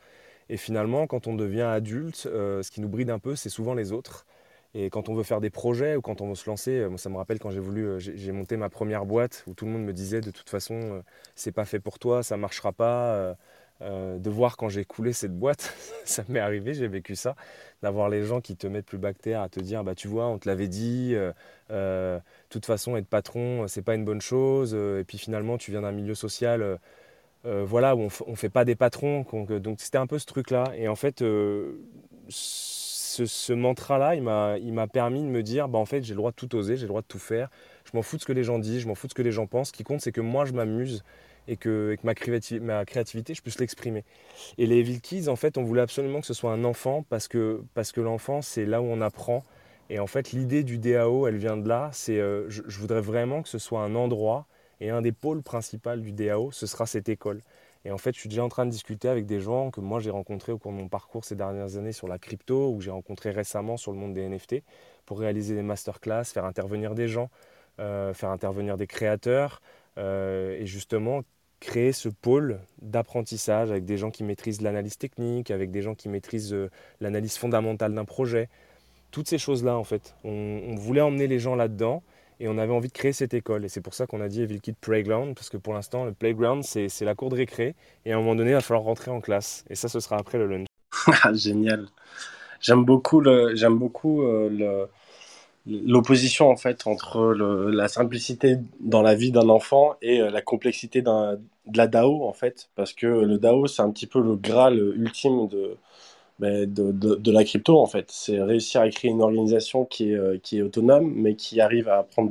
Et 0.49 0.57
finalement, 0.57 1.07
quand 1.07 1.27
on 1.27 1.35
devient 1.35 1.63
adulte, 1.63 2.27
euh, 2.27 2.63
ce 2.63 2.71
qui 2.71 2.81
nous 2.81 2.89
bride 2.89 3.11
un 3.11 3.19
peu, 3.19 3.37
c'est 3.37 3.49
souvent 3.49 3.75
les 3.75 3.93
autres. 3.93 4.27
Et 4.75 4.91
quand 4.91 5.09
on 5.09 5.15
veut 5.15 5.23
faire 5.23 5.41
des 5.41 5.51
projets 5.51 5.97
ou 5.97 6.01
quand 6.01 6.21
on 6.21 6.29
veut 6.29 6.35
se 6.35 6.49
lancer, 6.49 6.73
euh, 6.73 6.89
moi 6.89 6.99
ça 6.99 7.09
me 7.09 7.17
rappelle 7.17 7.39
quand 7.39 7.51
j'ai 7.51 7.61
voulu, 7.61 8.01
j'ai 8.01 8.33
monté 8.33 8.57
ma 8.57 8.69
première 8.69 9.07
boîte 9.07 9.45
où 9.47 9.55
tout 9.55 9.65
le 9.67 9.71
monde 9.71 9.85
me 9.85 9.93
disait 9.93 10.21
de 10.21 10.31
toute 10.31 10.51
façon, 10.51 11.03
c'est 11.35 11.53
pas 11.53 11.65
fait 11.65 11.81
pour 11.81 11.99
toi, 11.99 12.23
ça 12.23 12.37
marchera 12.37 12.73
pas. 12.73 13.37
Euh, 13.83 14.19
de 14.19 14.31
voir 14.31 14.57
quand 14.57 14.69
j'ai 14.69 14.85
coulé 14.85 15.13
cette 15.13 15.37
boîte, 15.37 15.75
ça 16.05 16.23
m'est 16.29 16.39
arrivé, 16.39 16.75
j'ai 16.75 16.87
vécu 16.87 17.17
ça, 17.17 17.35
d'avoir 17.83 18.09
les 18.09 18.25
gens 18.25 18.41
qui 18.41 18.57
te 18.57 18.69
mettent 18.69 18.87
plus 18.87 18.99
bactère 18.99 19.43
à 19.43 19.49
te 19.49 19.59
dire 19.59 19.83
bah 19.83 19.97
tu 19.97 20.07
vois, 20.07 20.27
on 20.27 20.39
te 20.39 20.49
l'avait 20.49 20.69
dit, 20.69 21.11
de 21.11 21.17
euh, 21.17 21.33
euh, 21.71 22.21
toute 22.51 22.67
façon 22.67 22.97
être 22.97 23.09
patron, 23.09 23.67
c'est 23.67 23.83
pas 23.83 23.97
une 23.97 24.05
bonne 24.05 24.21
chose, 24.21 24.75
et 24.75 25.03
puis 25.05 25.19
finalement 25.19 25.59
tu 25.59 25.73
viens 25.73 25.83
d'un 25.83 25.93
milieu 25.93 26.15
social 26.15 26.79
voilà, 27.45 27.95
où 27.95 28.09
on, 28.27 28.31
ne 28.31 28.37
fait 28.37 28.49
pas 28.49 28.65
des 28.65 28.75
patrons, 28.75 29.27
donc 29.61 29.81
c'était 29.81 29.99
un 29.99 30.07
peu 30.07 30.19
ce 30.19 30.25
truc-là. 30.25 30.73
Et 30.77 30.89
en 30.89 30.97
fait, 30.97 31.23
ce, 33.27 33.53
mantra-là, 33.53 34.15
il 34.15 34.23
m'a 34.73 34.87
permis 34.87 35.23
de 35.23 35.29
me 35.29 35.43
dire 35.43 35.69
bah 35.69 35.79
en 35.79 35.87
fait 35.87 36.03
j'ai 36.03 36.15
le 36.15 36.19
droit 36.19 36.31
de 36.31 36.37
tout 36.37 36.55
oser, 36.55 36.77
j'ai 36.77 36.83
le 36.83 36.89
droit 36.89 37.03
de 37.03 37.07
tout 37.07 37.19
faire, 37.19 37.51
je 37.85 37.91
m'en 37.95 38.03
fous 38.03 38.17
de 38.17 38.23
ce 38.23 38.27
que 38.27 38.33
les 38.33 38.45
gens 38.45 38.59
disent, 38.59 38.81
je 38.81 38.89
m'en 38.89 38.95
fous 38.95 39.07
de 39.07 39.13
ce 39.13 39.15
que 39.15 39.23
les 39.23 39.33
gens 39.33 39.47
pensent, 39.47 39.69
ce 39.69 39.73
qui 39.73 39.85
compte 39.85 40.01
c'est 40.01 40.13
que 40.13 40.21
moi 40.21 40.45
je 40.45 40.53
m'amuse 40.53 41.05
et 41.49 41.57
que, 41.57 41.97
ma, 42.03 42.15
créativité, 42.15 43.35
je 43.35 43.43
puisse 43.43 43.59
l'exprimer. 43.59 44.05
Et 44.59 44.67
les 44.67 44.79
Evil 44.79 45.01
Kids, 45.01 45.29
en 45.29 45.37
fait, 45.37 45.59
on 45.59 45.63
voulait 45.63 45.83
absolument 45.83 46.21
que 46.21 46.27
ce 46.27 46.35
soit 46.35 46.53
un 46.53 46.65
enfant 46.65 47.05
parce 47.09 47.29
que, 47.29 47.63
l'enfant, 47.97 48.43
c'est 48.43 48.65
là 48.65 48.81
où 48.81 48.87
on 48.87 49.01
apprend. 49.01 49.43
Et 49.91 49.99
en 49.99 50.07
fait, 50.07 50.33
l'idée 50.33 50.65
du 50.65 50.79
DAO, 50.79 51.27
elle 51.27 51.37
vient 51.37 51.57
de 51.57 51.69
là. 51.69 51.91
C'est, 51.93 52.19
euh, 52.19 52.49
je, 52.49 52.79
voudrais 52.79 53.03
vraiment 53.03 53.43
que 53.43 53.49
ce 53.49 53.59
soit 53.59 53.83
un 53.83 53.95
endroit 53.95 54.47
et 54.81 54.91
un 54.91 55.03
des 55.03 55.13
pôles 55.13 55.43
principaux 55.43 55.97
du 55.97 56.13
DAO, 56.13 56.51
ce 56.51 56.67
sera 56.67 56.87
cette 56.87 57.09
école. 57.09 57.43
Et 57.85 57.91
en 57.91 57.99
fait, 57.99 58.15
je 58.15 58.21
suis 58.21 58.29
déjà 58.29 58.43
en 58.43 58.49
train 58.49 58.65
de 58.65 58.71
discuter 58.71 59.09
avec 59.09 59.27
des 59.27 59.41
gens 59.41 59.71
que 59.71 59.81
moi 59.81 60.01
j'ai 60.01 60.11
rencontrés 60.11 60.53
au 60.53 60.59
cours 60.59 60.73
de 60.73 60.79
mon 60.79 60.89
parcours 60.89 61.25
ces 61.25 61.37
dernières 61.37 61.77
années 61.77 61.93
sur 61.93 62.09
la 62.09 62.19
crypto, 62.19 62.71
ou 62.71 62.81
j'ai 62.81 62.91
rencontré 62.91 63.31
récemment 63.31 63.77
sur 63.77 63.93
le 63.93 63.99
monde 63.99 64.15
des 64.15 64.27
NFT, 64.29 64.63
pour 65.05 65.19
réaliser 65.19 65.55
des 65.55 65.63
masterclass, 65.63 66.25
faire 66.25 66.47
intervenir 66.47 66.95
des 66.95 67.09
gens, 67.09 67.29
euh, 67.81 68.15
faire 68.15 68.31
intervenir 68.31 68.77
des 68.77 68.87
créateurs, 68.87 69.61
euh, 69.99 70.59
et 70.59 70.67
justement 70.67 71.23
créer 71.65 71.93
ce 71.93 72.09
pôle 72.11 72.61
d'apprentissage 72.83 73.71
avec 73.71 73.85
des 73.85 73.97
gens 73.97 74.11
qui 74.11 74.23
maîtrisent 74.23 74.61
l'analyse 74.61 74.99
technique, 74.99 75.51
avec 75.51 75.71
des 75.71 75.81
gens 75.81 75.95
qui 75.95 76.09
maîtrisent 76.09 76.53
euh, 76.53 76.71
l'analyse 77.01 77.37
fondamentale 77.39 77.95
d'un 77.95 78.05
projet. 78.05 78.49
Toutes 79.11 79.29
ces 79.29 79.39
choses-là, 79.39 79.77
en 79.77 79.85
fait. 79.85 80.15
On, 80.25 80.75
voulait 80.77 81.01
emmener 81.01 81.27
les 81.27 81.39
gens 81.39 81.55
là-dedans 81.55 82.03
et 82.41 82.49
on 82.49 82.59
avait 82.59 82.73
envie 82.73 82.89
de 82.89 82.93
créer 82.93 83.13
cette 83.13 83.35
école. 83.35 83.65
Et 83.65 83.69
c'est 83.69 83.81
pour 83.81 83.95
ça 83.95 84.07
qu'on 84.07 84.21
a 84.21 84.29
dit 84.29 84.43
Evil 84.43 84.61
Kid 84.61 84.77
Playground, 84.81 85.35
parce 85.35 85.51
que 85.51 85.57
pour 85.57 85.75
l'instant, 85.75 86.05
le 86.05 86.13
playground, 86.13 86.63
c'est 86.65 86.89
la 87.03 87.15
cour 87.15 87.31
de 87.31 87.37
récré. 87.37 87.75
Et 88.05 88.13
à 88.13 88.17
un 88.17 88.19
moment 88.19 88.35
donné, 88.35 88.51
il 88.51 88.55
va 88.55 88.61
falloir 88.61 88.85
rentrer 88.85 89.11
en 89.11 89.21
classe. 89.21 89.65
Et 89.71 89.75
ça, 89.75 89.89
ce 89.89 90.01
sera 90.01 90.17
après 90.17 90.39
le 90.39 90.47
lunch. 90.47 90.67
Génial. 91.33 91.87
J'aime 92.61 92.85
beaucoup, 92.85 93.23
j'aime 93.55 93.79
beaucoup 93.79 94.23
euh, 94.23 94.87
l'opposition 95.67 96.51
en 96.51 96.57
fait 96.57 96.87
entre 96.87 97.35
la 97.35 97.89
simplicité 97.89 98.57
dans 98.81 99.03
la 99.03 99.15
vie 99.15 99.33
d'un 99.33 99.49
enfant 99.49 99.97
et 100.03 100.21
euh, 100.21 100.31
la 100.31 100.41
complexité 100.41 101.03
de 101.03 101.39
la 101.75 101.87
DAO 101.87 102.27
en 102.27 102.33
fait 102.33 102.71
parce 102.75 102.93
que 102.95 103.07
le 103.07 103.39
DAO 103.39 103.67
c'est 103.67 103.83
un 103.83 103.91
petit 103.91 104.07
peu 104.07 104.21
le 104.21 104.37
graal 104.37 104.79
ultime 104.79 105.49
de, 105.49 105.77
ben, 106.39 106.73
de, 106.73 107.31
la 107.33 107.45
crypto 107.45 107.79
en 107.79 107.87
fait. 107.87 108.07
C'est 108.11 108.41
réussir 108.41 108.81
à 108.81 108.89
créer 108.91 109.11
une 109.11 109.23
organisation 109.23 109.85
qui 109.85 110.11
est, 110.11 110.15
euh, 110.15 110.39
qui 110.43 110.59
est 110.59 110.63
autonome 110.63 111.13
mais 111.15 111.35
qui 111.35 111.61
arrive 111.61 111.89
à 111.89 112.03
prendre 112.03 112.31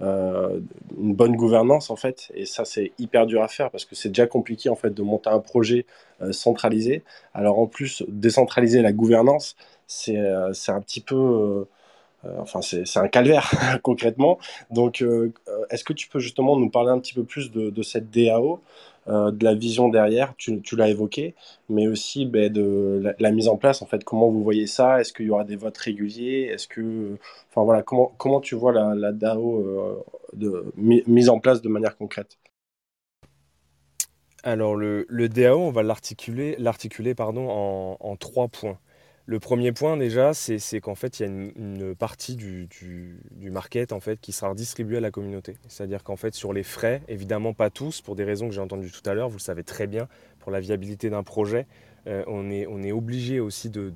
euh, 0.00 0.60
une 0.98 1.14
bonne 1.14 1.36
gouvernance 1.36 1.90
en 1.90 1.96
fait. 1.96 2.30
Et 2.34 2.46
ça 2.46 2.64
c'est 2.64 2.92
hyper 2.98 3.26
dur 3.26 3.42
à 3.42 3.48
faire 3.48 3.70
parce 3.70 3.84
que 3.84 3.94
c'est 3.94 4.08
déjà 4.10 4.26
compliqué 4.26 4.68
en 4.68 4.76
fait 4.76 4.90
de 4.90 5.02
monter 5.02 5.30
un 5.30 5.40
projet 5.40 5.86
centralisé. 6.32 7.02
Alors 7.34 7.58
en 7.58 7.66
plus 7.66 8.04
décentraliser 8.08 8.82
la 8.82 8.92
gouvernance 8.92 9.56
c'est 9.86 10.18
c'est 10.52 10.72
un 10.72 10.80
petit 10.80 11.00
peu 11.00 11.66
euh, 12.24 12.34
enfin, 12.40 12.62
c'est 12.62 12.96
un 12.98 13.08
calvaire 13.08 13.50
concrètement. 13.82 14.38
Donc, 14.70 15.02
euh, 15.02 15.32
euh, 15.48 15.64
est-ce 15.70 15.84
que 15.84 15.92
tu 15.92 16.08
peux 16.08 16.18
justement 16.18 16.56
nous 16.56 16.70
parler 16.70 16.90
un 16.90 16.98
petit 16.98 17.14
peu 17.14 17.24
plus 17.24 17.50
de, 17.52 17.82
cette 17.82 18.10
DAO, 18.10 18.60
de 19.08 19.44
la 19.44 19.54
vision 19.54 19.88
derrière 19.88 20.34
Tu, 20.36 20.60
l'as 20.76 20.88
évoqué, 20.88 21.34
mais 21.68 21.88
aussi 21.88 22.26
ben, 22.26 22.52
de 22.52 23.02
la, 23.18 23.30
mise 23.32 23.48
en 23.48 23.56
place. 23.56 23.82
En 23.82 23.86
fait, 23.86 24.04
comment 24.04 24.28
vous 24.30 24.42
voyez 24.42 24.66
ça? 24.66 25.00
Est-ce 25.00 25.12
qu'il 25.12 25.26
y 25.26 25.30
aura 25.30 25.44
des 25.44 25.56
votes 25.56 25.78
réguliers? 25.78 26.50
Est-ce 26.52 26.68
que, 26.68 27.16
enfin 27.50 27.64
voilà, 27.64 27.82
comment 27.82 28.12
comment 28.18 28.40
tu 28.40 28.54
vois 28.54 28.72
la, 28.72 29.12
DAO 29.12 30.04
de, 30.34 30.72
mise 30.76 31.28
en 31.28 31.40
place 31.40 31.62
de 31.62 31.68
manière 31.68 31.96
concrète? 31.96 32.38
Alors 34.44 34.76
le, 34.76 35.04
DAO, 35.28 35.58
on 35.58 35.70
va 35.70 35.82
l'articuler, 35.82 36.56
pardon, 37.14 37.96
en, 38.00 38.16
trois 38.16 38.48
points. 38.48 38.78
Le 39.30 39.38
premier 39.38 39.72
point 39.72 39.98
déjà, 39.98 40.32
c'est 40.32 40.80
qu'en 40.80 40.94
fait, 40.94 41.20
il 41.20 41.22
y 41.22 41.26
a 41.26 41.28
une, 41.28 41.94
partie 41.94 42.34
du, 42.34 42.66
market 43.50 43.92
en 43.92 44.00
fait, 44.00 44.18
qui 44.22 44.32
sera 44.32 44.48
redistribuée 44.48 44.96
à 44.96 45.00
la 45.00 45.10
communauté. 45.10 45.58
C'est-à-dire 45.68 46.02
qu'en 46.02 46.16
fait, 46.16 46.34
sur 46.34 46.54
les 46.54 46.62
frais, 46.62 47.02
évidemment 47.08 47.52
pas 47.52 47.68
tous, 47.68 48.00
pour 48.00 48.16
des 48.16 48.24
raisons 48.24 48.48
que 48.48 48.54
j'ai 48.54 48.62
entendues 48.62 48.90
tout 48.90 49.02
à 49.04 49.12
l'heure, 49.12 49.28
vous 49.28 49.36
le 49.36 49.42
savez 49.42 49.64
très 49.64 49.86
bien, 49.86 50.08
pour 50.40 50.50
la 50.50 50.60
viabilité 50.60 51.10
d'un 51.10 51.24
projet, 51.24 51.66
euh, 52.06 52.24
on, 52.26 52.50
est, 52.50 52.90
obligé 52.90 53.38
aussi 53.38 53.68
de, 53.68 53.92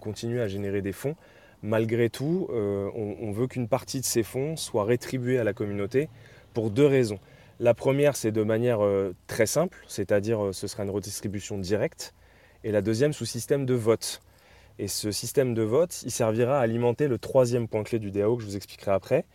continuer 0.00 0.40
à 0.40 0.48
générer 0.48 0.80
des 0.80 0.92
fonds. 0.92 1.14
Malgré 1.62 2.08
tout, 2.08 2.48
euh, 2.50 2.88
on, 2.94 3.32
veut 3.32 3.48
qu'une 3.48 3.68
partie 3.68 4.00
de 4.00 4.06
ces 4.06 4.22
fonds 4.22 4.56
soit 4.56 4.84
rétribuée 4.84 5.38
à 5.38 5.44
la 5.44 5.52
communauté 5.52 6.08
pour 6.54 6.70
deux 6.70 6.86
raisons. 6.86 7.18
La 7.58 7.74
première, 7.74 8.16
c'est 8.16 8.32
de 8.32 8.42
manière 8.42 8.82
euh, 8.82 9.14
très 9.26 9.44
simple, 9.44 9.76
c'est-à-dire 9.88 10.54
ce 10.54 10.66
sera 10.66 10.84
une 10.84 10.90
redistribution 10.90 11.58
directe. 11.58 12.14
Et 12.64 12.72
la 12.72 12.80
deuxième, 12.80 13.12
sous 13.12 13.26
système 13.26 13.66
de 13.66 13.74
vote. 13.74 14.22
Et 14.80 14.88
ce 14.88 15.10
système 15.10 15.52
de 15.52 15.60
vote, 15.60 16.02
il 16.04 16.10
servira 16.10 16.58
à 16.58 16.62
alimenter 16.62 17.06
le 17.06 17.18
troisième 17.18 17.68
point 17.68 17.82
clé 17.82 17.98
du 17.98 18.10
DAO 18.10 18.36
que 18.36 18.42
je 18.42 18.46
vous 18.46 18.56
expliquerai 18.56 18.92
après. 18.92 19.26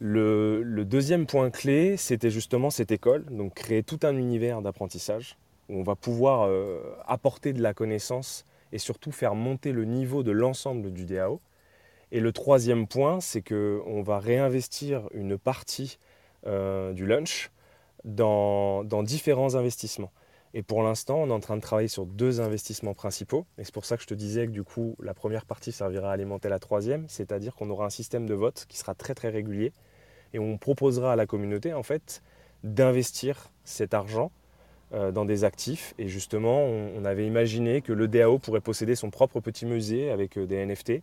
Le, 0.00 0.84
deuxième 0.84 1.24
point 1.24 1.48
clé, 1.48 1.96
c'était 1.96 2.28
justement 2.28 2.68
cette 2.68 2.90
école, 2.90 3.24
donc 3.30 3.54
créer 3.54 3.82
tout 3.82 4.00
un 4.02 4.14
univers 4.18 4.60
d'apprentissage 4.60 5.38
où 5.70 5.78
on 5.80 5.82
va 5.82 5.94
pouvoir 5.94 6.42
euh, 6.42 6.94
apporter 7.06 7.54
de 7.54 7.62
la 7.62 7.72
connaissance 7.72 8.44
et 8.70 8.76
surtout 8.76 9.12
faire 9.12 9.34
monter 9.34 9.72
le 9.72 9.86
niveau 9.86 10.22
de 10.22 10.30
l'ensemble 10.30 10.92
du 10.92 11.06
DAO. 11.06 11.40
Et 12.12 12.20
le 12.20 12.32
troisième 12.32 12.86
point, 12.86 13.20
c'est 13.20 13.40
qu'on 13.40 14.02
va 14.02 14.18
réinvestir 14.18 15.08
une 15.14 15.38
partie 15.38 15.98
euh, 16.46 16.92
du 16.92 17.06
lunch 17.06 17.50
dans 18.04 18.84
différents 19.02 19.54
investissements. 19.54 20.12
Et 20.58 20.62
pour 20.62 20.82
l'instant, 20.82 21.18
on 21.18 21.28
est 21.28 21.32
en 21.32 21.40
train 21.40 21.56
de 21.56 21.60
travailler 21.60 21.86
sur 21.86 22.06
deux 22.06 22.40
investissements 22.40 22.94
principaux. 22.94 23.44
Et 23.58 23.64
c'est 23.64 23.74
pour 23.74 23.84
ça 23.84 23.98
que 23.98 24.02
je 24.02 24.06
te 24.06 24.14
disais 24.14 24.46
que 24.46 24.52
du 24.52 24.64
coup, 24.64 24.96
la 25.02 25.12
première 25.12 25.44
partie 25.44 25.70
servira 25.70 26.08
à 26.08 26.12
alimenter 26.14 26.48
la 26.48 26.58
troisième, 26.58 27.04
c'est-à-dire 27.08 27.54
qu'on 27.54 27.68
aura 27.68 27.84
un 27.84 27.90
système 27.90 28.26
de 28.26 28.32
vote 28.32 28.64
qui 28.66 28.78
sera 28.78 28.94
très 28.94 29.14
très 29.14 29.28
régulier 29.28 29.74
et 30.32 30.38
on 30.38 30.56
proposera 30.56 31.12
à 31.12 31.16
la 31.16 31.26
communauté 31.26 31.74
en 31.74 31.82
fait 31.82 32.22
d'investir 32.64 33.50
cet 33.64 33.92
argent 33.92 34.32
dans 34.92 35.26
des 35.26 35.44
actifs. 35.44 35.92
Et 35.98 36.08
justement, 36.08 36.62
on, 36.62 37.04
avait 37.04 37.26
imaginé 37.26 37.82
que 37.82 37.92
le 37.92 38.08
DAO 38.08 38.38
pourrait 38.38 38.62
posséder 38.62 38.94
son 38.94 39.10
propre 39.10 39.40
petit 39.40 39.66
musée 39.66 40.10
avec 40.10 40.38
des 40.38 40.64
NFT, 40.64 41.02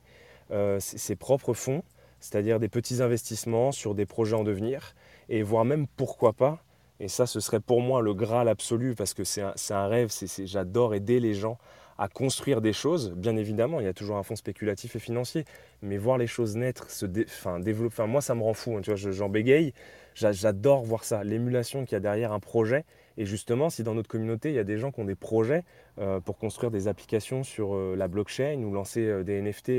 ses 0.79 1.15
propres 1.15 1.53
fonds, 1.53 1.83
c'est-à-dire 2.19 2.59
des 2.59 2.69
petits 2.69 3.03
investissements 3.03 3.71
sur 3.71 3.93
des 3.93 4.07
projets 4.07 4.35
en 4.35 4.43
devenir, 4.43 4.95
et 5.29 5.43
voire 5.43 5.63
même 5.63 5.85
pourquoi 5.95 6.33
pas 6.33 6.63
et 7.03 7.09
ça, 7.09 7.25
ce 7.25 7.41
serait 7.41 7.59
pour 7.59 7.81
moi 7.81 8.01
le 8.01 8.13
Graal 8.13 8.47
absolu 8.47 8.95
parce 8.95 9.13
que 9.13 9.25
c'est 9.25 9.41
un, 9.41 9.87
rêve. 9.87 10.09
J'adore 10.45 10.95
aider 10.95 11.19
les 11.19 11.33
gens 11.33 11.57
à 11.97 12.07
construire 12.07 12.61
des 12.61 12.71
choses. 12.71 13.11
Bien 13.11 13.35
évidemment, 13.35 13.81
il 13.81 13.85
y 13.85 13.89
a 13.89 13.93
toujours 13.93 14.15
un 14.15 14.23
fonds 14.23 14.37
spéculatif 14.37 14.95
et 14.95 14.99
financier, 14.99 15.43
mais 15.81 15.97
voir 15.97 16.17
les 16.17 16.27
choses 16.27 16.55
naître, 16.55 16.89
se 16.89 17.05
développer. 17.05 18.07
moi, 18.07 18.21
ça 18.21 18.35
me 18.35 18.41
rend 18.41 18.53
fou. 18.53 18.77
Hein, 18.77 18.95
j'en 18.95 19.27
bégaye. 19.27 19.73
J'adore 20.15 20.83
voir 20.83 21.03
ça, 21.03 21.25
l'émulation 21.25 21.83
qu'il 21.83 21.91
y 21.91 21.97
a 21.97 21.99
derrière 21.99 22.31
un 22.31 22.39
projet. 22.39 22.85
Et 23.17 23.25
justement, 23.25 23.69
si 23.69 23.83
dans 23.83 23.95
notre 23.95 24.07
communauté, 24.07 24.49
il 24.49 24.55
y 24.55 24.59
a 24.59 24.63
des 24.63 24.77
gens 24.77 24.91
qui 24.91 25.01
ont 25.01 25.05
des 25.05 25.15
projets 25.15 25.65
euh, 25.99 26.21
pour 26.21 26.37
construire 26.37 26.71
des 26.71 26.87
applications 26.87 27.43
sur 27.43 27.75
euh, 27.75 27.95
la 27.97 28.07
blockchain 28.07 28.63
ou 28.63 28.71
lancer 28.71 29.01
euh, 29.01 29.23
des 29.23 29.41
NFT 29.41 29.71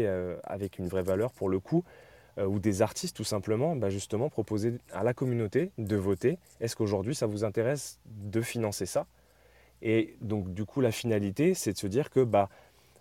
avec 0.44 0.78
une 0.78 0.88
vraie 0.88 1.02
valeur 1.02 1.32
pour 1.32 1.48
le 1.48 1.58
coup, 1.58 1.84
ou 2.38 2.58
des 2.58 2.82
artistes 2.82 3.16
tout 3.16 3.24
simplement, 3.24 3.76
bah, 3.76 3.90
justement 3.90 4.28
proposer 4.28 4.78
à 4.92 5.04
la 5.04 5.14
communauté 5.14 5.70
de 5.78 5.96
voter. 5.96 6.38
Est-ce 6.60 6.76
qu'aujourd'hui 6.76 7.14
ça 7.14 7.26
vous 7.26 7.44
intéresse 7.44 8.00
de 8.06 8.40
financer 8.40 8.86
ça? 8.86 9.06
Et 9.82 10.16
donc 10.20 10.52
du 10.52 10.64
coup 10.64 10.80
la 10.80 10.90
finalité 10.90 11.54
c'est 11.54 11.72
de 11.72 11.78
se 11.78 11.86
dire 11.86 12.10
que 12.10 12.20
bah, 12.20 12.48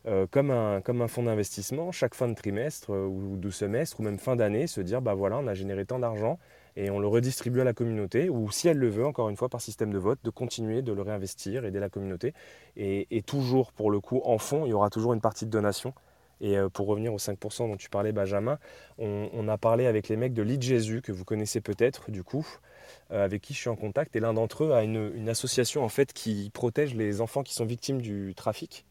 euh, 0.06 0.28
comme, 0.30 0.52
un, 0.52 1.08
fonds 1.08 1.24
d'investissement, 1.24 1.94
chaque 1.94 2.14
fin 2.14 2.28
de 2.28 2.34
trimestre 2.34 2.92
euh, 2.92 3.06
ou 3.06 3.38
de 3.38 3.50
semestre 3.50 4.02
ou 4.02 4.04
même 4.04 4.20
fin 4.20 4.36
d'année, 4.36 4.68
se 4.68 4.82
dire 4.82 5.02
bah 5.02 5.14
voilà 5.14 5.38
on 5.38 5.48
a 5.48 5.54
généré 5.54 5.86
tant 5.86 5.98
d'argent 5.98 6.40
et 6.76 6.90
on 6.90 7.00
le 7.00 7.08
redistribue 7.08 7.62
à 7.62 7.64
la 7.64 7.72
communauté 7.72 8.30
ou 8.30 8.52
si 8.52 8.68
elle 8.68 8.80
le 8.80 8.90
veut 8.90 9.06
encore 9.06 9.30
une 9.30 9.38
fois 9.38 9.48
par 9.48 9.62
système 9.62 9.94
de 9.94 9.98
vote 9.98 10.20
de 10.22 10.30
continuer 10.30 10.82
de 10.82 10.92
le 10.92 11.02
réinvestir, 11.02 11.64
aider 11.64 11.80
la 11.80 11.88
communauté 11.88 12.34
et, 12.76 13.08
et 13.16 13.22
toujours 13.22 13.72
pour 13.72 13.92
le 13.92 14.02
coup 14.02 14.22
en 14.26 14.38
fond 14.40 14.66
il 14.66 14.72
y 14.72 14.74
aura 14.74 14.90
toujours 14.90 15.14
une 15.14 15.22
partie 15.22 15.46
de 15.46 15.52
donation 15.52 15.94
et 16.42 16.58
euh, 16.58 16.70
pour 16.70 16.88
revenir 16.88 17.14
aux 17.14 17.18
5% 17.18 17.70
dont 17.70 17.78
tu 17.78 17.90
parlais, 17.90 18.12
Benjamin, 18.12 18.60
on, 18.98 19.48
a 19.48 19.58
parlé 19.58 19.86
avec 19.86 20.10
les 20.10 20.18
mecs 20.18 20.34
de 20.34 20.42
Lead 20.42 20.62
Jésus, 20.62 21.02
que 21.02 21.12
vous 21.12 21.26
connaissez 21.26 21.62
peut-être 21.62 22.12
du 22.12 22.24
coup, 22.24 22.48
euh, 23.12 23.24
avec 23.24 23.42
qui 23.42 23.54
je 23.54 23.60
suis 23.60 23.70
en 23.70 23.76
contact. 23.76 24.16
Et 24.16 24.20
l'un 24.20 24.34
d'entre 24.34 24.66
eux 24.66 24.72
a 24.74 24.84
une, 24.84 25.30
association 25.30 25.84
en 25.84 25.90
fait 25.90 26.14
qui 26.14 26.52
protège 26.54 26.96
les 26.96 27.22
enfants 27.22 27.44
qui 27.44 27.54
sont 27.54 27.66
victimes 27.66 28.02
du 28.02 28.34
trafic 28.36 28.86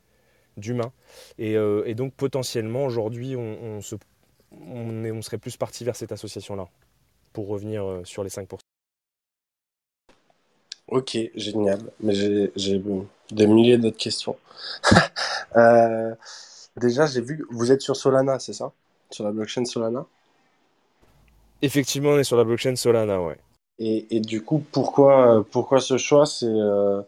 d'humains. 0.56 0.92
Et, 1.38 1.56
euh, 1.56 1.92
donc 1.94 2.14
potentiellement 2.14 2.84
aujourd'hui, 2.84 3.36
on, 3.36 3.80
serait 3.80 5.38
plus 5.38 5.56
parti 5.56 5.84
vers 5.84 5.96
cette 5.96 6.12
association-là, 6.12 6.68
pour 7.32 7.48
revenir 7.48 8.00
sur 8.04 8.24
les 8.24 8.30
5%. 8.30 8.58
Ok, 10.88 11.16
génial. 11.34 11.80
Mais 12.00 12.12
j'ai 12.14 12.82
des 13.30 13.46
milliers 13.46 13.78
d'autres 13.78 13.96
questions. 13.96 14.36
Déjà, 16.76 17.06
j'ai 17.06 17.20
vu, 17.20 17.44
vous 17.50 17.70
êtes 17.72 17.82
sur 17.82 17.96
Solana, 17.96 18.38
c'est 18.38 18.52
ça? 18.52 18.72
Sur 19.10 19.24
la 19.24 19.32
blockchain 19.32 19.64
Solana? 19.64 20.06
Effectivement, 21.62 22.10
on 22.10 22.18
est 22.18 22.24
sur 22.24 22.36
la 22.36 22.44
blockchain 22.44 22.76
Solana, 22.76 23.20
ouais. 23.22 23.38
Et, 23.78 24.16
et 24.16 24.20
du 24.20 24.42
coup, 24.42 24.64
pourquoi, 24.72 25.44
pourquoi 25.50 25.80
ce 25.80 25.98
choix? 25.98 26.26
C'est 26.26 26.46
euh, 26.46 27.02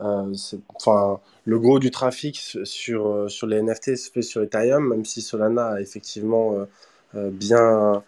euh, 0.00 0.34
enfin, 0.74 1.20
le 1.44 1.58
gros 1.58 1.78
du 1.78 1.90
trafic 1.90 2.38
sur, 2.64 3.06
euh, 3.08 3.28
sur 3.28 3.46
les 3.46 3.58
NFT 3.58 3.96
se 3.96 4.10
fait 4.10 4.22
sur 4.22 4.42
Ethereum, 4.42 4.88
même 4.88 5.04
si 5.04 5.22
Solana 5.22 5.74
a 5.74 5.80
effectivement 5.80 6.66
bien, 7.14 8.02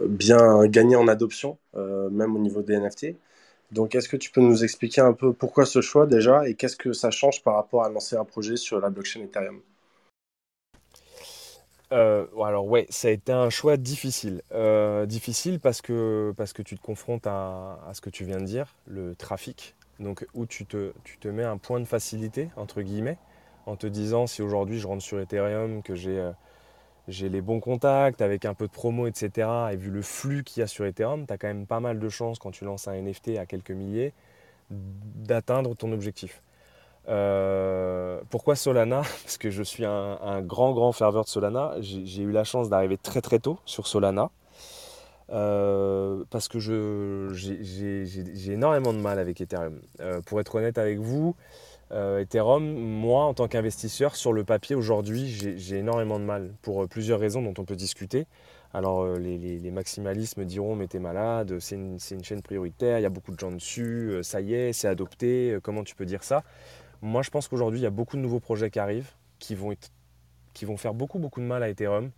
bien 0.00 0.66
gagné 0.66 0.96
en 0.96 1.08
adoption, 1.08 1.58
même 1.74 2.36
au 2.36 2.38
niveau 2.38 2.62
des 2.62 2.74
NFT. 2.74 3.16
Donc, 3.72 3.94
est-ce 3.94 4.08
que 4.08 4.16
tu 4.16 4.30
peux 4.30 4.40
nous 4.40 4.64
expliquer 4.64 5.00
un 5.00 5.12
peu 5.12 5.32
pourquoi 5.32 5.66
ce 5.66 5.80
choix 5.80 6.06
déjà? 6.06 6.48
Et 6.48 6.54
qu'est-ce 6.54 6.76
que 6.76 6.92
ça 6.92 7.10
change 7.10 7.42
par 7.42 7.54
rapport 7.56 7.84
à 7.84 7.88
lancer 7.90 8.16
un 8.16 8.24
projet 8.24 8.56
sur 8.56 8.80
la 8.80 8.90
blockchain 8.90 9.22
Ethereum? 9.22 9.60
Euh, 11.92 12.26
alors 12.44 12.66
ouais, 12.66 12.86
ça 12.90 13.08
a 13.08 13.10
été 13.12 13.32
un 13.32 13.50
choix 13.50 13.76
difficile. 13.76 14.42
Euh, 14.52 15.06
difficile 15.06 15.60
parce 15.60 15.80
que, 15.80 16.34
parce 16.36 16.52
que 16.52 16.62
tu 16.62 16.76
te 16.76 16.82
confrontes 16.82 17.26
à, 17.26 17.78
ce 17.92 18.00
que 18.00 18.10
tu 18.10 18.24
viens 18.24 18.38
de 18.38 18.44
dire, 18.44 18.74
le 18.86 19.14
trafic. 19.14 19.74
Donc 20.00 20.26
où 20.34 20.46
tu 20.46 20.66
te, 20.66 20.92
tu 21.04 21.18
te 21.18 21.28
mets 21.28 21.44
un 21.44 21.56
point 21.56 21.80
de 21.80 21.84
facilité, 21.86 22.50
entre 22.56 22.82
guillemets, 22.82 23.18
en 23.66 23.76
te 23.76 23.86
disant 23.86 24.26
si 24.26 24.42
aujourd'hui 24.42 24.78
je 24.78 24.86
rentre 24.86 25.02
sur 25.02 25.20
Ethereum, 25.20 25.82
que 25.82 25.94
j'ai 25.94 26.18
euh, 26.18 26.32
j'ai 27.08 27.28
les 27.28 27.40
bons 27.40 27.60
contacts, 27.60 28.20
avec 28.20 28.44
un 28.44 28.54
peu 28.54 28.66
de 28.66 28.72
promo, 28.72 29.06
etc. 29.06 29.48
Et 29.72 29.76
vu 29.76 29.90
le 29.90 30.02
flux 30.02 30.42
qu'il 30.42 30.60
y 30.60 30.64
a 30.64 30.66
sur 30.66 30.84
Ethereum, 30.86 31.26
tu 31.26 31.32
as 31.32 31.38
quand 31.38 31.46
même 31.46 31.66
pas 31.66 31.80
mal 31.80 32.00
de 32.00 32.08
chances 32.08 32.38
quand 32.40 32.50
tu 32.50 32.64
lances 32.64 32.88
un 32.88 33.00
NFT 33.00 33.38
à 33.38 33.46
quelques 33.46 33.70
milliers 33.70 34.12
d'atteindre 34.70 35.76
ton 35.76 35.92
objectif. 35.92 36.42
Euh, 37.08 38.20
pourquoi 38.30 38.56
Solana? 38.56 39.02
Parce 39.24 39.38
que 39.38 39.50
je 39.50 39.62
suis 39.62 39.84
un, 39.84 40.40
grand, 40.42 40.72
grand 40.72 40.92
ferveur 40.92 41.24
de 41.24 41.28
Solana. 41.28 41.74
J'ai 41.80 42.22
eu 42.22 42.32
la 42.32 42.44
chance 42.44 42.68
d'arriver 42.68 42.96
très, 42.96 43.20
très 43.20 43.38
tôt 43.38 43.58
sur 43.64 43.86
Solana. 43.86 44.30
Euh, 45.32 46.22
parce 46.30 46.46
que 46.46 46.60
j'ai 46.60 48.52
énormément 48.52 48.92
de 48.92 48.98
mal 48.98 49.18
avec 49.18 49.40
Ethereum. 49.40 49.80
Euh, 50.00 50.20
pour 50.24 50.40
être 50.40 50.54
honnête 50.54 50.78
avec 50.78 50.98
vous, 50.98 51.34
Ethereum, 51.92 52.64
moi, 52.64 53.24
en 53.24 53.34
tant 53.34 53.46
qu'investisseur, 53.48 54.16
sur 54.16 54.32
le 54.32 54.44
papier, 54.44 54.74
aujourd'hui, 54.74 55.26
j'ai 55.28 55.76
énormément 55.76 56.18
de 56.18 56.24
mal 56.24 56.52
pour 56.62 56.88
plusieurs 56.88 57.20
raisons 57.20 57.42
dont 57.42 57.54
on 57.58 57.64
peut 57.64 57.76
discuter. 57.76 58.26
Alors, 58.74 59.06
les, 59.16 59.70
maximalistes 59.70 60.36
me 60.36 60.44
diront, 60.44 60.74
mais 60.74 60.88
t'es 60.88 60.98
malade, 60.98 61.58
c'est 61.60 61.76
une, 61.76 62.24
chaîne 62.24 62.42
prioritaire, 62.42 62.98
il 62.98 63.02
y 63.02 63.06
a 63.06 63.10
beaucoup 63.10 63.32
de 63.32 63.38
gens 63.38 63.52
dessus, 63.52 64.18
ça 64.22 64.40
y 64.40 64.54
est, 64.54 64.72
c'est 64.72 64.88
adopté, 64.88 65.58
comment 65.62 65.84
tu 65.84 65.94
peux 65.94 66.06
dire 66.06 66.24
ça? 66.24 66.42
Moi, 67.02 67.22
je 67.22 67.30
pense 67.30 67.48
qu'aujourd'hui, 67.48 67.80
il 67.80 67.82
y 67.82 67.86
a 67.86 67.90
beaucoup 67.90 68.16
de 68.16 68.22
nouveaux 68.22 68.40
projets 68.40 68.70
qui 68.70 68.78
arrivent, 68.78 69.10
qui 69.38 69.54
vont, 69.54 69.76
faire 70.76 70.94
beaucoup, 70.94 71.18
beaucoup 71.18 71.40
de 71.40 71.46
mal 71.46 71.62
à 71.62 71.68
Ethereum. 71.68 72.10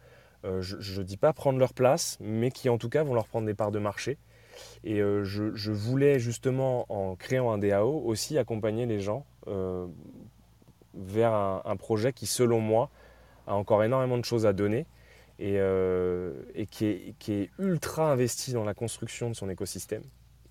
Euh, 0.44 0.62
je 0.62 1.00
ne 1.00 1.04
dis 1.04 1.16
pas 1.16 1.32
prendre 1.32 1.58
leur 1.58 1.74
place, 1.74 2.16
mais 2.20 2.50
qui 2.50 2.68
en 2.68 2.78
tout 2.78 2.88
cas 2.88 3.02
vont 3.02 3.14
leur 3.14 3.26
prendre 3.26 3.46
des 3.46 3.54
parts 3.54 3.72
de 3.72 3.78
marché. 3.78 4.18
Et 4.84 5.00
euh, 5.00 5.24
je, 5.24 5.72
voulais 5.72 6.18
justement, 6.18 6.86
en 6.88 7.16
créant 7.16 7.52
un 7.52 7.58
DAO, 7.58 8.02
aussi 8.04 8.38
accompagner 8.38 8.86
les 8.86 9.00
gens 9.00 9.26
euh, 9.46 9.86
vers 10.94 11.32
un, 11.32 11.76
projet 11.76 12.12
qui, 12.12 12.26
selon 12.26 12.60
moi, 12.60 12.90
a 13.46 13.54
encore 13.54 13.82
énormément 13.82 14.18
de 14.18 14.24
choses 14.24 14.46
à 14.46 14.52
donner 14.52 14.86
et, 15.38 15.58
qui, 16.70 16.86
est, 16.86 17.50
ultra 17.58 18.10
investi 18.12 18.52
dans 18.52 18.64
la 18.64 18.74
construction 18.74 19.28
de 19.28 19.34
son 19.34 19.48
écosystème, 19.48 20.02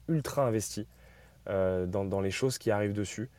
ultra 0.08 0.48
investi 0.48 0.88
dans, 1.46 2.22
les 2.22 2.32
choses 2.32 2.58
qui 2.58 2.72
arrivent 2.72 2.94
dessus. 2.94 3.30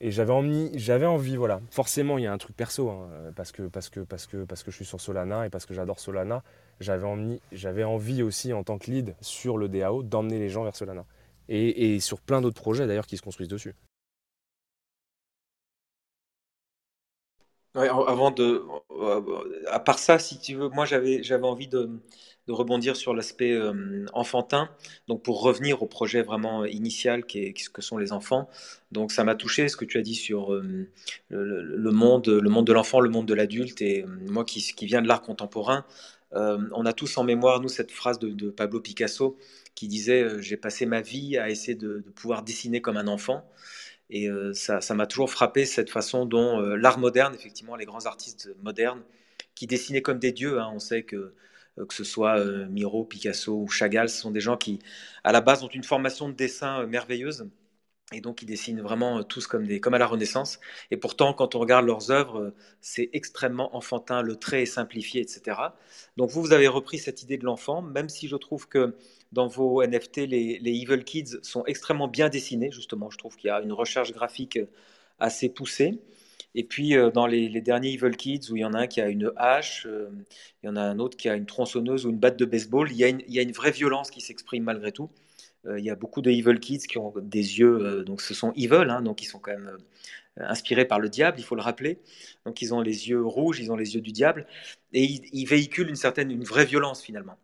Et 0.00 0.10
j'avais 0.10 0.32
envie, 0.32 0.70
j'avais 0.74 1.06
envie, 1.06 1.36
voilà. 1.36 1.60
Forcément, 1.70 2.16
il 2.18 2.24
y 2.24 2.26
a 2.26 2.32
un 2.32 2.38
truc 2.38 2.56
perso, 2.56 2.88
hein, 2.90 3.08
parce, 3.36 3.52
que, 3.52 3.62
parce, 3.64 3.90
que, 3.90 4.00
parce, 4.00 4.26
que, 4.26 4.44
parce 4.44 4.62
que 4.62 4.70
je 4.70 4.76
suis 4.76 4.84
sur 4.86 5.00
Solana 5.00 5.46
et 5.46 5.50
parce 5.50 5.66
que 5.66 5.74
j'adore 5.74 6.00
Solana. 6.00 6.42
J'avais 6.80 7.06
envie, 7.06 7.40
j'avais 7.52 7.84
envie 7.84 8.22
aussi, 8.22 8.52
en 8.54 8.64
tant 8.64 8.78
que 8.78 8.90
lead 8.90 9.14
sur 9.20 9.58
le 9.58 9.68
DAO, 9.68 10.02
d'emmener 10.02 10.38
les 10.38 10.48
gens 10.48 10.64
vers 10.64 10.74
Solana. 10.76 11.04
Et, 11.48 11.94
et 11.94 12.00
sur 12.00 12.20
plein 12.20 12.40
d'autres 12.40 12.60
projets 12.60 12.86
d'ailleurs 12.86 13.06
qui 13.06 13.16
se 13.16 13.22
construisent 13.22 13.48
dessus. 13.48 13.74
avant 17.74 18.30
de, 18.30 18.64
à 19.68 19.80
part 19.80 19.98
ça, 19.98 20.18
si 20.18 20.38
tu 20.40 20.54
veux, 20.56 20.68
moi 20.68 20.84
j'avais 20.84 21.22
j'avais 21.22 21.46
envie 21.46 21.68
de, 21.68 22.00
de 22.50 22.54
rebondir 22.54 22.96
sur 22.96 23.14
l'aspect 23.14 23.52
euh, 23.52 24.04
enfantin, 24.12 24.68
donc 25.06 25.22
pour 25.22 25.40
revenir 25.40 25.84
au 25.84 25.86
projet 25.86 26.22
vraiment 26.22 26.64
initial 26.64 27.24
qui 27.24 27.38
est, 27.38 27.56
ce 27.56 27.70
que 27.70 27.80
sont 27.80 27.96
les 27.96 28.12
enfants. 28.12 28.48
Donc 28.90 29.12
ça 29.12 29.22
m'a 29.22 29.36
touché 29.36 29.68
ce 29.68 29.76
que 29.76 29.84
tu 29.84 29.98
as 29.98 30.02
dit 30.02 30.16
sur 30.16 30.52
euh, 30.52 30.88
le, 31.28 31.90
monde, 31.92 32.26
le 32.26 32.50
monde 32.50 32.66
de 32.66 32.72
l'enfant, 32.72 32.98
le 32.98 33.08
monde 33.08 33.26
de 33.26 33.34
l'adulte, 33.34 33.80
et 33.82 34.02
euh, 34.02 34.06
moi 34.28 34.44
qui, 34.44 34.60
qui 34.60 34.86
viens 34.86 35.00
de 35.00 35.06
l'art 35.06 35.22
contemporain, 35.22 35.84
on 36.32 36.86
a 36.86 36.92
tous 36.92 37.18
en 37.18 37.24
mémoire 37.24 37.60
nous 37.60 37.68
cette 37.68 37.90
phrase 37.90 38.20
de, 38.20 38.50
Pablo 38.50 38.78
Picasso 38.80 39.36
qui 39.74 39.88
disait 39.88 40.40
j'ai 40.40 40.56
passé 40.56 40.86
ma 40.86 41.00
vie 41.00 41.36
à 41.36 41.50
essayer 41.50 41.74
de, 41.74 42.04
pouvoir 42.14 42.44
dessiner 42.44 42.80
comme 42.80 42.96
un 42.96 43.08
enfant. 43.08 43.44
Et 44.10 44.28
ça 44.52 44.94
m'a 44.94 45.06
toujours 45.08 45.28
frappé 45.28 45.64
cette 45.64 45.90
façon 45.90 46.26
dont 46.26 46.60
l'art 46.60 47.00
moderne, 47.00 47.34
effectivement, 47.34 47.74
les 47.74 47.84
grands 47.84 48.06
artistes 48.06 48.48
modernes, 48.62 49.02
qui 49.56 49.66
dessinaient 49.66 50.02
comme 50.02 50.20
des 50.20 50.30
dieux, 50.30 50.60
hein, 50.60 50.70
on 50.72 50.78
sait 50.78 51.02
que 51.02 51.34
que 51.76 51.94
ce 51.94 52.04
soit 52.04 52.38
euh, 52.38 52.66
Miro, 52.68 53.04
Picasso 53.04 53.54
ou 53.54 53.68
Chagall, 53.68 54.08
ce 54.08 54.20
sont 54.20 54.30
des 54.30 54.40
gens 54.40 54.56
qui, 54.56 54.78
à 55.24 55.32
la 55.32 55.40
base, 55.40 55.62
ont 55.64 55.68
une 55.68 55.84
formation 55.84 56.28
de 56.28 56.34
dessin 56.34 56.82
euh, 56.82 56.86
merveilleuse. 56.86 57.48
Et 58.12 58.20
donc, 58.20 58.42
ils 58.42 58.46
dessinent 58.46 58.80
vraiment 58.82 59.22
tous 59.22 59.46
comme, 59.46 59.66
des, 59.66 59.80
comme 59.80 59.94
à 59.94 59.98
la 59.98 60.06
Renaissance. 60.06 60.58
Et 60.90 60.96
pourtant, 60.96 61.32
quand 61.32 61.54
on 61.54 61.60
regarde 61.60 61.86
leurs 61.86 62.10
œuvres, 62.10 62.52
c'est 62.80 63.08
extrêmement 63.12 63.76
enfantin, 63.76 64.22
le 64.22 64.34
trait 64.36 64.62
est 64.62 64.66
simplifié, 64.66 65.20
etc. 65.22 65.74
Donc, 66.16 66.30
vous, 66.30 66.42
vous 66.42 66.52
avez 66.52 66.66
repris 66.68 66.98
cette 66.98 67.22
idée 67.22 67.38
de 67.38 67.44
l'enfant, 67.44 67.82
même 67.82 68.08
si 68.08 68.26
je 68.28 68.36
trouve 68.36 68.68
que 68.68 68.96
dans 69.32 69.46
vos 69.46 69.82
NFT, 69.82 70.26
les 70.26 70.60
Evil 70.64 71.04
Kids 71.04 71.38
sont 71.42 71.64
extrêmement 71.66 72.08
bien 72.08 72.28
dessinés, 72.28 72.72
justement. 72.72 73.10
Je 73.10 73.18
trouve 73.18 73.36
qu'il 73.36 73.48
y 73.48 73.50
a 73.50 73.60
une 73.62 73.72
recherche 73.72 74.12
graphique 74.12 74.58
assez 75.20 75.48
poussée. 75.48 76.00
Et 76.54 76.64
puis 76.64 76.96
euh, 76.96 77.10
dans 77.10 77.26
les, 77.26 77.60
derniers 77.60 77.92
Evil 77.92 78.16
Kids, 78.16 78.50
où 78.50 78.56
il 78.56 78.60
y 78.60 78.64
en 78.64 78.74
a 78.74 78.80
un 78.80 78.86
qui 78.86 79.00
a 79.00 79.08
une 79.08 79.32
hache, 79.36 79.86
euh, 79.86 80.10
il 80.62 80.66
y 80.66 80.68
en 80.68 80.76
a 80.76 80.82
un 80.82 80.98
autre 80.98 81.16
qui 81.16 81.28
a 81.28 81.34
une 81.34 81.46
tronçonneuse 81.46 82.06
ou 82.06 82.10
une 82.10 82.18
batte 82.18 82.38
de 82.38 82.44
baseball, 82.44 82.90
il 82.90 82.96
y 82.96 83.04
a 83.04 83.42
une, 83.42 83.52
vraie 83.52 83.70
violence 83.70 84.10
qui 84.10 84.20
s'exprime 84.20 84.64
malgré 84.64 84.92
tout. 84.92 85.10
il 85.76 85.84
y 85.84 85.90
a 85.90 85.94
beaucoup 85.96 86.22
de 86.22 86.30
evil 86.30 86.58
kids 86.60 86.86
qui 86.88 86.98
ont 86.98 87.12
des 87.20 87.58
yeux, 87.58 88.04
donc 88.04 88.20
ce 88.22 88.34
sont 88.34 88.52
evil, 88.56 88.86
hein, 88.88 89.02
donc 89.02 89.22
ils 89.22 89.26
sont 89.26 89.38
quand 89.38 89.52
même 89.52 89.76
inspirés 90.36 90.84
par 90.86 91.00
le 91.00 91.08
diable, 91.08 91.38
il 91.38 91.44
faut 91.44 91.54
le 91.54 91.62
rappeler. 91.62 92.00
Donc 92.46 92.62
ils 92.62 92.74
ont 92.74 92.80
les 92.80 93.08
yeux 93.08 93.24
rouges, 93.24 93.60
ils 93.60 93.70
ont 93.72 93.76
les 93.76 93.94
yeux 93.94 94.00
du 94.00 94.12
diable, 94.12 94.46
et 94.92 95.04
ils, 95.04 95.46
véhiculent 95.46 95.88
une 95.88 95.96
certaine, 95.96 96.30
une 96.30 96.44
vraie 96.44 96.64
violence 96.64 97.02
finalement. 97.02 97.36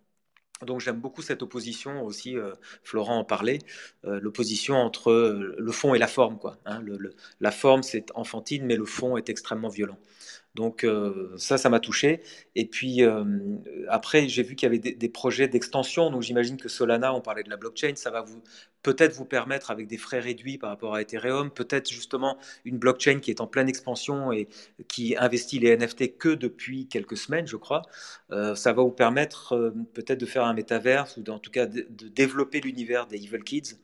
Donc 0.63 0.81
j'aime 0.81 1.01
beaucoup 1.01 1.21
cette 1.21 1.43
opposition 1.43 2.03
aussi, 2.03 2.37
Florent 2.83 3.19
en 3.19 3.25
parlait, 3.25 3.59
l'opposition 4.05 4.77
entre 4.77 5.13
le 5.59 5.73
fond 5.73 5.95
et 5.95 5.99
la 5.99 6.07
forme. 6.07 6.39
Quoi, 6.39 6.57
hein. 6.65 6.83
la 7.41 7.51
forme 7.51 7.83
c'est 7.83 8.11
enfantine, 8.15 8.65
mais 8.65 8.77
le 8.77 8.87
fond 8.87 9.19
est 9.19 9.29
extrêmement 9.29 9.69
violent. 9.69 9.99
Donc 10.57 10.85
euh, 10.85 11.33
ça, 11.37 11.59
ça 11.59 11.69
m'a 11.69 11.79
touché. 11.79 12.23
Et 12.57 12.65
puis 12.67 13.05
euh, 13.05 13.25
après, 13.89 14.27
j'ai 14.27 14.43
vu 14.43 14.57
qu'il 14.57 14.67
y 14.67 14.71
avait 14.75 14.79
des, 14.79 15.09
projets 15.09 15.49
d'extension. 15.49 16.11
Donc 16.11 16.23
j'imagine 16.23 16.57
que 16.57 16.69
Solana, 16.69 17.15
on 17.15 17.21
parlait 17.21 17.45
de 17.45 17.51
la 17.51 17.59
blockchain, 17.59 17.93
ça 17.95 18.11
va 18.11 18.25
peut-être 18.83 19.13
vous 19.13 19.27
permettre 19.27 19.71
avec 19.71 19.87
des 19.87 19.99
frais 19.99 20.19
réduits 20.19 20.57
par 20.57 20.71
rapport 20.71 20.95
à 20.95 21.03
Ethereum, 21.03 21.51
peut-être 21.51 21.91
justement 21.91 22.39
une 22.65 22.79
blockchain 22.79 23.21
qui 23.21 23.31
est 23.31 23.41
en 23.41 23.47
pleine 23.47 23.69
expansion 23.69 24.33
et 24.33 24.49
qui 24.89 25.15
investit 25.17 25.59
les 25.59 25.77
NFT 25.77 26.17
que 26.17 26.31
depuis 26.31 26.89
quelques 26.89 27.19
semaines, 27.19 27.47
je 27.47 27.57
crois. 27.57 27.83
Euh, 28.31 28.55
ça 28.55 28.73
va 28.73 28.83
vous 28.83 28.91
permettre 28.91 29.75
peut-être 29.93 30.19
de 30.19 30.27
faire 30.27 30.45
un 30.45 30.55
métaverse 30.55 31.19
ou 31.19 31.31
en 31.31 31.39
tout 31.39 31.51
cas 31.51 31.67
de, 31.67 31.87
développer 32.09 32.61
l'univers 32.61 33.07
des 33.07 33.17
Evil 33.17 33.45
Kids. 33.45 33.75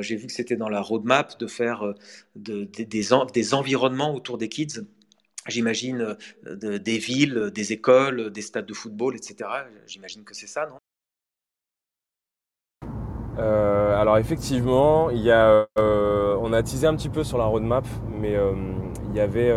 j'ai 0.00 0.16
vu 0.16 0.26
que 0.26 0.32
c'était 0.32 0.56
dans 0.56 0.68
la 0.68 0.82
roadmap 0.82 1.38
de 1.38 1.46
faire 1.46 1.94
des 2.34 3.54
environnements 3.54 4.14
autour 4.14 4.36
des 4.36 4.48
kids 4.48 4.84
j'imagine, 5.48 6.16
euh, 6.46 6.78
des 6.78 6.98
villes, 6.98 7.50
des 7.54 7.72
écoles, 7.72 8.30
des 8.30 8.42
stades 8.42 8.66
de 8.66 8.74
football, 8.74 9.16
etc. 9.16 9.48
J'imagine 9.86 10.24
que 10.24 10.34
c'est 10.34 10.46
ça, 10.46 10.66
non? 10.66 10.76
Euh, 13.38 14.00
alors 14.00 14.16
effectivement, 14.16 15.10
euh, 15.10 16.36
on 16.40 16.52
a 16.52 16.62
teasé 16.62 16.86
un 16.86 16.96
petit 16.96 17.10
peu 17.10 17.22
sur 17.22 17.36
la 17.36 17.44
roadmap, 17.44 17.86
mais 18.08 18.34
il 19.10 19.16
y 19.16 19.20
avait, 19.20 19.54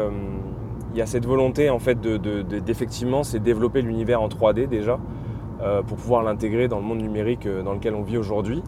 il 0.92 0.98
y 0.98 1.02
a 1.02 1.06
cette 1.06 1.26
volonté 1.26 1.70
en 1.70 1.80
fait 1.80 2.00
de, 2.02 2.18
d'effectivement, 2.60 3.22
développer 3.42 3.82
l'univers 3.82 4.22
en 4.22 4.28
3D 4.28 4.68
déjà 4.68 5.00
pour 5.88 5.98
pouvoir 5.98 6.24
l'intégrer 6.24 6.68
dans 6.68 6.80
le 6.80 6.86
monde 6.86 7.02
numérique 7.02 7.48
dans 7.48 7.74
lequel 7.74 7.96
on 7.96 8.04
vit 8.04 8.18
aujourd'hui 8.18 8.64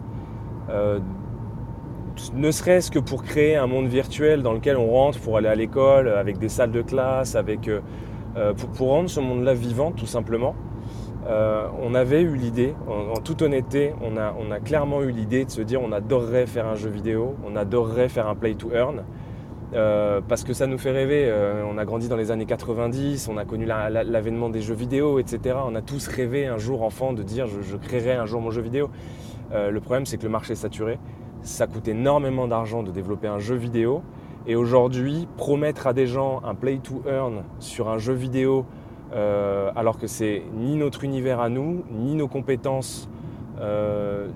ne 2.34 2.50
serait-ce 2.50 2.90
que 2.90 2.98
pour 2.98 3.22
créer 3.22 3.56
un 3.56 3.66
monde 3.66 3.86
virtuel 3.86 4.42
dans 4.42 4.52
lequel 4.52 4.76
on 4.76 4.90
rentre 4.90 5.18
pour 5.20 5.36
aller 5.36 5.48
à 5.48 5.54
l'école, 5.54 6.08
avec 6.08 6.38
des 6.38 6.48
salles 6.48 6.72
de 6.72 6.82
classe, 6.82 7.34
avec, 7.34 7.68
euh, 7.68 7.80
euh, 8.36 8.52
pour, 8.54 8.88
rendre 8.88 9.08
ce 9.08 9.20
monde-là 9.20 9.54
vivant 9.54 9.92
tout 9.92 10.06
simplement. 10.06 10.54
Euh, 11.28 11.68
on 11.80 11.94
avait 11.94 12.22
eu 12.22 12.34
l'idée, 12.34 12.74
en, 12.88 13.20
toute 13.20 13.42
honnêteté, 13.42 13.94
on 14.02 14.16
a, 14.16 14.60
clairement 14.60 15.02
eu 15.02 15.10
l'idée 15.10 15.44
de 15.44 15.50
se 15.50 15.62
dire 15.62 15.80
on 15.80 15.92
adorerait 15.92 16.46
faire 16.46 16.66
un 16.66 16.74
jeu 16.74 16.90
vidéo, 16.90 17.36
on 17.46 17.54
adorerait 17.54 18.08
faire 18.08 18.28
un 18.28 18.34
play 18.34 18.54
to 18.54 18.70
earn. 18.72 19.02
parce 20.28 20.42
que 20.42 20.52
ça 20.52 20.66
nous 20.66 20.78
fait 20.78 20.90
rêver. 20.90 21.32
on 21.70 21.78
a 21.78 21.84
grandi 21.84 22.08
dans 22.08 22.16
les 22.16 22.32
années 22.32 22.44
90, 22.44 23.28
on 23.28 23.36
a 23.36 23.44
connu 23.44 23.66
l'avènement 23.66 24.50
des 24.50 24.60
jeux 24.60 24.74
vidéo, 24.74 25.20
etc. 25.20 25.56
On 25.64 25.76
a 25.76 25.80
tous 25.82 26.08
rêvé 26.08 26.46
un 26.46 26.58
jour 26.58 26.82
enfant 26.82 27.12
de 27.12 27.22
dire 27.22 27.46
je, 27.46 27.62
je 27.62 27.76
créerai 27.76 28.14
un 28.14 28.26
jour 28.26 28.40
mon 28.40 28.50
jeu 28.50 28.62
vidéo. 28.62 28.90
le 29.52 29.78
problème 29.78 30.06
c'est 30.06 30.18
que 30.18 30.24
le 30.24 30.28
marché 30.28 30.54
est 30.54 30.56
saturé 30.56 30.98
ça 31.42 31.66
coûte 31.66 31.88
énormément 31.88 32.46
d'argent 32.48 32.82
de 32.82 32.90
développer 32.90 33.28
un 33.28 33.38
jeu 33.38 33.56
vidéo. 33.56 34.02
Et 34.46 34.56
aujourd'hui, 34.56 35.28
promettre 35.36 35.86
à 35.86 35.92
des 35.92 36.06
gens 36.06 36.40
un 36.44 36.54
play 36.54 36.78
to 36.78 37.02
earn 37.06 37.44
sur 37.60 37.88
un 37.88 37.98
jeu 37.98 38.12
vidéo, 38.12 38.66
euh, 39.14 39.70
alors 39.76 39.98
que 39.98 40.06
c'est 40.06 40.42
ni 40.56 40.76
notre 40.76 41.04
univers 41.04 41.40
à 41.40 41.48
nous, 41.48 41.84
ni 41.92 42.14
nos 42.14 42.28
compétences, 42.28 43.08
euh, 43.60 44.28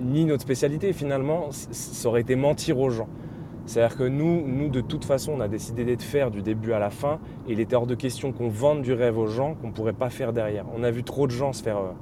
ni 0.00 0.24
notre 0.24 0.42
spécialité, 0.42 0.92
finalement, 0.92 1.48
ça 1.50 2.08
aurait 2.08 2.22
été 2.22 2.34
mentir 2.34 2.80
aux 2.80 2.90
gens. 2.90 3.08
C'est-à-dire 3.66 3.96
que 3.96 4.04
nous, 4.04 4.68
de 4.68 4.80
toute 4.80 5.04
façon, 5.04 5.34
on 5.36 5.40
a 5.40 5.46
décidé 5.46 5.84
d'être 5.84 6.02
faire 6.02 6.32
du 6.32 6.42
début 6.42 6.72
à 6.72 6.80
la 6.80 6.90
fin, 6.90 7.20
et 7.46 7.52
il 7.52 7.60
était 7.60 7.76
hors 7.76 7.86
de 7.86 7.94
question 7.94 8.32
qu'on 8.32 8.48
vende 8.48 8.82
du 8.82 8.92
rêve 8.92 9.16
aux 9.16 9.28
gens 9.28 9.54
qu'on 9.54 9.68
ne 9.68 9.72
pourrait 9.72 9.92
pas 9.92 10.10
faire 10.10 10.32
derrière. 10.32 10.64
On 10.76 10.82
a 10.82 10.90
vu 10.90 11.04
trop 11.04 11.28
de 11.28 11.32
gens 11.32 11.52
se 11.52 11.62
faire 11.62 11.78
euh, 11.78 11.92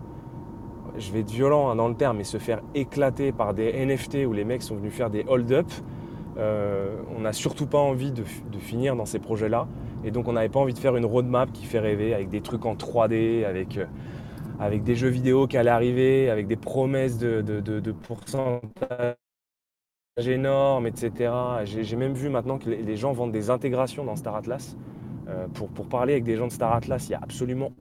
je 0.98 1.12
vais 1.12 1.20
être 1.20 1.30
violent 1.30 1.70
hein, 1.70 1.76
dans 1.76 1.88
le 1.88 1.94
terme, 1.94 2.18
mais 2.18 2.24
se 2.24 2.38
faire 2.38 2.60
éclater 2.74 3.32
par 3.32 3.54
des 3.54 3.72
NFT 3.84 4.26
où 4.26 4.32
les 4.32 4.44
mecs 4.44 4.62
sont 4.62 4.76
venus 4.76 4.92
faire 4.92 5.10
des 5.10 5.24
hold-up, 5.28 5.66
euh, 6.38 6.96
on 7.16 7.20
n'a 7.20 7.32
surtout 7.32 7.66
pas 7.66 7.78
envie 7.78 8.12
de, 8.12 8.24
finir 8.58 8.96
dans 8.96 9.06
ces 9.06 9.18
projets-là. 9.18 9.66
Et 10.04 10.10
donc 10.10 10.28
on 10.28 10.32
n'avait 10.32 10.48
pas 10.48 10.60
envie 10.60 10.74
de 10.74 10.78
faire 10.78 10.96
une 10.96 11.04
roadmap 11.04 11.52
qui 11.52 11.66
fait 11.66 11.78
rêver 11.78 12.14
avec 12.14 12.28
des 12.28 12.40
trucs 12.40 12.64
en 12.64 12.74
3D, 12.74 13.44
avec, 13.44 13.76
euh, 13.76 13.86
avec 14.58 14.82
des 14.82 14.94
jeux 14.94 15.08
vidéo 15.08 15.46
qui 15.46 15.56
allaient 15.56 15.70
arriver, 15.70 16.30
avec 16.30 16.46
des 16.46 16.56
promesses 16.56 17.18
de, 17.18 17.92
pourcentage 18.02 19.16
énormes, 20.18 20.86
etc. 20.86 21.32
J'ai 21.64 21.96
même 21.96 22.14
vu 22.14 22.28
maintenant 22.28 22.58
que 22.58 22.68
les 22.70 22.96
gens 22.96 23.12
vendent 23.12 23.32
des 23.32 23.50
intégrations 23.50 24.04
dans 24.04 24.16
Star 24.16 24.36
Atlas. 24.36 24.76
Euh, 25.28 25.46
pour, 25.54 25.68
pour 25.68 25.86
parler 25.86 26.14
avec 26.14 26.24
des 26.24 26.36
gens 26.36 26.46
de 26.46 26.52
Star 26.52 26.72
Atlas, 26.72 27.08
il 27.08 27.12
y 27.12 27.14
a 27.14 27.20
absolument 27.22 27.72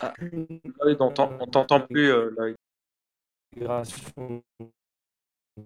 ah, 0.00 0.14
on 0.98 1.46
t'entend 1.46 1.80
plus. 1.80 2.12
Euh, 2.12 2.54
L'intégration 3.56 4.42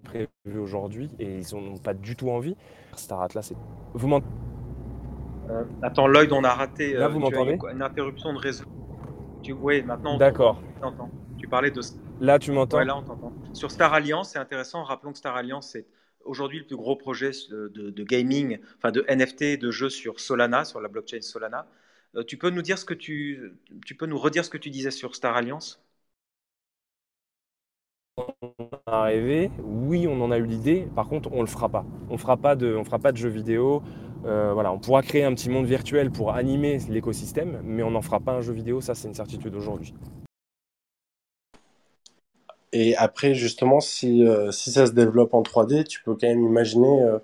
prévue 0.03 0.59
aujourd'hui 0.59 1.09
et 1.19 1.39
ils 1.39 1.55
n'ont 1.55 1.77
pas 1.77 1.93
du 1.93 2.15
tout 2.15 2.29
envie. 2.29 2.55
Star 2.95 3.21
Atlas, 3.21 3.53
vous 3.93 4.07
m'entendez 4.07 4.33
euh, 5.49 5.63
Attends, 5.81 6.07
Lloyd, 6.07 6.31
on 6.31 6.43
a 6.43 6.53
raté. 6.53 6.93
Là, 6.93 7.07
vous 7.07 7.17
euh, 7.17 7.21
m'entendez 7.21 7.57
Une 7.71 7.81
interruption 7.81 8.33
de 8.33 8.39
réseau. 8.39 8.65
Tu... 9.43 9.53
Oui, 9.53 9.83
maintenant. 9.83 10.17
D'accord. 10.17 10.61
Tu 11.37 11.47
parlais 11.47 11.71
de. 11.71 11.81
Là, 12.19 12.39
tu 12.39 12.51
m'entends 12.51 12.79
là, 12.79 12.97
on 12.97 13.03
t'entend. 13.03 13.33
Sur 13.53 13.71
Star 13.71 13.93
Alliance, 13.93 14.29
c'est 14.31 14.39
intéressant. 14.39 14.83
Rappelons 14.83 15.11
que 15.11 15.17
Star 15.17 15.35
Alliance, 15.35 15.69
c'est 15.71 15.85
aujourd'hui 16.25 16.59
le 16.59 16.65
plus 16.65 16.75
gros 16.75 16.95
projet 16.95 17.31
de, 17.49 18.03
gaming, 18.03 18.59
enfin 18.77 18.91
de 18.91 19.05
NFT, 19.07 19.57
de 19.57 19.71
jeux 19.71 19.89
sur 19.89 20.19
Solana, 20.19 20.65
sur 20.65 20.81
la 20.81 20.89
blockchain 20.89 21.21
Solana. 21.21 21.67
Euh, 22.15 22.23
tu 22.23 22.37
peux 22.37 22.49
nous 22.49 22.61
dire 22.61 22.77
ce 22.77 22.85
que 22.85 22.93
tu, 22.93 23.53
tu 23.85 23.95
peux 23.95 24.05
nous 24.05 24.17
redire 24.17 24.45
ce 24.45 24.49
que 24.49 24.57
tu 24.57 24.69
disais 24.69 24.91
sur 24.91 25.15
Star 25.15 25.35
Alliance? 25.35 25.81
Arrivé, 28.85 29.51
oui, 29.63 30.07
on 30.07 30.21
en 30.21 30.31
a 30.31 30.37
eu 30.37 30.45
l'idée. 30.45 30.87
Par 30.95 31.07
contre, 31.07 31.29
on 31.33 31.41
le 31.41 31.47
fera 31.47 31.69
pas. 31.69 31.85
On 32.09 32.17
fera 32.17 32.37
pas 32.37 32.55
de, 32.55 32.73
on 32.75 32.85
fera 32.85 32.99
pas 32.99 33.11
de 33.11 33.17
jeux 33.17 33.29
vidéo. 33.29 33.83
Euh, 34.25 34.53
voilà, 34.53 34.71
on 34.71 34.79
pourra 34.79 35.01
créer 35.03 35.23
un 35.23 35.33
petit 35.35 35.49
monde 35.49 35.65
virtuel 35.65 36.11
pour 36.11 36.33
animer 36.33 36.79
l'écosystème, 36.89 37.61
mais 37.63 37.83
on 37.83 37.91
n'en 37.91 38.01
fera 38.01 38.19
pas 38.19 38.31
un 38.31 38.41
jeu 38.41 38.53
vidéo. 38.53 38.81
Ça, 38.81 38.95
c'est 38.95 39.07
une 39.07 39.13
certitude 39.13 39.53
aujourd'hui. 39.55 39.93
Et 42.77 42.93
après, 42.97 43.33
justement, 43.35 43.79
si, 43.79 44.27
euh, 44.27 44.51
si 44.51 44.69
ça 44.69 44.85
se 44.85 44.91
développe 44.91 45.33
en 45.33 45.43
3D, 45.43 45.85
tu 45.85 46.03
peux 46.03 46.11
quand 46.11 46.27
même 46.27 46.43
imaginer 46.43 47.03
euh, 47.03 47.19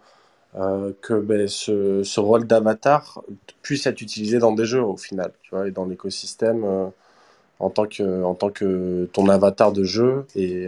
euh, 0.55 0.93
que 1.01 1.13
ben, 1.15 1.45
ce, 1.49 2.03
ce, 2.03 2.19
rôle 2.21 2.47
d'avatar 2.47 3.21
puisse 3.61 3.85
être 3.85 3.99
utilisé 3.99 4.39
dans 4.39 4.53
des 4.53 4.63
jeux 4.63 4.81
au 4.81 4.95
final, 4.95 5.33
tu 5.41 5.49
vois, 5.53 5.67
et 5.67 5.71
dans 5.71 5.83
l'écosystème 5.83 6.63
en, 7.59 7.69
tant 7.69 7.85
que, 7.85 8.23
en 8.23 8.33
tant 8.33 8.49
que 8.49 9.09
ton 9.11 9.27
avatar 9.27 9.73
de 9.73 9.83
jeu, 9.83 10.25
et 10.37 10.67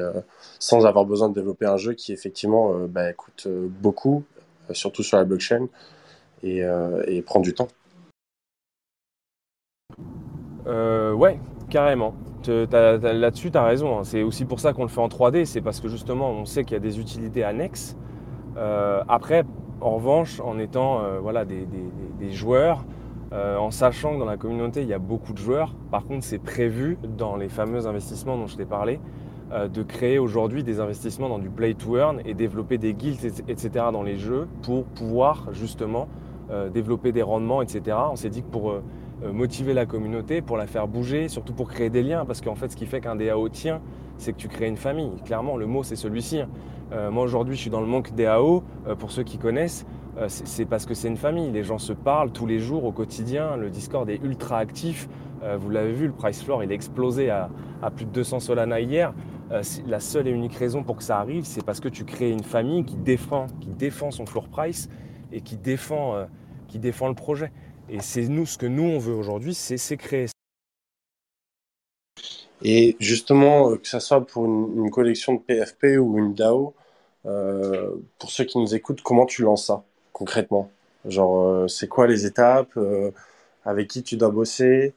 sans 0.60 0.86
avoir 0.86 1.06
besoin 1.06 1.30
de 1.30 1.34
développer 1.34 1.66
un 1.66 1.78
jeu 1.78 1.94
qui 1.94 2.12
effectivement 2.12 2.74
ben, 2.90 3.14
coûte 3.14 3.48
beaucoup, 3.48 4.26
surtout 4.72 5.02
sur 5.02 5.16
la 5.18 5.24
blockchain, 5.24 5.68
et, 6.44 6.62
et 7.08 7.22
prend 7.22 7.40
du 7.40 7.54
temps. 7.54 7.70
ouais, 10.66 11.40
carrément. 11.70 12.14
Là-dessus, 12.48 13.52
tu 13.52 13.58
as 13.58 13.64
raison. 13.64 14.00
Hein. 14.00 14.04
C'est 14.04 14.24
aussi 14.24 14.46
pour 14.46 14.60
ça 14.60 14.74
qu'on 14.74 14.84
le 14.84 14.90
fait 14.90 15.02
en 15.02 15.08
3D. 15.08 15.46
C'est 15.46 15.62
parce 15.62 15.80
que 15.80 15.88
justement, 15.88 16.30
on 16.32 16.46
sait 16.46 16.64
qu'il 16.64 16.74
y 16.74 16.78
a 16.78 16.80
des 16.80 17.00
utilités 17.00 17.44
annexes. 17.44 17.96
Euh, 18.58 19.04
après, 19.08 19.44
en 19.82 19.92
revanche, 19.92 20.40
en 20.40 20.60
étant 20.60 21.02
euh, 21.02 21.20
voilà, 21.22 21.46
des, 21.46 22.32
joueurs, 22.32 22.86
euh, 23.34 23.58
en 23.58 23.72
sachant 23.72 24.14
que 24.14 24.20
dans 24.20 24.26
la 24.26 24.38
communauté, 24.38 24.82
il 24.82 24.88
y 24.88 24.94
a 24.94 25.00
beaucoup 25.00 25.34
de 25.34 25.38
joueurs, 25.38 25.74
par 25.92 26.06
contre, 26.06 26.24
c'est 26.24 26.40
prévu 26.40 26.98
dans 27.18 27.36
les 27.36 27.50
fameux 27.50 27.88
investissements 27.88 28.38
dont 28.38 28.48
je 28.48 28.58
t'ai 28.58 28.66
parlé, 28.66 29.00
de 29.72 29.84
créer 29.84 30.18
aujourd'hui 30.18 30.64
des 30.64 30.80
investissements 30.80 31.30
dans 31.30 31.38
du 31.38 31.52
play 31.52 31.76
to 31.76 31.96
earn 31.96 32.20
et 32.26 32.34
développer 32.34 32.80
des 32.80 32.96
guilds, 32.96 33.24
etc. 33.48 33.86
dans 33.92 34.02
les 34.02 34.18
jeux 34.18 34.48
pour 34.64 34.86
pouvoir 34.86 35.50
justement 35.52 36.08
développer 36.74 37.12
des 37.12 37.22
rendements, 37.22 37.62
etc. 37.62 37.96
On 38.12 38.16
s'est 38.16 38.32
dit 38.32 38.42
que 38.42 38.48
pour 38.48 38.74
motiver 39.32 39.74
la 39.74 39.86
communauté, 39.86 40.42
pour 40.42 40.58
la 40.58 40.68
faire 40.68 40.88
bouger, 40.88 41.30
surtout 41.30 41.54
pour 41.54 41.70
créer 41.70 41.90
des 41.90 42.04
liens, 42.04 42.26
parce 42.26 42.42
qu'en 42.42 42.56
fait 42.56 42.72
ce 42.72 42.76
qui 42.76 42.86
fait 42.86 43.00
qu'un 43.00 43.16
DAO 43.16 43.48
tient, 43.50 43.82
c'est 44.18 44.34
que 44.34 44.38
tu 44.38 44.48
crées 44.48 44.68
une 44.68 44.78
famille. 44.78 45.12
Clairement, 45.26 45.58
le 45.58 45.66
mot 45.66 45.84
c'est 45.84 45.96
celui-ci. 45.96 46.42
Hein. 46.42 46.50
Euh, 46.92 47.12
moi 47.12 47.24
aujourd'hui 47.24 47.56
je 47.56 47.62
suis 47.62 47.70
dans 47.70 47.82
le 47.82 47.88
manque 47.88 48.14
DAO, 48.14 48.64
euh, 48.88 48.96
pour 48.96 49.12
ceux 49.12 49.24
qui 49.24 49.38
connaissent, 49.38 49.86
c'est 50.28 50.66
parce 50.66 50.86
que 50.86 50.94
c'est 50.94 51.08
une 51.08 51.18
famille. 51.18 51.50
Les 51.50 51.64
gens 51.64 51.80
se 51.80 51.92
parlent 51.92 52.32
tous 52.32 52.46
les 52.46 52.60
jours 52.60 52.84
au 52.84 52.92
quotidien, 52.92 53.56
le 53.56 53.72
Discord 53.72 54.08
est 54.12 54.22
ultra 54.24 54.60
actif. 54.60 55.10
vous 55.58 55.72
l'avez 55.72 55.92
vu, 55.92 56.06
le 56.06 56.14
price 56.14 56.44
floor 56.44 56.64
il 56.64 56.70
a 56.70 56.76
explosé 56.76 57.32
à, 57.32 57.50
plus 57.96 58.06
de 58.06 58.12
200 58.12 58.40
Solana 58.40 58.80
hier. 58.80 59.12
la 59.88 60.00
seule 60.00 60.28
et 60.28 60.32
unique 60.32 60.54
raison 60.54 60.84
pour 60.84 60.98
que 60.98 61.04
ça 61.04 61.18
arrive, 61.18 61.46
c'est 61.46 61.66
parce 61.66 61.80
que 61.80 61.90
tu 61.90 62.06
crées 62.06 62.30
une 62.30 62.44
famille 62.44 62.86
qui 62.86 62.96
défend, 62.96 63.48
son 64.12 64.28
floor 64.28 64.50
price 64.50 64.88
et 65.32 65.42
qui 65.42 65.58
défend 65.58 66.28
le 66.78 67.16
projet. 67.16 67.52
Et 67.90 68.00
c'est 68.02 68.28
nous, 68.28 68.46
ce 68.46 68.58
que 68.58 68.66
nous 68.66 68.84
on 68.84 69.00
veut 69.00 69.14
aujourd'hui, 69.14 69.54
c'est 69.54 69.98
créer 69.98 70.28
Et 72.62 72.96
justement, 73.00 73.76
que 73.76 73.88
ce 73.88 74.00
soit 74.00 74.26
pour 74.26 74.46
une, 74.46 74.90
collection 74.90 75.34
de 75.34 75.40
PFP 75.40 75.98
ou 76.00 76.18
une 76.18 76.34
DAO, 76.34 76.74
pour 77.24 78.32
ceux 78.32 78.46
qui 78.46 78.58
nous 78.58 78.74
écoutent, 78.74 79.02
comment 79.02 79.26
tu 79.26 79.42
lances 79.44 79.68
ça 79.68 79.84
concrètement? 80.14 80.72
Genre, 81.06 81.70
c'est 81.70 81.88
quoi 81.88 82.08
les 82.08 82.26
étapes 82.26 82.78
Avec 83.66 83.90
qui 83.90 84.04
tu 84.04 84.16
dois 84.16 84.30
bosser 84.30 84.94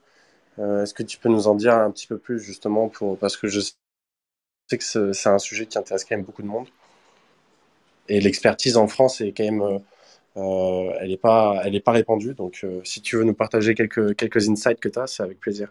Est-ce 0.57 0.93
que 0.93 1.03
tu 1.03 1.17
peux 1.17 1.29
nous 1.29 1.47
en 1.47 1.55
dire 1.55 1.73
un 1.73 1.91
petit 1.91 2.07
peu 2.07 2.17
plus 2.17 2.39
justement 2.39 2.87
pour 2.89 3.17
parce 3.17 3.37
que 3.37 3.47
je 3.47 3.59
sais 3.59 4.77
que 4.77 5.13
c'est 5.13 5.29
un 5.29 5.39
sujet 5.39 5.65
qui 5.65 5.77
intéresse 5.77 6.03
quand 6.03 6.15
même 6.15 6.25
beaucoup 6.25 6.41
de 6.41 6.47
monde. 6.47 6.67
Et 8.09 8.19
l'expertise 8.21 8.77
en 8.77 8.87
France 8.87 9.21
est 9.21 9.33
quand 9.35 9.43
même, 9.43 9.81
euh, 10.37 10.41
euh, 10.41 10.91
elle 10.99 11.09
n'est 11.09 11.79
pas, 11.79 11.91
répandue. 11.91 12.33
Donc, 12.33 12.61
euh, 12.63 12.81
si 12.83 13.01
tu 13.01 13.17
veux 13.17 13.23
nous 13.23 13.33
partager 13.33 13.75
quelques, 13.75 14.49
insights 14.49 14.79
que 14.79 14.89
tu 14.89 14.99
as, 14.99 15.07
c'est 15.07 15.23
avec 15.23 15.39
plaisir. 15.39 15.69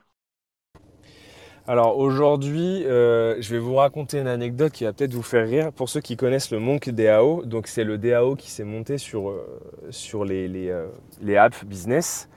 Alors 1.68 1.98
aujourd'hui, 1.98 2.84
je 2.84 3.48
vais 3.50 3.58
vous 3.58 3.74
raconter 3.74 4.20
une 4.20 4.28
anecdote 4.28 4.70
qui 4.70 4.84
va 4.84 4.92
peut-être 4.92 5.12
vous 5.12 5.22
faire 5.22 5.48
rire. 5.48 5.72
Pour 5.72 5.88
ceux 5.88 6.00
qui 6.00 6.16
connaissent 6.16 6.52
le 6.52 6.60
Monk 6.60 6.90
DAO, 6.90 7.44
donc 7.44 7.66
c'est 7.66 7.82
le 7.82 7.98
DAO 7.98 8.36
qui 8.36 8.52
s'est 8.52 8.62
monté 8.62 8.98
sur, 8.98 9.34
les, 10.24 10.70
apps 11.36 11.64
business. 11.64 12.28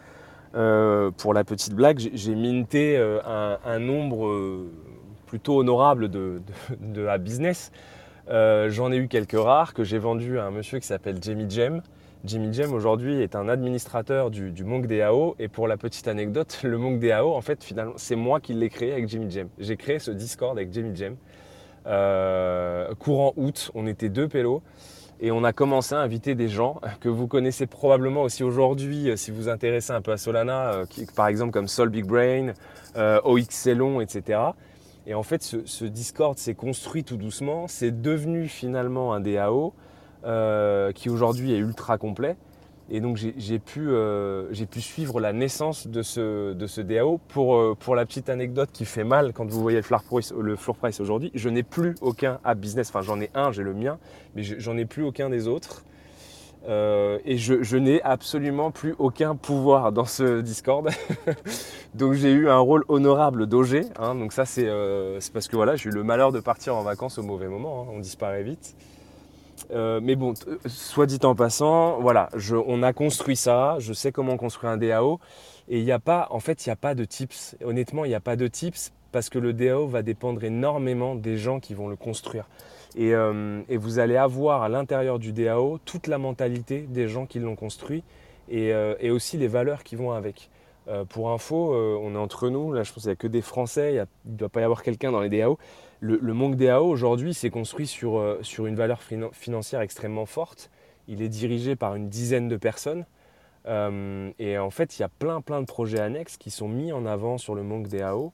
pour 0.52 1.34
la 1.36 1.44
petite 1.44 1.76
blague, 1.76 2.00
j'ai 2.12 2.34
minté 2.34 2.98
un, 2.98 3.80
nombre 3.80 4.66
plutôt 5.28 5.60
honorable 5.60 6.10
de, 6.10 6.42
de 6.80 7.18
business. 7.20 7.72
Euh, 8.30 8.70
j'en 8.70 8.92
ai 8.92 8.98
eu 8.98 9.08
quelques 9.08 9.40
rares 9.40 9.74
que 9.74 9.84
j'ai 9.84 9.98
vendus 9.98 10.38
à 10.38 10.46
un 10.46 10.52
monsieur 10.52 10.80
qui 10.80 10.88
s'appelle 10.88 11.18
Jamie 11.22 11.50
Jem. 11.50 11.82
Jimmy 12.26 12.54
Jem 12.54 12.74
aujourd'hui 12.74 13.22
est 13.22 13.36
un 13.36 13.48
administrateur 13.48 14.30
du, 14.30 14.52
du 14.52 14.66
Monk 14.66 14.88
DAO 14.88 15.36
et 15.40 15.48
pour 15.48 15.70
la 15.70 15.78
petite 15.78 16.08
anecdote, 16.08 16.60
le 16.64 16.78
Monk 16.78 17.00
DAO 17.00 17.34
en 17.34 17.42
fait 17.42 17.64
finalement 17.64 17.94
c'est 17.96 18.18
moi 18.18 18.42
qui 18.42 18.54
l'ai 18.54 18.70
créé 18.70 18.92
avec 18.92 19.08
Jimmy 19.08 19.32
Jem. 19.32 19.48
J'ai 19.58 19.78
créé 19.78 20.00
ce 20.00 20.12
Discord 20.12 20.58
avec 20.58 20.74
Jimmy 20.74 20.96
Jem. 20.96 21.16
Euh, 21.88 22.94
courant 22.96 23.34
août, 23.38 23.72
on 23.74 23.88
était 23.88 24.10
deux 24.10 24.28
pélos 24.28 24.62
et 25.22 25.32
on 25.32 25.46
a 25.46 25.54
commencé 25.54 25.96
à 25.96 26.00
inviter 26.00 26.36
des 26.36 26.50
gens 26.50 26.82
que 27.00 27.08
vous 27.08 27.28
connaissez 27.28 27.68
probablement 27.68 28.24
aussi 28.24 28.44
aujourd'hui 28.44 29.10
euh, 29.10 29.16
si 29.16 29.32
vous 29.32 29.48
intéressez 29.48 29.94
un 29.94 30.02
peu 30.02 30.12
à 30.12 30.18
Solana, 30.18 30.82
par 31.16 31.28
exemple 31.28 31.52
comme 31.52 31.70
Sol 31.70 31.88
Big 31.88 32.06
Brain, 32.06 32.54
Celon, 32.96 34.02
etc. 34.02 34.40
Et 35.08 35.14
en 35.14 35.24
fait, 35.24 35.42
ce, 35.42 35.86
Discord 35.86 36.38
s'est 36.38 36.54
construit 36.54 37.04
tout 37.04 37.18
doucement. 37.18 37.68
C'est 37.68 38.02
devenu 38.02 38.48
finalement 38.48 39.14
un 39.14 39.22
DAO 39.22 39.74
euh, 40.26 40.92
qui 40.92 41.10
aujourd'hui 41.10 41.54
est 41.54 41.60
ultra 41.60 41.98
complet. 41.98 42.36
Et 42.92 43.00
donc 43.00 43.16
j'ai 43.16 43.60
pu, 43.60 43.86
euh, 43.88 44.52
pu, 44.70 44.82
suivre 44.82 45.22
la 45.22 45.32
naissance 45.32 45.88
de 45.88 46.02
ce, 46.02 46.82
DAO. 46.82 47.20
Pour, 47.30 47.56
euh, 47.56 47.78
pour, 47.80 47.96
la 47.96 48.06
petite 48.06 48.28
anecdote 48.28 48.70
qui 48.74 48.84
fait 48.84 49.06
mal 49.06 49.32
quand 49.32 49.50
vous 49.50 49.62
voyez 49.62 49.78
le 49.78 50.56
floor 50.56 50.76
price, 50.76 51.00
aujourd'hui, 51.00 51.32
je 51.36 51.48
n'ai 51.48 51.64
plus 51.64 51.96
aucun 52.02 52.40
app 52.44 52.58
business. 52.58 52.90
Enfin 52.90 53.02
j'en 53.02 53.22
ai 53.22 53.30
un, 53.34 53.54
j'ai 53.54 53.64
le 53.64 53.74
mien, 53.74 53.98
mais 54.36 54.44
j'en 54.44 54.76
ai 54.76 54.84
plus 54.84 55.04
aucun 55.04 55.30
des 55.30 55.48
autres. 55.48 55.86
Et 56.68 57.38
je, 57.38 57.78
n'ai 57.78 58.02
absolument 58.02 58.72
plus 58.72 58.94
aucun 59.00 59.36
pouvoir 59.38 59.94
dans 59.94 60.06
ce 60.06 60.42
Discord. 60.42 60.90
donc 61.94 62.14
j'ai 62.14 62.32
eu 62.32 62.50
un 62.50 62.60
rôle 62.60 62.84
honorable 62.90 63.48
d'OG. 63.48 63.86
Hein. 63.98 64.16
donc 64.16 64.34
ça 64.34 64.44
c'est 64.46 64.68
parce 65.32 65.48
que 65.48 65.56
voilà, 65.56 65.78
j'ai 65.78 65.90
eu 65.90 65.94
le 65.94 66.04
malheur 66.04 66.34
de 66.34 66.42
partir 66.42 66.76
en 66.76 66.82
vacances 66.82 67.18
au 67.20 67.24
mauvais 67.24 67.48
moment. 67.48 67.84
Hein. 67.84 67.94
on 67.94 68.00
disparaît 68.00 68.44
vite. 68.44 68.76
Euh, 69.72 70.00
mais 70.02 70.16
bon, 70.16 70.34
soit 70.66 71.06
dit 71.06 71.20
en 71.24 71.36
passant, 71.36 72.00
voilà, 72.00 72.30
on 72.68 72.84
a 72.84 72.94
construit 72.94 73.36
ça. 73.36 73.78
Je 73.80 73.94
sais 73.94 74.12
comment 74.12 74.38
construire 74.38 74.72
un 74.72 74.78
DAO. 74.78 75.20
Et 75.68 75.80
il 75.80 75.86
n'y 75.86 75.92
a 75.92 76.00
pas, 76.00 76.28
en 76.32 76.40
fait, 76.40 76.66
il 76.66 76.70
n'y 76.70 76.74
a 76.74 76.78
pas 76.78 76.96
de 76.96 77.06
tips. 77.06 77.56
Honnêtement, 77.64 78.06
il 78.06 78.10
n'y 78.10 78.16
a 78.16 78.20
pas 78.20 78.36
de 78.36 78.48
tips 78.48 78.92
parce 79.12 79.30
que 79.30 79.40
le 79.40 79.54
DAO 79.54 79.88
va 79.88 80.02
dépendre 80.02 80.44
énormément 80.44 81.16
des 81.16 81.38
gens 81.38 81.60
qui 81.60 81.74
vont 81.74 81.88
le 81.88 81.96
construire. 81.96 82.46
Euh, 82.98 83.62
et, 83.70 83.78
vous 83.78 84.00
allez 84.00 84.18
avoir 84.18 84.64
à 84.64 84.70
l'intérieur 84.70 85.20
du 85.20 85.32
DAO 85.32 85.80
toute 85.86 86.08
la 86.08 86.18
mentalité 86.18 86.82
des 86.82 87.08
gens 87.08 87.26
qui 87.26 87.40
l'ont 87.40 87.56
construit 87.56 88.04
et, 88.50 88.74
euh, 88.74 88.96
aussi 89.14 89.38
les 89.38 89.48
valeurs 89.48 89.84
qui 89.84 89.96
vont 89.96 90.12
avec. 90.12 90.50
Euh, 90.88 91.06
pour 91.06 91.30
info, 91.30 91.76
on 91.76 92.16
est 92.16 92.18
entre 92.18 92.50
nous, 92.50 92.74
là 92.74 92.82
je 92.82 92.92
pense 92.92 93.04
qu'il 93.04 93.10
n'y 93.10 93.14
a 93.14 93.16
que 93.16 93.28
des 93.28 93.42
Français, 93.42 93.94
il 94.26 94.32
ne 94.32 94.38
doit 94.38 94.50
pas 94.50 94.62
y 94.62 94.64
avoir 94.64 94.82
quelqu'un 94.82 95.12
dans 95.12 95.22
les 95.22 95.30
DAO. 95.30 95.60
Le, 96.02 96.18
le 96.22 96.56
DAO 96.56 96.86
aujourd'hui 96.86 97.34
s'est 97.34 97.50
construit 97.50 97.88
sur, 97.88 98.38
sur 98.42 98.66
une 98.66 98.76
valeur 98.76 99.02
financière 99.34 99.82
extrêmement 99.82 100.26
forte. 100.26 100.70
Il 101.08 101.22
est 101.22 101.30
dirigé 101.30 101.76
par 101.76 101.96
une 101.96 102.10
dizaine 102.10 102.48
de 102.48 102.58
personnes. 102.58 103.06
et 103.66 104.58
en 104.58 104.70
fait, 104.70 104.98
il 104.98 105.02
y 105.02 105.04
a 105.04 105.10
plein 105.10 105.42
plein 105.42 105.60
de 105.60 105.66
projets 105.66 106.00
annexes 106.00 106.38
qui 106.38 106.52
sont 106.52 106.70
mis 106.70 106.94
en 106.94 107.06
avant 107.06 107.38
sur 107.38 107.54
le 107.54 107.64
Monk 107.64 107.88
DAO. 107.88 108.32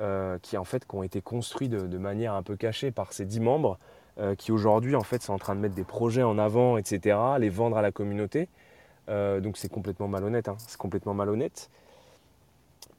Euh, 0.00 0.38
qui 0.38 0.56
en 0.56 0.64
fait 0.64 0.86
qui 0.86 0.94
ont 0.94 1.02
été 1.02 1.20
construits 1.20 1.68
de, 1.68 1.98
manière 1.98 2.32
un 2.32 2.42
peu 2.42 2.56
cachée 2.56 2.90
par 2.90 3.12
ces 3.12 3.26
dix 3.26 3.38
membres, 3.40 3.78
euh, 4.18 4.34
qui 4.34 4.50
aujourd'hui 4.50 4.96
en 4.96 5.02
fait 5.02 5.22
sont 5.22 5.34
en 5.34 5.38
train 5.38 5.54
de 5.54 5.60
mettre 5.60 5.74
des 5.74 5.84
projets 5.84 6.22
en 6.22 6.38
avant, 6.38 6.78
etc., 6.78 7.18
les 7.38 7.50
vendre 7.50 7.76
à 7.76 7.82
la 7.82 7.92
communauté. 7.92 8.48
Euh, 9.10 9.40
donc 9.40 9.58
c'est 9.58 9.68
complètement 9.68 10.08
malhonnête, 10.08 10.48
hein. 10.48 10.56
c'est 10.58 10.78
complètement 10.78 11.12
malhonnête. 11.12 11.68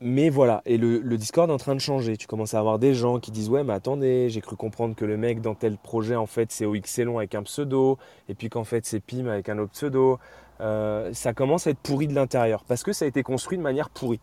Mais 0.04 0.30
voilà, 0.30 0.64
et 0.66 0.78
le, 0.78 1.00
Discord 1.18 1.50
est 1.50 1.54
en 1.54 1.58
train 1.58 1.76
de 1.76 1.80
changer. 1.80 2.18
Tu 2.18 2.26
commences 2.26 2.56
à 2.56 2.60
avoir 2.60 2.80
des 2.80 2.96
gens 2.96 3.20
qui 3.20 3.30
disent 3.30 3.50
Ouais, 3.50 3.64
mais 3.64 3.74
attendez, 3.74 4.30
j'ai 4.30 4.42
cru 4.42 4.56
comprendre 4.56 4.96
que 4.96 5.06
le 5.06 5.16
mec 5.16 5.42
dans 5.42 5.54
tel 5.54 5.78
projet, 5.78 6.16
en 6.16 6.26
fait, 6.26 6.52
c'est 6.52 6.66
OXLon 6.66 7.20
avec 7.20 7.36
un 7.36 7.44
pseudo, 7.44 8.00
et 8.28 8.34
puis 8.34 8.50
qu'en 8.50 8.64
fait, 8.64 8.86
c'est 8.86 9.00
PIM 9.00 9.28
avec 9.28 9.48
un 9.48 9.60
autre 9.60 9.74
pseudo. 9.74 10.18
ça 10.60 11.34
commence 11.36 11.68
à 11.68 11.70
être 11.70 11.80
pourri 11.80 12.08
de 12.08 12.16
l'intérieur, 12.16 12.64
parce 12.64 12.84
que 12.84 12.94
ça 12.94 13.06
a 13.06 13.08
été 13.08 13.22
construit 13.22 13.58
de 13.58 13.64
manière 13.64 13.90
pourrie. 13.90 14.20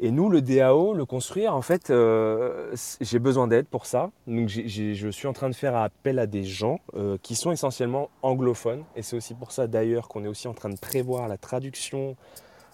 Et 0.00 0.10
nous, 0.10 0.28
le 0.28 0.42
DAO, 0.42 0.92
le 0.92 1.04
construire, 1.04 1.54
en 1.54 1.62
fait, 1.62 1.90
euh, 1.90 2.74
j'ai 3.00 3.18
besoin 3.18 3.46
d'aide 3.46 3.66
pour 3.66 3.86
ça. 3.86 4.10
Donc, 4.26 4.48
je 4.48 5.08
suis 5.10 5.28
en 5.28 5.32
train 5.32 5.48
de 5.48 5.54
faire 5.54 5.76
appel 5.76 6.18
à 6.18 6.26
des 6.26 6.44
gens 6.44 6.80
euh, 6.96 7.16
qui 7.22 7.36
sont 7.36 7.52
essentiellement 7.52 8.10
anglophones. 8.22 8.84
Et 8.96 9.02
c'est 9.02 9.16
aussi 9.16 9.34
pour 9.34 9.52
ça, 9.52 9.66
d'ailleurs, 9.66 10.08
qu'on 10.08 10.24
est 10.24 10.28
aussi 10.28 10.48
en 10.48 10.54
train 10.54 10.70
de 10.70 10.78
prévoir 10.78 11.28
la 11.28 11.38
traduction 11.38 12.16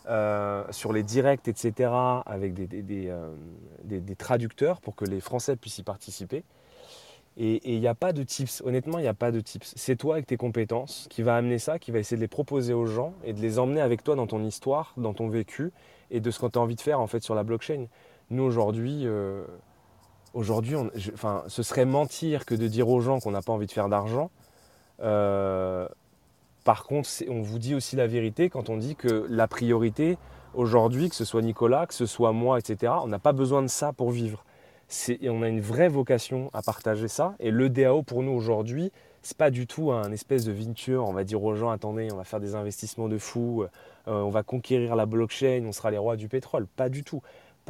euh, 0.09 0.65
sur 0.71 0.93
les 0.93 1.03
directs, 1.03 1.47
etc., 1.49 1.91
avec 2.27 2.55
des, 2.55 2.83
des, 2.83 4.17
traducteurs 4.17 4.81
pour 4.81 4.97
que 4.97 5.05
les 5.05 5.21
Français 5.21 5.57
puissent 5.57 5.79
y 5.79 5.83
participer. 5.83 6.45
Et 7.37 7.75
il 7.75 7.81
n'y 7.81 7.87
a 7.87 7.95
pas 7.95 8.13
de 8.13 8.23
tips. 8.23 8.63
Honnêtement, 8.67 8.99
il 8.99 9.03
n'y 9.03 9.09
a 9.09 9.15
pas 9.15 9.31
de 9.31 9.41
tips. 9.41 9.73
C'est 9.77 9.97
toi 9.97 10.15
avec 10.15 10.27
tes 10.27 10.37
compétences 10.37 11.07
qui 11.11 11.23
va 11.23 11.37
amener 11.37 11.59
ça, 11.59 11.79
qui 11.79 11.91
va 11.91 11.99
essayer 11.99 12.17
de 12.17 12.23
les 12.23 12.29
proposer 12.29 12.75
aux 12.75 12.87
gens 12.87 13.15
et 13.25 13.33
de 13.33 13.41
les 13.41 13.59
emmener 13.59 13.81
avec 13.81 14.03
toi 14.03 14.15
dans 14.15 14.27
ton 14.27 14.45
histoire, 14.45 14.93
dans 14.97 15.15
ton 15.15 15.29
vécu 15.29 15.73
et 16.11 16.21
de 16.21 16.31
ce 16.31 16.41
qu'on 16.41 16.49
a 16.49 16.59
envie 16.59 16.75
de 16.75 16.81
faire 16.81 17.01
en 17.01 17.07
fait 17.07 17.23
sur 17.23 17.35
la 17.35 17.45
blockchain. 17.45 17.87
Nous 18.31 18.43
aujourd'hui, 18.43 19.03
euh, 19.07 19.45
enfin, 20.35 21.45
ce 21.47 21.63
serait 21.63 21.85
mentir 21.85 22.45
que 22.45 22.55
de 22.55 22.67
dire 22.67 22.89
aux 22.89 23.01
gens 23.01 23.21
qu'on 23.21 23.31
n'a 23.31 23.43
pas 23.43 23.53
envie 23.53 23.67
de 23.67 23.73
faire 23.73 23.89
d'argent. 23.89 24.31
Euh, 25.01 25.89
par 26.65 26.85
contre, 26.85 27.09
on 27.29 27.41
vous 27.41 27.59
dit 27.59 27.75
aussi 27.75 27.97
la 27.97 28.07
vérité 28.07 28.51
quand 28.51 28.69
on 28.69 28.77
dit 28.77 28.97
que 28.97 29.27
la 29.29 29.49
priorité 29.49 30.19
aujourd'hui, 30.55 31.09
que 31.09 31.15
ce 31.15 31.25
soit 31.25 31.43
Nicolas, 31.43 31.87
que 31.87 31.95
ce 31.95 32.07
soit 32.07 32.33
moi, 32.33 32.59
etc., 32.59 32.93
on 33.03 33.09
n'a 33.09 33.19
pas 33.19 33.33
besoin 33.33 33.63
de 33.63 33.69
ça 33.69 33.93
pour 33.93 34.11
vivre. 34.11 34.45
on 35.23 35.43
a 35.43 35.49
une 35.49 35.61
vraie 35.61 35.89
vocation 35.89 36.51
à 36.53 36.63
partager 36.63 37.09
ça. 37.09 37.35
Et 37.41 37.51
le 37.51 37.71
DAO 37.71 38.03
pour 38.03 38.23
nous 38.23 38.33
aujourd'hui, 38.33 38.93
c'est 39.23 39.37
pas 39.37 39.51
du 39.51 39.67
tout 39.67 39.93
un 39.93 40.11
espèce 40.13 40.45
de 40.45 40.53
venture. 40.53 41.07
On 41.07 41.13
va 41.13 41.25
dire 41.25 41.43
aux 41.43 41.55
gens 41.55 41.71
attendez, 41.71 42.09
on 42.13 42.17
va 42.17 42.25
faire 42.25 42.41
des 42.41 42.55
investissements 42.55 43.09
de 43.09 43.19
fou, 43.19 43.63
euh, 43.63 43.69
on 44.07 44.31
va 44.31 44.43
conquérir 44.43 44.97
la 44.97 45.07
blockchain, 45.07 45.65
on 45.67 45.73
sera 45.73 45.91
les 45.91 45.99
rois 45.99 46.17
du 46.17 46.29
pétrole. 46.29 46.67
Pas 46.67 46.89
du 46.89 47.05
tout. 47.05 47.23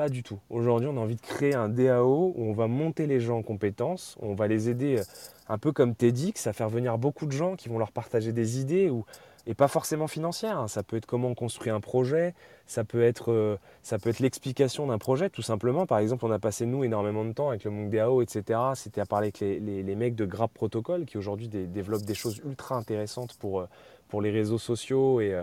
Du 0.08 0.22
tout. 0.22 0.38
Aujourd'hui, 0.48 0.88
on 0.88 0.96
a 0.96 1.00
envie 1.00 1.16
de 1.16 1.20
créer 1.20 1.54
un 1.54 1.68
DAO 1.68 2.32
où 2.34 2.44
on 2.44 2.52
va 2.54 2.68
monter 2.68 3.06
les 3.06 3.20
gens 3.20 3.38
en 3.38 3.42
compétences, 3.42 4.16
on 4.20 4.34
va 4.34 4.46
les 4.46 4.70
aider 4.70 4.98
euh, 4.98 5.02
un 5.48 5.58
peu 5.58 5.72
comme 5.72 5.94
TEDx 5.94 6.46
à 6.46 6.54
faire 6.54 6.70
venir 6.70 6.96
beaucoup 6.96 7.26
de 7.26 7.32
gens 7.32 7.54
qui 7.54 7.68
vont 7.68 7.78
leur 7.78 7.92
partager 7.92 8.32
des 8.32 8.60
idées 8.60 8.88
ou, 8.88 9.04
et 9.46 9.52
pas 9.52 9.68
forcément 9.68 10.06
financières. 10.06 10.58
Hein. 10.58 10.68
Ça 10.68 10.82
peut 10.82 10.96
être 10.96 11.04
comment 11.04 11.28
on 11.28 11.34
construit 11.34 11.70
un 11.70 11.80
projet, 11.80 12.34
ça 12.66 12.82
peut 12.82 13.02
être, 13.02 13.30
euh, 13.30 13.58
être 13.90 14.20
l'explication 14.20 14.86
d'un 14.86 14.96
projet 14.96 15.28
tout 15.28 15.42
simplement. 15.42 15.84
Par 15.84 15.98
exemple, 15.98 16.24
on 16.24 16.30
a 16.30 16.38
passé 16.38 16.64
nous 16.64 16.82
énormément 16.82 17.26
de 17.26 17.32
temps 17.32 17.50
avec 17.50 17.64
le 17.64 17.70
Monk 17.70 17.90
DAO, 17.90 18.22
etc. 18.22 18.58
C'était 18.76 19.02
à 19.02 19.06
parler 19.06 19.26
avec 19.26 19.40
les, 19.40 19.96
mecs 19.96 20.14
de 20.14 20.24
Grab 20.24 20.50
Protocol 20.50 21.04
qui 21.04 21.18
aujourd'hui 21.18 21.48
développent 21.48 22.06
des 22.06 22.14
choses 22.14 22.40
ultra 22.46 22.76
intéressantes 22.76 23.36
pour, 23.36 23.66
pour 24.08 24.22
les 24.22 24.30
réseaux 24.30 24.58
sociaux 24.58 25.20
et, 25.20 25.38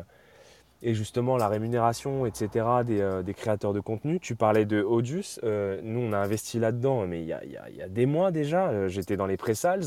et 0.82 0.93
justement 0.93 1.38
la 1.38 1.47
rémunération, 1.47 2.25
etc. 2.25 2.65
Euh, 2.89 3.23
des, 3.23 3.34
créateurs 3.34 3.73
de 3.73 3.80
contenu. 3.80 4.19
Tu 4.19 4.36
parlais 4.36 4.65
de 4.65 4.82
Audius, 4.82 5.39
euh, 5.43 5.80
nous 5.84 5.99
on 5.99 6.13
a 6.13 6.17
investi 6.17 6.59
là-dedans, 6.59 7.07
mais 7.07 7.21
il 7.21 7.28
y, 7.28 7.34
a, 7.34 7.88
des 7.88 8.05
mois 8.05 8.32
déjà, 8.32 8.69
euh, 8.69 8.88
j'étais 8.88 9.17
dans 9.17 9.28
les 9.28 9.38
pré-sales. 9.38 9.86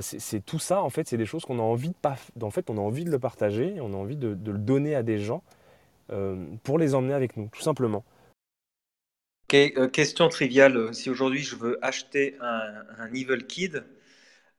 c'est 0.00 0.44
tout 0.44 0.58
ça, 0.58 0.82
en 0.82 0.90
fait, 0.90 1.08
c'est 1.08 1.16
des 1.16 1.26
choses 1.26 1.44
qu'on 1.44 1.58
a 1.58 1.62
envie 1.62 1.90
de 1.90 1.94
pas, 1.94 2.16
en 2.40 2.50
fait, 2.50 2.70
on 2.70 2.78
a 2.78 2.80
envie 2.80 3.04
de 3.04 3.10
le 3.10 3.18
partager, 3.18 3.76
on 3.80 3.92
a 3.92 3.96
envie 3.96 4.16
de, 4.16 4.28
le 4.28 4.58
donner 4.58 4.94
à 4.94 5.02
des 5.02 5.18
gens 5.18 5.42
pour 6.62 6.78
les 6.78 6.94
emmener 6.94 7.14
avec 7.14 7.36
nous, 7.36 7.48
tout 7.52 7.62
simplement. 7.62 8.04
question 9.48 10.28
triviale, 10.28 10.94
si 10.94 11.10
aujourd'hui 11.10 11.42
je 11.42 11.56
veux 11.56 11.78
acheter 11.84 12.36
un, 12.40 12.82
un 12.98 13.12
Evil 13.14 13.44
Kid, 13.46 13.84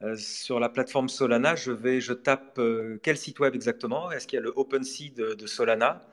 euh, 0.05 0.15
sur 0.17 0.59
la 0.59 0.69
plateforme 0.69 1.09
Solana, 1.09 1.55
je, 1.55 2.13
tape 2.13 2.59
euh, 2.59 2.99
quel 3.01 3.17
site 3.17 3.39
web 3.39 3.55
exactement? 3.55 4.11
Est-ce 4.11 4.27
qu'il 4.27 4.37
y 4.37 4.39
a 4.39 4.43
le 4.43 4.53
OpenSea 4.55 5.09
de, 5.15 5.47
Solana? 5.47 6.03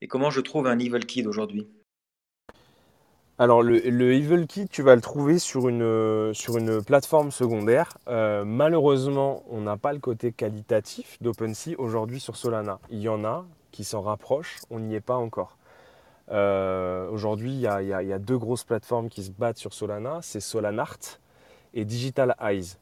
Et 0.00 0.08
comment 0.08 0.30
je 0.30 0.40
trouve 0.40 0.66
un 0.66 0.78
Evil 0.78 1.06
Kid 1.06 1.26
aujourd'hui? 1.26 1.68
Alors 3.38 3.62
le, 3.62 3.76
Evil 4.12 4.46
Kit, 4.48 4.68
tu 4.68 4.82
vas 4.82 4.96
le 4.96 5.00
trouver 5.00 5.38
sur 5.38 5.68
une, 5.68 6.82
plateforme 6.84 7.30
secondaire. 7.30 7.96
Euh, 8.08 8.44
malheureusement, 8.44 9.44
on 9.48 9.60
n'a 9.60 9.76
pas 9.76 9.92
le 9.92 10.00
côté 10.00 10.32
qualitatif 10.32 11.18
d'OpenSea 11.20 11.76
aujourd'hui 11.78 12.18
sur 12.18 12.36
Solana. 12.36 12.80
Il 12.90 12.98
y 12.98 13.08
en 13.08 13.24
a 13.24 13.46
qui 13.70 13.84
s'en 13.84 14.00
rapprochent, 14.00 14.56
on 14.70 14.80
n'y 14.80 14.96
est 14.96 15.00
pas 15.00 15.16
encore. 15.16 15.58
Aujourd'hui, 16.30 17.52
il 17.52 17.60
y, 17.60 17.66
a 17.66 18.18
deux 18.18 18.36
grosses 18.36 18.64
plateformes 18.64 19.08
qui 19.08 19.22
se 19.22 19.30
battent 19.30 19.56
sur 19.56 19.72
Solana, 19.72 20.18
c'est 20.22 20.40
Solanart 20.40 20.98
et 21.72 21.84
Digital 21.84 22.34
Eyes. 22.40 22.76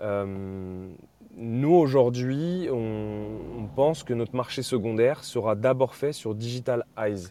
Euh, 0.00 0.88
nous, 1.36 1.74
aujourd'hui, 1.74 2.68
on, 2.70 3.68
pense 3.74 4.04
que 4.04 4.14
notre 4.14 4.36
marché 4.36 4.62
secondaire 4.62 5.24
sera 5.24 5.56
d'abord 5.56 5.94
fait 5.94 6.12
sur 6.12 6.34
Digital 6.34 6.84
Eyes. 6.96 7.28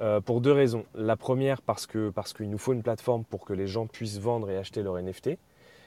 Euh, 0.00 0.20
pour 0.20 0.40
deux 0.40 0.52
raisons. 0.52 0.84
La 0.94 1.16
première, 1.16 1.60
parce 1.60 1.86
qu'il 1.86 2.12
parce 2.14 2.32
qu'il 2.32 2.48
nous 2.50 2.58
faut 2.58 2.72
une 2.72 2.84
plateforme 2.84 3.24
pour 3.24 3.44
que 3.44 3.52
les 3.52 3.66
gens 3.66 3.86
puissent 3.86 4.20
vendre 4.20 4.48
et 4.48 4.56
acheter 4.56 4.82
leurs 4.82 5.02
NFT. 5.02 5.38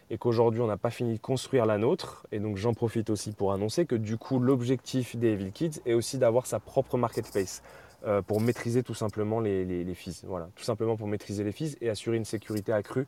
Et 0.10 0.18
qu'aujourd'hui, 0.18 0.60
on 0.60 0.68
n'a 0.68 0.76
pas 0.76 0.90
fini 0.90 1.14
de 1.14 1.22
construire 1.22 1.66
la 1.66 1.78
nôtre. 1.78 2.28
Et 2.34 2.40
donc, 2.40 2.58
j'en 2.58 2.74
profite 2.74 3.10
aussi 3.10 3.32
pour 3.32 3.54
annoncer 3.54 3.86
que 3.86 3.96
du 3.96 4.18
coup, 4.18 4.40
l'objectif 4.40 5.16
des 5.16 5.30
Evil 5.30 5.52
Kids 5.54 5.80
est 5.86 5.94
aussi 5.94 6.18
d'avoir 6.18 6.46
sa 6.46 6.60
propre 6.60 6.98
marketplace 6.98 7.64
euh, 8.06 8.22
pour 8.22 8.42
maîtriser 8.42 8.84
tout 8.84 8.96
simplement 8.96 9.40
les, 9.40 9.64
les. 9.64 9.96
Voilà, 10.24 10.50
tout 10.56 10.64
simplement 10.64 10.98
pour 10.98 11.08
maîtriser 11.08 11.46
les 11.46 11.54
fees 11.54 11.78
et 11.80 11.90
assurer 11.90 12.18
une 12.18 12.26
sécurité 12.26 12.74
accrue 12.74 13.08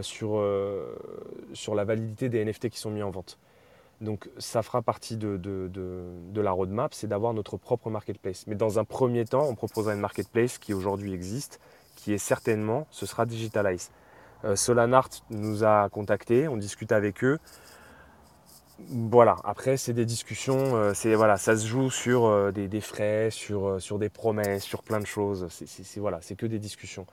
sur, 0.00 0.42
sur 1.52 1.74
la 1.74 1.84
validité 1.84 2.28
des 2.28 2.44
NFT 2.44 2.68
qui 2.68 2.78
sont 2.78 2.90
mis 2.90 3.02
en 3.02 3.10
vente. 3.10 3.38
Donc 4.00 4.28
ça 4.38 4.62
fera 4.62 4.82
partie 4.82 5.16
de, 5.16 5.40
la 6.34 6.50
roadmap, 6.50 6.94
c'est 6.94 7.06
d'avoir 7.06 7.34
notre 7.34 7.56
propre 7.56 7.90
marketplace. 7.90 8.46
Mais 8.46 8.54
dans 8.54 8.78
un 8.78 8.84
premier 8.84 9.24
temps, 9.24 9.46
on 9.48 9.54
proposera 9.54 9.94
une 9.94 10.00
marketplace 10.00 10.58
qui 10.58 10.74
aujourd'hui 10.74 11.12
existe, 11.12 11.60
qui 11.96 12.12
est 12.12 12.18
certainement, 12.18 12.86
ce 12.90 13.06
sera 13.06 13.26
Digitalize. 13.26 13.90
Euh, 14.44 14.56
Solanart 14.56 15.08
nous 15.30 15.64
a 15.64 15.88
contactés, 15.88 16.48
on 16.48 16.56
discute 16.56 16.92
avec 16.92 17.24
eux. 17.24 17.38
Voilà, 18.90 19.36
après 19.44 19.76
c'est 19.76 19.92
des 19.92 20.04
discussions, 20.04 20.74
euh, 20.74 20.92
c'est 20.94 21.14
voilà, 21.14 21.36
ça 21.36 21.56
se 21.56 21.64
joue 21.64 21.90
sur 21.90 22.26
euh, 22.26 22.50
des, 22.50 22.80
frais, 22.80 23.30
sur, 23.30 23.80
sur 23.80 24.00
des 24.00 24.08
promesses, 24.08 24.64
sur 24.64 24.82
plein 24.82 24.98
de 24.98 25.06
choses. 25.06 25.46
C'est 25.48 26.00
voilà, 26.00 26.18
c'est 26.20 26.34
que 26.34 26.46
des 26.46 26.58
discussions. 26.58 27.06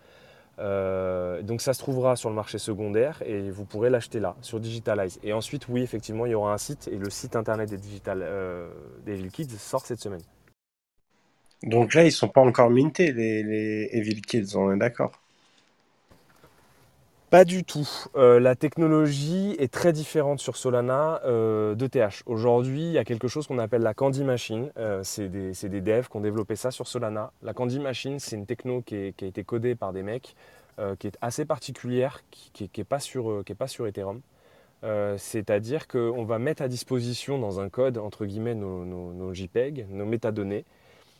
Euh, 0.59 1.41
donc 1.41 1.61
ça 1.61 1.73
se 1.73 1.79
trouvera 1.79 2.15
sur 2.15 2.29
le 2.29 2.35
marché 2.35 2.57
secondaire 2.57 3.21
et 3.25 3.49
vous 3.49 3.65
pourrez 3.65 3.89
l'acheter 3.89 4.19
là, 4.19 4.35
sur 4.41 4.59
Digitalize. 4.59 5.19
Et 5.23 5.33
ensuite, 5.33 5.67
oui, 5.69 5.81
effectivement, 5.81 6.25
il 6.25 6.31
y 6.31 6.35
aura 6.35 6.53
un 6.53 6.57
site 6.57 6.87
et 6.87 6.97
le 6.97 7.09
site 7.09 7.35
internet 7.35 7.69
des 7.69 7.77
Digital 7.77 8.21
euh, 8.21 8.69
Evil 9.07 9.29
Kids 9.29 9.57
sort 9.57 9.85
cette 9.85 9.99
semaine. 9.99 10.21
Donc 11.63 11.93
là, 11.93 12.03
ils 12.03 12.11
sont 12.11 12.27
pas 12.27 12.41
encore 12.41 12.69
mintés, 12.69 13.11
les, 13.11 13.43
les 13.43 13.89
Evil 13.93 14.21
Kids, 14.21 14.55
on 14.55 14.73
est 14.73 14.77
d'accord 14.77 15.20
pas 17.31 17.45
du 17.45 17.63
tout. 17.63 17.87
Euh, 18.17 18.41
la 18.41 18.57
technologie 18.57 19.55
est 19.57 19.71
très 19.71 19.93
différente 19.93 20.41
sur 20.41 20.57
Solana 20.57 21.21
euh, 21.23 21.75
de 21.75 21.87
TH. 21.87 22.23
Aujourd'hui, 22.25 22.87
il 22.87 22.91
y 22.91 22.97
a 22.97 23.05
quelque 23.05 23.29
chose 23.29 23.47
qu'on 23.47 23.57
appelle 23.57 23.83
la 23.83 23.93
Candy 23.93 24.25
Machine. 24.25 24.69
Euh, 24.75 24.99
c'est 25.01 25.29
des, 25.29 25.81
devs 25.81 26.09
qui 26.09 26.17
ont 26.17 26.21
développé 26.21 26.57
ça 26.57 26.71
sur 26.71 26.89
Solana. 26.89 27.31
La 27.41 27.53
Candy 27.53 27.79
Machine, 27.79 28.19
c'est 28.19 28.35
une 28.35 28.45
techno 28.45 28.81
qui, 28.81 28.95
a 28.95 29.25
été 29.25 29.45
codée 29.45 29.75
par 29.75 29.93
des 29.93 30.03
mecs, 30.03 30.35
qui 30.99 31.07
est 31.07 31.17
assez 31.21 31.45
particulière, 31.45 32.21
qui 32.31 32.69
n'est 32.77 32.83
pas, 32.83 32.99
sur, 32.99 33.45
Ethereum. 33.87 34.19
C'est-à-dire 35.17 35.87
qu'on 35.87 36.25
va 36.25 36.37
mettre 36.37 36.63
à 36.63 36.67
disposition 36.67 37.39
dans 37.39 37.61
un 37.61 37.69
code, 37.69 37.97
entre 37.97 38.25
guillemets, 38.25 38.55
nos, 38.55 38.83
nos, 38.83 39.33
JPEG, 39.33 39.87
nos 39.89 40.05
métadonnées 40.05 40.65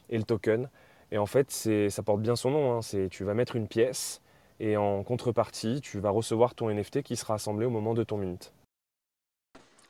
et 0.10 0.18
le 0.18 0.24
token. 0.24 0.68
Et 1.14 1.18
en 1.18 1.26
fait, 1.26 1.52
ça 1.52 2.04
porte 2.04 2.22
bien 2.22 2.36
son 2.36 2.52
nom. 2.52 2.78
Hein. 2.78 3.08
Tu 3.10 3.24
vas 3.24 3.34
mettre 3.34 3.56
une 3.56 3.70
pièce 3.70 4.22
et 4.62 4.78
en 4.78 5.04
contrepartie, 5.04 5.82
tu 5.82 6.00
vas 6.00 6.12
recevoir 6.12 6.54
ton 6.54 6.70
NFT 6.70 7.02
qui 7.02 7.16
sera 7.16 7.34
assemblé 7.34 7.66
au 7.66 7.72
moment 7.72 7.96
de 7.96 8.04
ton 8.04 8.18
mint. 8.18 8.54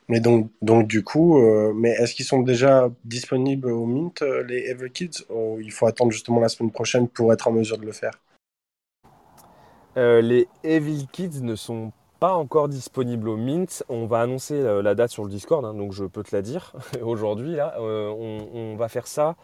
Mais 0.07 0.21
donc, 0.21 0.49
donc 0.61 0.87
du 0.87 1.03
coup, 1.03 1.41
euh, 1.41 1.73
mais 1.75 1.89
est-ce 1.89 2.15
qu'ils 2.15 2.25
sont 2.25 2.41
déjà 2.41 2.89
disponibles 3.03 3.69
au 3.69 3.85
mint, 3.85 4.21
euh, 4.21 4.43
les 4.43 4.69
Ever 4.69 4.89
Kids, 4.89 5.25
ou 5.29 5.59
il 5.59 5.71
faut 5.71 5.87
attendre 5.87 6.11
justement 6.11 6.39
la 6.39 6.47
semaine 6.47 6.71
prochaine 6.71 7.09
pour 7.09 7.33
être 7.33 7.49
en 7.49 7.51
mesure 7.51 7.77
de 7.77 7.85
le 7.85 7.91
faire? 7.91 8.13
Euh, 9.97 10.21
Les 10.21 10.47
Evil 10.63 11.05
Kids 11.11 11.41
ne 11.41 11.55
sont 11.55 11.91
pas 12.21 12.33
encore 12.33 12.69
disponibles 12.69 13.27
au 13.27 13.35
mint. 13.35 13.83
On 13.89 14.05
va 14.05 14.21
annoncer 14.21 14.61
la 14.61 14.95
date 14.95 15.11
sur 15.11 15.25
le 15.25 15.29
Discord, 15.29 15.65
hein, 15.65 15.73
donc 15.73 15.91
je 15.91 16.05
peux 16.05 16.23
te 16.23 16.33
la 16.33 16.41
dire 16.41 16.73
aujourd'hui. 17.01 17.55
Là, 17.55 17.75
on, 17.79 18.75
va 18.77 18.87
faire 18.87 19.07
ça 19.07 19.35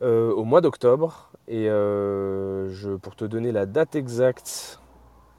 au 0.00 0.44
mois 0.44 0.62
d'octobre. 0.62 1.29
Et 1.50 1.66
euh, 1.68 2.96
pour 3.02 3.16
te 3.16 3.24
donner 3.24 3.50
la 3.50 3.66
date 3.66 3.96
exacte, 3.96 4.78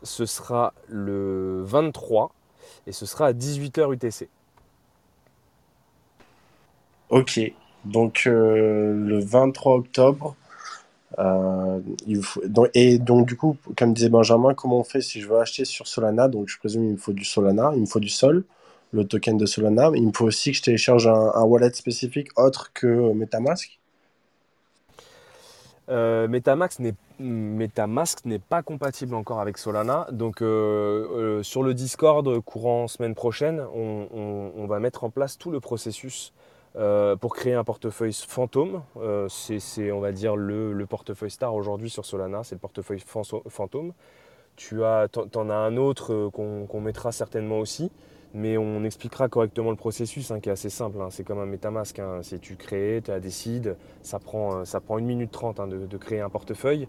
ce 0.03 0.26
sera 0.26 0.74
le 0.89 1.62
23 1.64 2.34
et 2.86 2.91
ce 2.91 3.05
sera 3.05 3.28
à 3.28 3.32
18h 3.32 3.93
UTC. 3.93 4.28
Ok, 7.09 7.39
donc 7.86 8.24
euh, 8.28 8.93
le 8.93 9.20
23 9.20 9.76
octobre. 9.76 10.36
Euh, 11.18 11.80
et 12.74 12.99
donc 12.99 13.26
du 13.26 13.38
coup, 13.38 13.55
comme 13.78 13.93
disait 13.93 14.09
Benjamin, 14.09 14.53
comment 14.53 14.80
on 14.80 14.84
fait 14.84 14.99
si 14.99 15.22
je 15.22 15.30
veux 15.30 15.39
acheter 15.39 15.64
sur 15.64 15.88
Solana? 15.88 16.28
Donc 16.28 16.49
je 16.49 16.57
présume 16.59 16.84
il 16.84 16.91
me 16.91 16.97
faut 16.97 17.14
du 17.14 17.24
Solana, 17.24 17.72
il 17.74 17.82
me 17.82 17.86
faut 17.86 18.01
du 18.01 18.09
Sol, 18.09 18.43
le 18.91 19.05
token 19.07 19.38
de 19.38 19.45
Solana. 19.45 19.91
Il 19.95 20.07
me 20.07 20.12
faut 20.12 20.26
aussi 20.26 20.51
que 20.51 20.57
je 20.57 20.64
télécharge 20.64 21.07
un 21.07 21.43
wallet 21.43 21.72
spécifique 21.72 22.38
autre 22.38 22.74
que 22.74 23.14
MetaMask. 23.14 23.81
Euh, 25.92 26.28
Metamask 26.30 26.80
n'est 28.26 28.39
pas 28.39 28.62
compatible 28.64 29.14
encore 29.14 29.42
avec 29.42 29.58
Solana. 29.58 30.08
Donc 30.12 30.42
euh, 30.42 30.48
euh, 31.12 31.44
sur 31.44 31.64
le 31.64 31.74
Discord 31.74 32.39
courant 32.42 32.88
semaine 32.88 33.14
prochaine, 33.14 33.62
on, 33.74 34.66
va 34.68 34.80
mettre 34.80 35.04
en 35.04 35.10
place 35.10 35.38
tout 35.38 35.52
le 35.52 35.60
processus 35.60 36.34
pour 37.20 37.36
créer 37.36 37.54
un 37.54 37.66
portefeuille 37.66 38.14
fantôme. 38.14 38.82
c'est 39.28 39.92
on 39.92 40.00
va 40.00 40.14
dire 40.14 40.38
le, 40.38 40.86
portefeuille 40.86 41.32
star 41.32 41.54
aujourd'hui 41.54 41.89
sur 41.89 42.06
Solana, 42.06 42.44
c'est 42.44 42.56
le 42.56 42.60
portefeuille 42.60 43.04
fantôme. 43.50 43.92
Tu 44.56 44.82
en 44.84 45.50
as 45.50 45.54
un 45.54 45.76
autre 45.76 46.30
qu'on 46.30 46.82
mettra 46.82 47.12
certainement 47.12 47.60
aussi 47.60 47.92
mais 48.34 48.58
on 48.58 48.84
expliquera 48.84 49.28
correctement 49.28 49.72
le 49.72 49.76
processus 49.76 50.32
hein, 50.32 50.40
qui 50.40 50.50
est 50.50 50.52
assez 50.52 50.70
simple. 50.70 51.00
Hein. 51.02 51.10
C'est 51.10 51.24
comme 51.24 51.40
un 51.40 51.46
MetaMask. 51.46 52.00
Hein. 52.00 52.20
Si 52.22 52.40
tu 52.40 52.56
crées, 52.56 53.02
tu 53.04 53.20
décides, 53.20 53.76
ça 54.02 54.20
prend, 54.20 54.60
euh, 54.60 54.66
ça 54.66 54.80
prend 54.80 54.98
1 54.98 55.02
minute 55.02 55.32
30 55.32 55.70
de, 55.70 55.98
créer 55.98 56.22
un 56.22 56.30
portefeuille. 56.30 56.88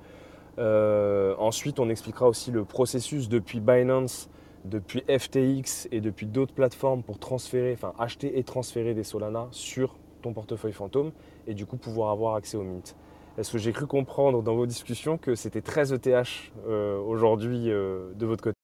Euh, 0.58 1.34
ensuite, 1.38 1.80
on 1.80 1.88
expliquera 1.88 2.28
aussi 2.28 2.50
le 2.50 2.64
processus 2.64 3.28
depuis 3.28 3.60
Binance, 3.60 4.28
depuis 4.64 5.02
FTX 5.08 5.88
et 5.90 6.00
depuis 6.00 6.26
d'autres 6.26 6.54
plateformes 6.54 7.02
pour 7.02 7.18
transférer, 7.18 7.72
enfin 7.72 7.94
acheter 7.98 8.38
et 8.38 8.44
transférer 8.44 8.94
des 8.94 9.02
Solana 9.02 9.48
sur 9.50 9.96
ton 10.20 10.32
portefeuille 10.32 10.72
fantôme 10.72 11.10
et 11.48 11.54
du 11.54 11.66
coup 11.66 11.76
pouvoir 11.76 12.10
avoir 12.10 12.36
accès 12.36 12.56
au 12.56 12.62
Mint. 12.62 12.94
Est-ce 13.38 13.50
que 13.50 13.58
j'ai 13.58 13.72
cru 13.72 13.86
comprendre 13.86 14.42
dans 14.42 14.54
vos 14.54 14.66
discussions 14.66 15.18
que 15.18 15.34
c'était 15.34 15.62
très 15.62 15.92
ETH 15.92 16.52
euh, 16.68 17.00
aujourd'hui 17.00 17.64
de 17.64 18.26
votre 18.26 18.44
côté? 18.44 18.61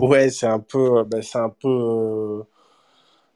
Ouais, 0.00 0.30
c'est 0.30 0.46
un 0.46 0.60
peu, 0.60 0.98
euh, 0.98 1.04
ben, 1.04 1.22
c'est 1.22 1.38
un 1.38 1.48
peu 1.48 1.68
euh, 1.68 2.42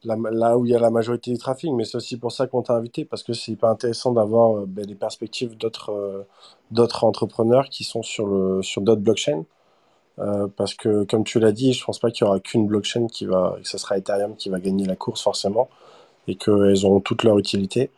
là 0.04 0.56
où 0.58 0.64
il 0.66 0.72
y 0.72 0.74
a 0.74 0.78
la 0.78 0.90
majorité 0.90 1.32
du 1.32 1.38
trafic, 1.38 1.70
mais 1.72 1.84
c'est 1.84 1.96
aussi 1.96 2.16
pour 2.16 2.32
ça 2.32 2.46
qu'on 2.46 2.62
t'a 2.62 2.74
invité, 2.74 3.04
parce 3.04 3.22
que 3.22 3.32
c'est 3.32 3.52
hyper 3.52 3.68
intéressant 3.70 4.12
d'avoir 4.12 4.58
euh, 4.58 4.64
ben, 4.66 4.86
des 4.86 4.94
perspectives 4.94 5.56
d'autres 5.56 6.26
d'autres 6.70 7.04
entrepreneurs 7.04 7.68
qui 7.70 7.84
sont 7.84 8.02
sur 8.02 8.26
le 8.26 8.62
sur 8.62 8.82
d'autres 8.82 9.02
blockchains. 9.02 9.44
parce 10.56 10.74
que, 10.74 11.04
comme 11.04 11.24
tu 11.24 11.40
l'as 11.40 11.52
dit, 11.52 11.72
je 11.72 11.84
pense 11.84 11.98
pas 12.00 12.10
qu'il 12.10 12.26
y 12.26 12.28
aura 12.28 12.40
qu'une 12.40 12.66
blockchain 12.66 13.06
qui 13.08 13.26
va, 13.26 13.56
que 13.62 13.68
ce 13.68 13.78
sera 13.78 13.98
Ethereum 13.98 14.36
qui 14.36 14.48
va 14.50 14.60
gagner 14.60 14.86
la 14.86 14.96
course 14.96 15.22
forcément, 15.22 15.68
et 16.28 16.36
qu'elles 16.36 16.84
auront 16.86 17.00
toute 17.00 17.24
leur 17.24 17.38
utilité. 17.38 17.90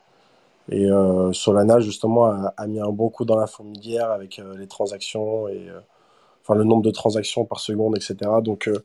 Et 0.71 0.89
Solana, 1.33 1.81
justement, 1.81 2.27
a, 2.27 2.55
a, 2.57 2.67
mis 2.67 2.81
un 2.81 2.91
bon 2.93 3.11
coup 3.11 3.25
dans 3.25 3.37
la 3.37 3.47
fourmilière 3.49 4.11
avec 4.13 4.41
les 4.59 4.69
transactions 4.69 5.49
et 5.49 5.69
le 6.55 6.65
nombre 6.65 6.83
de 6.83 6.91
transactions 6.91 7.45
par 7.45 7.61
seconde, 7.61 7.97
etc. 7.97 8.31
Donc, 8.43 8.69
euh, 8.69 8.83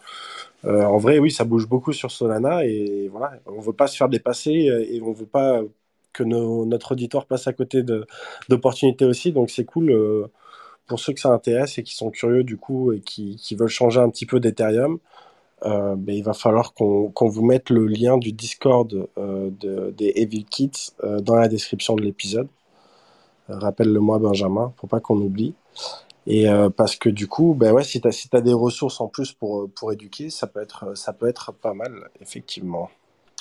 euh, 0.66 0.84
en 0.84 0.98
vrai, 0.98 1.20
oui, 1.20 1.32
ça 1.32 1.44
bouge 1.44 1.68
beaucoup 1.68 1.94
sur 1.94 2.12
Solana 2.12 2.66
et 2.66 3.08
voilà, 3.12 3.34
on 3.46 3.60
veut 3.60 3.74
pas 3.74 3.88
se 3.88 3.98
faire 3.98 4.10
dépasser 4.10 4.70
euh, 4.70 4.86
et 4.90 5.02
on 5.02 5.12
veut 5.12 5.26
pas 5.26 5.62
que 6.14 6.24
notre 6.24 6.94
auditoire 6.94 7.26
passe 7.26 7.48
à 7.48 7.54
côté 7.54 7.84
d'opportunités 8.48 9.06
aussi. 9.06 9.34
Donc, 9.34 9.50
c'est 9.50 9.66
cool 9.66 10.30
pour 10.88 10.98
ceux 10.98 11.12
que 11.12 11.20
ça 11.20 11.30
intéresse 11.30 11.78
et 11.78 11.84
qui 11.84 11.94
sont 11.94 12.10
curieux 12.10 12.46
du 12.46 12.56
coup 12.56 12.94
et 12.94 13.02
qui, 13.02 13.38
veulent 13.58 13.68
changer 13.68 14.00
un 14.00 14.10
petit 14.10 14.26
peu 14.26 14.40
d'Ethereum. 14.40 15.00
Euh, 15.66 15.98
il 16.08 16.24
va 16.24 16.34
falloir 16.34 16.74
qu'on 16.74 17.12
vous 17.20 17.44
mette 17.44 17.70
le 17.70 17.86
lien 17.86 18.18
du 18.18 18.32
Discord 18.32 18.88
de, 19.18 19.92
des 19.92 20.14
Evil 20.16 20.46
Kits 20.46 20.92
dans 21.04 21.36
la 21.36 21.50
description 21.50 21.98
de 21.98 22.04
l'épisode. 22.04 22.48
Rappelle-le-moi, 23.50 24.18
Benjamin, 24.20 24.74
pour 24.78 24.88
pas 24.88 25.02
qu'on 25.02 25.18
oublie. 25.18 25.54
Et 26.28 26.50
euh, 26.50 26.70
parce 26.70 26.96
que 26.96 27.10
du 27.10 27.28
coup, 27.28 27.54
ben 27.54 27.72
ouais, 27.72 27.84
si 27.84 28.02
tu 28.02 28.08
as, 28.08 28.12
si 28.12 28.30
des 28.30 28.54
ressources 28.54 29.00
en 29.00 29.08
plus 29.08 29.32
pour, 29.32 29.70
pour 29.70 29.94
éduquer, 29.94 30.30
ça 30.30 30.48
peut, 30.48 30.62
être, 30.62 30.98
ça 30.98 31.14
peut 31.14 31.28
être 31.28 31.54
pas 31.54 31.74
mal, 31.74 32.10
effectivement. 32.22 32.90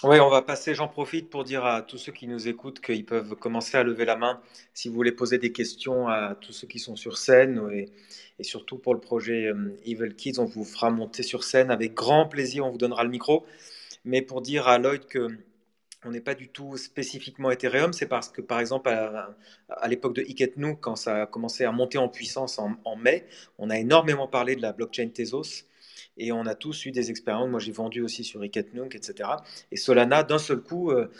Oui, 0.02 0.20
on 0.20 0.28
va 0.28 0.42
passer. 0.42 0.74
J'en 0.74 0.88
profite 0.88 1.30
pour 1.30 1.44
dire 1.44 1.64
à 1.64 1.80
tous 1.80 1.96
ceux 1.96 2.12
qui 2.12 2.26
nous 2.26 2.46
écoutent 2.46 2.80
qu'ils 2.80 3.06
peuvent 3.06 3.36
commencer 3.36 3.78
à 3.78 3.82
lever 3.82 4.04
la 4.04 4.16
main 4.16 4.38
si 4.74 4.88
vous 4.88 4.94
voulez 4.94 5.12
poser 5.12 5.38
des 5.38 5.50
questions 5.50 6.08
à 6.08 6.34
tous 6.38 6.52
ceux 6.52 6.66
qui 6.66 6.78
sont 6.78 6.94
sur 6.94 7.16
scène. 7.16 7.70
Et, 7.72 7.88
surtout 8.42 8.76
pour 8.76 8.92
le 8.92 9.00
projet 9.00 9.46
euh, 9.46 9.74
Evil 9.86 10.14
Kids, 10.14 10.38
on 10.38 10.44
vous 10.44 10.64
fera 10.64 10.90
monter 10.90 11.22
sur 11.22 11.42
scène 11.42 11.70
avec 11.70 11.94
grand 11.94 12.26
plaisir. 12.26 12.66
On 12.66 12.70
vous 12.70 12.76
donnera 12.76 13.02
le 13.02 13.08
micro. 13.08 13.46
Mais 14.04 14.20
pour 14.20 14.42
dire 14.42 14.68
à 14.68 14.78
Lloyd 14.78 15.06
que 15.06 15.28
on 16.04 16.10
n'est 16.10 16.20
pas 16.20 16.34
du 16.34 16.48
tout 16.48 16.76
spécifiquement 16.76 17.50
Ethereum, 17.50 17.92
c'est 17.92 18.06
parce 18.06 18.28
que, 18.28 18.40
par 18.40 18.60
exemple, 18.60 18.88
à, 18.88 19.88
l'époque 19.88 20.14
de 20.14 20.22
Iketnu, 20.22 20.76
quand 20.76 20.96
ça 20.96 21.22
a 21.22 21.26
commencé 21.26 21.64
à 21.64 21.72
monter 21.72 21.98
en 21.98 22.08
puissance 22.08 22.58
en, 22.58 22.96
mai, 22.96 23.26
on 23.58 23.70
a 23.70 23.78
énormément 23.78 24.28
parlé 24.28 24.56
de 24.56 24.62
la 24.62 24.72
blockchain 24.72 25.08
Tezos. 25.08 25.64
Et 26.16 26.30
on 26.30 26.46
a 26.46 26.54
tous 26.54 26.86
eu 26.86 26.92
des 26.92 27.10
expériences. 27.10 27.48
Moi, 27.48 27.58
j'ai 27.58 27.72
vendu 27.72 28.00
aussi 28.00 28.22
sur 28.22 28.40
Iketnunk, 28.42 28.94
etc. 28.94 29.30
Et 29.72 29.76
Solana, 29.76 30.22
d'un 30.22 30.38
seul 30.38 30.60
coup, 30.60 30.92
euh, 30.92 31.10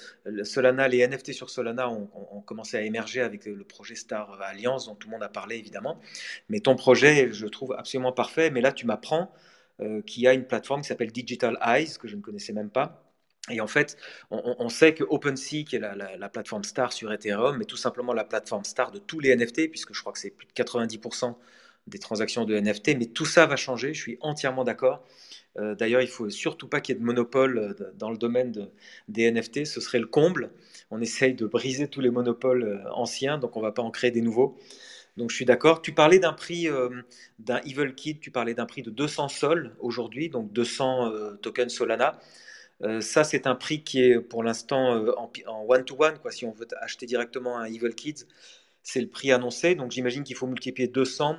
Solana, 0.45 0.87
les 0.87 1.07
NFT 1.07 1.33
sur 1.33 1.51
Solana 1.51 1.91
ont, 1.91 2.07
commencé 2.47 2.77
à 2.77 2.83
émerger 2.83 3.21
avec 3.21 3.45
le 3.47 3.65
projet 3.65 3.97
Star 3.97 4.41
Alliance, 4.41 4.87
dont 4.87 4.95
tout 4.95 5.09
le 5.09 5.13
monde 5.13 5.23
a 5.25 5.29
parlé, 5.29 5.57
évidemment. 5.57 6.01
Mais 6.49 6.61
ton 6.61 6.77
projet, 6.77 7.33
je 7.33 7.47
trouve 7.47 7.73
absolument 7.73 8.13
parfait. 8.13 8.51
Mais 8.51 8.61
là, 8.61 8.71
tu 8.71 8.87
m'apprends 8.87 9.33
euh, 9.81 10.01
qu'il 10.03 10.23
y 10.23 10.29
a 10.29 10.33
une 10.33 10.47
plateforme 10.47 10.83
qui 10.83 10.89
s'appelle 10.89 11.11
Digital 11.11 11.59
Eyes, 11.61 11.99
que 11.99 12.07
je 12.07 12.15
ne 12.15 12.21
connaissais 12.21 12.53
même 12.53 12.71
pas. 12.71 13.04
Et 13.51 13.61
en 13.61 13.67
fait, 13.67 13.99
on, 14.31 14.71
sait 14.71 14.95
que 14.95 15.05
OpenSea, 15.05 15.65
qui 15.65 15.77
est 15.77 15.79
la, 15.79 15.95
la, 15.95 16.29
plateforme 16.31 16.65
star 16.65 16.95
sur 16.95 17.13
Ethereum, 17.13 17.61
est 17.61 17.67
tout 17.67 17.77
simplement 17.77 18.15
la 18.15 18.25
plateforme 18.25 18.65
star 18.65 18.91
de 18.91 18.99
tous 18.99 19.21
les 19.21 19.37
NFT, 19.37 19.71
puisque 19.71 19.93
je 19.93 20.01
crois 20.01 20.15
que 20.15 20.19
c'est 20.19 20.31
plus 20.31 20.47
de 20.47 20.53
90% 20.53 21.35
des 21.87 21.99
transactions 21.99 22.45
de 22.45 22.59
NFT, 22.59 22.97
mais 22.99 23.07
tout 23.07 23.27
ça 23.27 23.47
va 23.47 23.57
changer, 23.57 23.93
je 23.93 24.01
suis 24.01 24.19
entièrement 24.21 24.65
d'accord. 24.65 25.05
Euh, 25.59 25.75
d'ailleurs, 25.75 26.01
il 26.01 26.09
faut 26.09 26.31
surtout 26.31 26.69
pas 26.69 26.81
qu'il 26.81 26.95
y 26.95 26.97
ait 26.97 27.01
de 27.01 27.05
monopole 27.05 27.59
euh, 27.59 27.93
dans 27.95 28.11
le 28.11 28.17
domaine 28.17 28.69
des 29.09 29.31
NFT, 29.31 29.67
ce 29.67 29.81
serait 29.81 29.99
le 29.99 30.07
comble. 30.07 30.51
On 30.91 31.01
essaye 31.01 31.35
de 31.35 31.47
briser 31.47 31.89
tous 31.89 32.01
les 32.01 32.11
monopoles 32.11 32.65
euh, 32.65 32.93
anciens, 32.93 33.39
donc 33.39 33.57
on 33.57 33.61
ne 33.61 33.67
va 33.67 33.73
pas 33.73 33.83
en 33.83 33.91
créer 33.91 34.11
des 34.11 34.23
nouveaux. 34.23 34.59
Donc 35.17 35.31
je 35.31 35.37
suis 35.37 35.45
d'accord. 35.45 35.81
Tu 35.81 35.93
parlais 35.93 36.19
d'un 36.19 36.33
prix 36.33 36.67
d'un 37.39 37.59
Evil 37.59 37.95
Kid, 37.95 38.19
tu 38.19 38.33
parlais 38.33 38.53
d'un 38.53 38.67
prix 38.67 38.83
de 38.83 38.91
200 38.91 39.29
sols 39.29 39.77
aujourd'hui, 39.79 40.29
donc 40.29 40.53
200 40.53 41.37
tokens 41.41 41.73
Solana. 41.73 42.19
Ça, 43.01 43.25
c'est 43.25 43.47
un 43.47 43.55
prix 43.55 43.83
qui 43.83 44.03
est 44.03 44.21
pour 44.21 44.43
l'instant 44.43 45.07
en 45.17 45.65
one-to-one. 45.69 46.19
Quoi. 46.19 46.31
Si 46.31 46.45
on 46.45 46.53
veut 46.53 46.67
acheter 46.81 47.07
directement 47.07 47.59
un 47.59 47.65
Evil 47.65 47.95
Kids, 47.95 48.27
c'est 48.83 49.01
le 49.01 49.09
prix 49.09 49.33
annoncé. 49.33 49.75
Donc 49.75 49.91
j'imagine 49.91 50.23
qu'il 50.23 50.37
faut 50.37 50.47
multiplier 50.47 50.89
200 50.89 51.37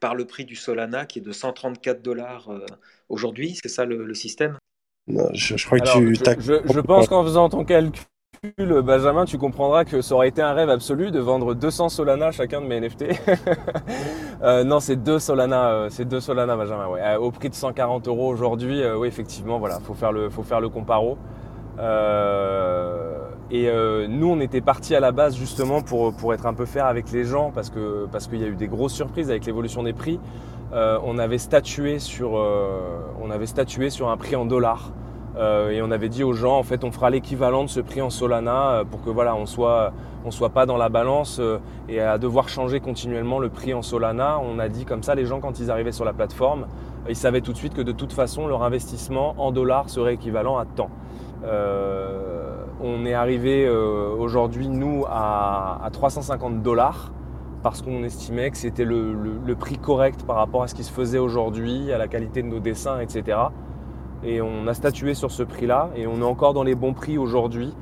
par 0.00 0.14
le 0.14 0.26
prix 0.26 0.44
du 0.44 0.54
Solana 0.54 1.06
qui 1.06 1.18
est 1.18 1.22
de 1.22 1.32
134 1.32 2.02
dollars 2.02 2.50
euh, 2.50 2.64
aujourd'hui. 3.08 3.58
C'est 3.62 3.68
ça 3.68 3.84
le, 3.84 4.14
système? 4.14 4.58
Je, 5.08 5.64
crois 5.64 5.78
que 5.78 5.92
tu. 5.96 6.14
Je, 6.14 6.72
je, 6.72 6.80
pense 6.80 7.08
qu'en 7.08 7.24
faisant 7.24 7.48
ton 7.48 7.64
calcul, 7.64 8.02
Benjamin, 8.58 9.24
tu 9.24 9.38
comprendras 9.38 9.84
que 9.84 10.00
ça 10.00 10.14
aurait 10.14 10.28
été 10.28 10.42
un 10.42 10.52
rêve 10.52 10.70
absolu 10.70 11.10
de 11.10 11.18
vendre 11.18 11.54
200 11.54 11.88
Solana 11.88 12.30
chacun 12.30 12.60
de 12.60 12.66
mes 12.66 12.80
NFT. 12.80 13.04
Euh, 14.42 14.64
non, 14.64 14.80
c'est 14.80 14.96
deux 14.96 15.18
Solana, 15.18 15.70
euh, 15.70 15.88
c'est 15.88 16.04
deux 16.04 16.20
Solana, 16.20 16.56
Benjamin. 16.56 16.88
Ouais. 16.88 17.16
au 17.16 17.30
prix 17.30 17.48
de 17.48 17.54
140 17.54 18.06
euros 18.06 18.28
aujourd'hui, 18.28 18.82
oui, 18.86 19.08
effectivement, 19.08 19.58
voilà, 19.58 19.80
faut 19.80 19.94
faire 19.94 20.12
le, 20.12 20.28
faut 20.28 20.42
faire 20.42 20.60
le 20.60 20.68
comparo. 20.68 21.16
Et 23.50 23.68
euh, 23.68 24.06
nous, 24.08 24.28
on 24.28 24.40
était 24.40 24.60
parti 24.60 24.94
à 24.96 25.00
la 25.00 25.12
base 25.12 25.36
justement 25.36 25.80
pour, 25.80 26.34
être 26.34 26.46
un 26.46 26.54
peu 26.54 26.66
faire 26.66 26.86
avec 26.86 27.12
les 27.12 27.24
gens 27.24 27.52
parce 27.54 27.70
que 27.70 28.08
parce 28.10 28.26
qu'il 28.26 28.40
y 28.40 28.44
a 28.44 28.48
eu 28.48 28.56
des 28.56 28.66
grosses 28.66 28.94
surprises 28.94 29.30
avec 29.30 29.46
l'évolution 29.46 29.84
des 29.84 29.92
prix. 29.92 30.18
Euh, 30.72 30.76
euh, 30.76 30.98
on 31.02 31.18
avait 31.18 31.38
statué 31.38 32.00
sur 32.00 32.38
un 34.08 34.16
prix 34.16 34.34
en 34.34 34.46
dollars 34.46 34.90
et 35.38 35.82
on 35.82 35.90
avait 35.90 36.08
dit 36.08 36.24
aux 36.24 36.32
gens 36.32 36.56
en 36.56 36.62
fait 36.62 36.82
on 36.82 36.90
fera 36.90 37.10
l'équivalent 37.10 37.64
de 37.64 37.68
ce 37.68 37.80
prix 37.80 38.00
en 38.00 38.08
Solana 38.08 38.84
pour 38.90 39.02
que 39.02 39.10
voilà 39.10 39.34
on 39.34 39.44
soit 39.44 39.92
soit 40.30 40.48
pas 40.48 40.66
dans 40.66 40.76
la 40.76 40.88
balance 40.88 41.40
et 41.88 42.00
à 42.00 42.18
devoir 42.18 42.48
changer 42.48 42.80
continuellement 42.80 43.38
le 43.38 43.48
prix 43.48 43.74
en 43.74 43.82
Solana. 43.82 44.40
On 44.40 44.58
a 44.58 44.68
dit 44.68 44.84
comme 44.84 45.02
ça 45.02 45.14
les 45.14 45.26
gens 45.26 45.40
quand 45.40 45.60
ils 45.60 45.70
arrivaient 45.70 45.92
sur 45.92 46.04
la 46.04 46.12
plateforme 46.12 46.66
ils 47.08 47.16
savaient 47.16 47.42
tout 47.42 47.52
de 47.52 47.58
suite 47.58 47.74
que 47.74 47.82
de 47.82 47.92
toute 47.92 48.12
façon 48.12 48.48
leur 48.48 48.62
investissement 48.62 49.34
en 49.38 49.52
dollars 49.52 49.90
serait 49.90 50.14
équivalent 50.14 50.56
à 50.56 50.64
temps. 50.64 50.90
On 52.80 53.06
est 53.06 53.14
arrivé 53.14 53.66
euh, 53.66 54.14
aujourd'hui, 54.18 54.68
nous, 54.68 55.04
à, 55.08 55.88
350 55.92 56.62
dollars 56.62 57.10
parce 57.62 57.80
qu'on 57.80 58.02
estimait 58.04 58.50
que 58.50 58.58
c'était 58.58 58.84
le, 58.84 59.54
prix 59.58 59.78
correct 59.78 60.24
par 60.26 60.36
rapport 60.36 60.62
à 60.62 60.68
ce 60.68 60.74
qui 60.74 60.84
se 60.84 60.92
faisait 60.92 61.18
aujourd'hui, 61.18 61.90
à 61.90 61.98
la 61.98 62.06
qualité 62.06 62.42
de 62.42 62.48
nos 62.48 62.60
dessins, 62.60 63.00
etc. 63.00 63.38
Et 64.26 64.42
on 64.42 64.66
a 64.66 64.74
statué 64.74 65.14
sur 65.14 65.30
ce 65.30 65.42
prix-là 65.42 65.90
et 65.96 66.06
on 66.06 66.20
est 66.20 66.24
encore 66.24 66.52
dans 66.52 66.64
les 66.64 66.74
bons 66.74 66.92
prix 66.92 67.16
aujourd'hui. 67.16 67.72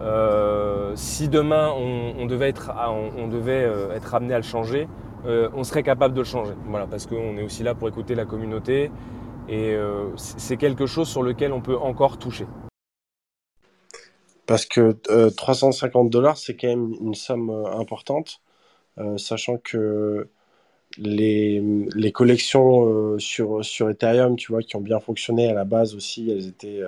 Euh, 0.00 0.92
si 0.96 1.28
demain 1.28 1.72
on, 1.76 2.24
devait, 2.26 2.48
être, 2.48 2.72
on, 3.18 3.28
devait 3.28 3.64
euh, 3.64 3.94
être 3.94 4.14
amené 4.14 4.34
à 4.34 4.38
le 4.38 4.44
changer, 4.44 4.88
on 5.24 5.62
serait 5.62 5.82
capable 5.82 6.14
de 6.14 6.20
le 6.20 6.24
changer. 6.24 6.54
Voilà, 6.66 6.86
parce 6.86 7.06
qu'on 7.06 7.36
est 7.36 7.42
aussi 7.42 7.62
là 7.62 7.74
pour 7.74 7.88
écouter 7.88 8.14
la 8.14 8.24
communauté 8.24 8.90
et 9.48 9.76
c'est 10.16 10.56
quelque 10.56 10.86
chose 10.86 11.08
sur 11.08 11.22
lequel 11.22 11.52
on 11.52 11.60
peut 11.60 11.76
encore 11.76 12.18
toucher. 12.18 12.46
Parce 14.46 14.66
que 14.66 14.92
350 15.30 16.06
euh, 16.06 16.10
dollars, 16.10 16.36
c'est 16.36 16.56
quand 16.56 16.68
même 16.68 16.94
une 17.00 17.14
somme 17.14 17.50
euh, 17.50 17.78
importante, 17.78 18.42
euh, 18.98 19.16
sachant 19.16 19.56
que 19.56 20.28
les, 20.98 21.62
les 21.94 22.12
collections 22.12 23.18
sur, 23.18 23.64
sur 23.64 23.90
Ethereum, 23.90 24.36
tu 24.36 24.52
vois, 24.52 24.62
qui 24.62 24.76
ont 24.76 24.80
bien 24.80 25.00
fonctionné 25.00 25.48
à 25.48 25.54
la 25.54 25.64
base 25.64 25.94
aussi, 25.94 26.30
elles 26.30 26.46
étaient, 26.46 26.80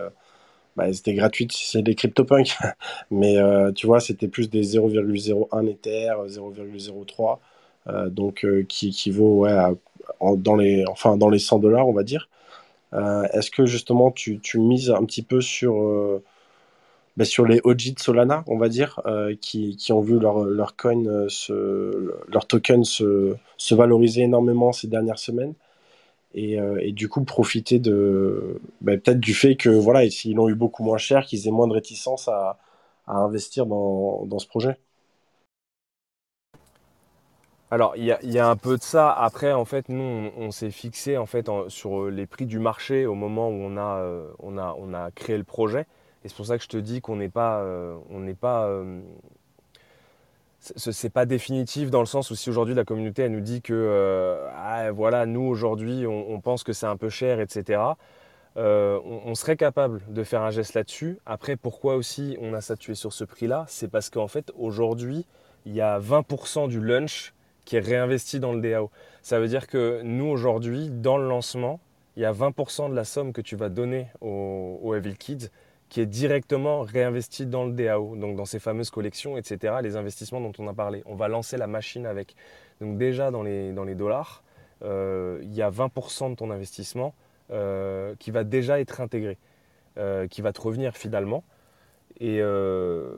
bah, 0.77 0.87
elles 0.89 0.97
étaient 0.99 1.15
gratuites 1.15 1.53
si 1.53 1.71
c'est 1.71 1.83
des 1.83 1.95
CryptoPunks, 1.95 2.57
mais 3.11 3.37
tu 3.75 3.87
vois, 3.87 4.01
c'était 4.01 4.29
plus 4.29 4.51
des 4.51 4.63
0,01 4.77 5.67
Ether, 5.69 6.13
0,03, 6.29 7.41
donc 8.11 8.47
qui 8.69 8.89
équivaut 8.89 9.41
ouais, 9.41 9.57
dans, 10.21 10.57
les, 10.57 10.85
enfin, 10.87 11.17
dans 11.17 11.31
les 11.31 11.39
100 11.39 11.59
dollars, 11.61 11.89
on 11.89 11.93
va 11.93 12.03
dire. 12.03 12.29
Est-ce 12.93 13.51
que 13.51 13.67
justement 13.67 14.11
tu, 14.11 14.39
tu 14.41 14.59
mises 14.61 14.91
un 14.91 15.05
petit 15.05 15.23
peu 15.23 15.41
sur 15.41 16.23
bah, 17.17 17.25
sur 17.25 17.47
les 17.47 17.61
OG 17.65 17.95
de 17.95 18.01
Solana, 18.01 18.43
on 18.49 18.59
va 18.59 18.69
dire, 18.69 19.01
euh, 19.07 19.37
qui, 19.41 19.77
qui, 19.77 19.93
ont 19.93 20.01
vu 20.01 20.19
leur, 20.19 20.45
leur 20.45 20.77
coin, 20.77 21.07
euh, 21.07 21.29
se, 21.29 22.13
leur 22.29 22.47
token 22.47 22.85
se, 22.85 23.37
se, 23.57 23.75
valoriser 23.75 24.23
énormément 24.23 24.73
ces 24.73 24.89
dernières 24.89 25.19
semaines. 25.19 25.55
Et, 26.35 26.61
euh, 26.61 26.79
et 26.83 26.93
du 26.93 27.09
coup, 27.09 27.25
profiter 27.25 27.79
de 27.79 28.61
bah, 28.81 28.97
peut-être 28.97 29.21
du 29.21 29.35
fait 29.35 29.57
que 29.57 29.69
voilà, 29.71 30.09
s'ils 30.11 30.37
l'ont 30.37 30.49
eu 30.49 30.55
beaucoup 30.57 30.83
moins 30.85 30.99
cher, 30.99 31.25
qu'ils 31.27 31.47
aient 31.49 31.53
moins 31.53 31.69
de 31.69 31.75
réticence 31.75 32.29
à, 32.29 32.59
à 33.07 33.17
investir 33.19 33.67
dans, 33.67 34.27
dans, 34.27 34.41
ce 34.41 34.49
projet. 34.49 34.79
Alors, 37.71 37.95
il 37.97 38.05
y, 38.05 38.33
y, 38.33 38.39
a 38.39 38.49
un 38.49 38.57
peu 38.57 38.77
de 38.77 38.83
ça. 38.83 39.13
Après, 39.13 39.53
en 39.53 39.65
fait, 39.65 39.89
nous, 39.89 40.31
on, 40.37 40.51
s'est 40.51 40.71
fixé 40.71 41.17
en 41.17 41.27
fait 41.27 41.49
sur 41.69 42.07
les 42.11 42.27
prix 42.27 42.47
du 42.47 42.59
marché 42.59 43.07
au 43.07 43.15
moment 43.15 43.49
où 43.49 43.53
on 43.53 43.77
a, 43.77 44.05
on 44.41 44.59
a, 44.59 44.77
on 44.79 44.95
a 44.95 45.11
créé 45.13 45.39
le 45.39 45.45
projet. 45.45 45.87
Et 46.25 46.29
c'est 46.29 46.37
pour 46.37 46.47
ça 46.47 46.57
que 46.57 46.65
je 46.65 46.69
te 46.69 46.79
dis 46.79 47.03
qu'on 47.03 47.17
n'est 47.17 47.29
pas, 47.29 47.61
euh, 47.61 47.97
on 48.11 48.21
n'est 48.21 48.35
pas, 48.35 48.67
euh, 48.67 49.01
c'est 50.59 51.13
pas 51.13 51.27
définitif 51.27 51.91
dans 51.91 52.01
le 52.01 52.07
sens 52.07 52.31
où 52.31 52.35
si 52.35 52.49
aujourd'hui 52.49 52.75
la 52.75 52.87
communauté 52.87 53.23
elle 53.23 53.33
nous 53.33 53.43
dit 53.43 53.61
que 53.61 53.75
euh, 53.75 54.49
ah, 54.57 54.91
voilà 54.93 55.27
nous 55.27 55.43
aujourd'hui 55.43 56.07
on, 56.07 56.41
pense 56.41 56.65
que 56.65 56.73
c'est 56.73 56.87
un 56.87 56.97
peu 56.97 57.11
cher 57.11 57.39
etc. 57.39 57.83
on, 58.57 59.35
serait 59.35 59.59
capable 59.59 60.01
de 60.09 60.25
faire 60.25 60.41
un 60.41 60.51
geste 60.51 60.73
là-dessus. 60.73 61.19
Après 61.27 61.57
pourquoi 61.57 61.97
aussi 61.97 62.39
on 62.41 62.55
a 62.55 62.63
statué 62.63 62.95
sur 62.95 63.13
ce 63.13 63.25
prix-là, 63.25 63.67
c'est 63.69 63.89
parce 63.89 64.09
qu'en 64.09 64.29
fait 64.29 64.51
aujourd'hui 64.57 65.27
il 65.67 65.75
y 65.75 65.83
a 65.83 66.01
20% 66.01 66.69
du 66.69 66.81
lunch 66.81 67.35
qui 67.67 67.77
est 67.77 67.81
réinvesti 67.81 68.41
dans 68.41 68.55
le 68.55 68.63
DAO. 68.63 68.91
Ça 69.21 69.39
veut 69.39 69.49
dire 69.49 69.67
que 69.67 70.01
nous 70.03 70.27
aujourd'hui 70.27 70.89
dans 70.89 71.19
le 71.19 71.29
lancement 71.29 71.79
il 72.17 72.23
y 72.23 72.27
a 72.27 72.33
20% 72.33 72.89
de 72.89 72.95
la 72.95 73.05
somme 73.05 73.35
que 73.35 73.43
tu 73.43 73.55
vas 73.57 73.69
donner 73.69 74.07
aux, 74.23 74.81
aux 74.83 74.95
Evil 74.95 75.19
Kids 75.19 75.51
qui 75.95 76.01
est 76.01 76.07
directement 76.07 76.81
réinvesti 76.81 77.47
dans 77.47 77.65
le 77.65 77.71
DAO, 77.71 78.17
donc 78.17 78.35
dans 78.35 78.47
ces 78.47 78.59
fameuses 78.59 78.91
collections, 78.91 79.37
etc., 79.37 79.77
les 79.81 79.95
investissements 79.95 80.41
dont 80.41 80.51
on 80.59 80.67
a 80.67 80.75
parlé. 80.75 81.05
On 81.07 81.15
va 81.15 81.29
lancer 81.29 81.57
la 81.57 81.69
machine 81.69 82.05
avec. 82.05 82.35
Donc 82.81 82.99
déjà 82.99 83.31
dans 83.31 83.45
les, 83.45 83.95
dollars, 83.95 84.43
euh, 84.83 85.39
il 85.43 85.55
y 85.55 85.63
a 85.63 85.71
20% 85.71 86.31
de 86.31 86.35
ton 86.35 86.51
investissement 86.51 87.15
euh, 87.53 88.17
qui 88.19 88.33
va 88.33 88.43
déjà 88.43 88.81
être 88.81 89.01
intégré, 89.01 89.39
euh, 89.97 90.27
qui 90.27 90.43
va 90.43 90.53
te 90.53 90.61
revenir 90.61 90.97
finalement. 90.97 91.45
Euh, 92.23 93.17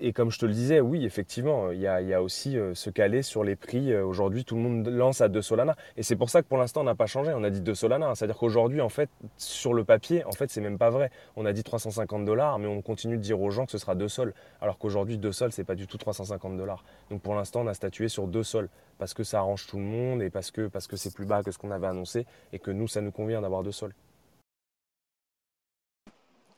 et, 0.00 0.12
comme 0.12 0.30
je 0.30 0.38
te 0.38 0.46
le 0.46 0.52
disais, 0.52 0.80
oui, 0.80 1.04
effectivement, 1.04 1.70
il 1.70 1.80
y 1.80 1.86
a, 1.86 2.22
aussi 2.22 2.58
euh, 2.58 2.74
se 2.74 2.90
caler 2.90 3.22
sur 3.22 3.44
les 3.44 3.56
prix. 3.56 3.92
Euh, 3.92 4.04
aujourd'hui, 4.04 4.44
tout 4.44 4.56
le 4.56 4.62
monde 4.62 4.88
lance 4.88 5.20
à 5.20 5.28
2 5.28 5.40
Solana. 5.42 5.76
Et 5.96 6.02
c'est 6.02 6.16
pour 6.16 6.28
ça 6.28 6.42
que 6.42 6.48
pour 6.48 6.58
l'instant, 6.58 6.80
on 6.80 6.84
n'a 6.84 6.94
pas 6.94 7.06
changé. 7.06 7.32
On 7.34 7.44
a 7.44 7.50
dit 7.50 7.60
2 7.60 7.74
Solana. 7.74 8.14
C'est-à-dire 8.14 8.36
qu'aujourd'hui, 8.36 8.80
en 8.80 8.88
fait, 8.88 9.10
sur 9.36 9.74
le 9.74 9.84
papier, 9.84 10.24
en 10.24 10.32
fait, 10.32 10.50
c'est 10.50 10.60
même 10.60 10.78
pas 10.78 10.90
vrai. 10.90 11.10
On 11.36 11.46
a 11.46 11.52
dit 11.52 11.62
350 11.62 12.24
dollars, 12.24 12.58
mais 12.58 12.66
on 12.66 12.82
continue 12.82 13.16
de 13.16 13.22
dire 13.22 13.40
aux 13.40 13.50
gens 13.50 13.64
que 13.64 13.72
ce 13.72 13.78
sera 13.78 13.94
2 13.94 14.08
sols. 14.08 14.34
Alors 14.60 14.78
qu'aujourd'hui, 14.78 15.18
2 15.18 15.32
sols, 15.32 15.52
c'est 15.52 15.64
pas 15.64 15.76
du 15.76 15.86
tout 15.86 15.98
350 15.98 16.56
dollars. 16.56 16.84
Donc 17.10 17.22
pour 17.22 17.34
l'instant, 17.34 17.60
on 17.62 17.66
a 17.68 17.74
statué 17.74 18.08
sur 18.08 18.26
2 18.26 18.42
sols 18.42 18.68
parce 18.98 19.14
que 19.14 19.24
ça 19.24 19.38
arrange 19.38 19.66
tout 19.66 19.78
le 19.78 19.84
monde 19.84 20.22
et 20.22 20.30
parce 20.30 20.50
que 20.50 20.68
parce 20.68 20.86
que 20.86 20.96
c'est 20.96 21.14
plus 21.14 21.26
bas 21.26 21.42
que 21.42 21.50
ce 21.50 21.58
qu'on 21.58 21.70
avait 21.70 21.86
annoncé 21.86 22.26
et 22.52 22.58
que 22.58 22.70
nous, 22.70 22.88
ça 22.88 23.00
nous 23.00 23.12
convient 23.12 23.40
d'avoir 23.40 23.62
2 23.62 23.72
sols. 23.72 23.94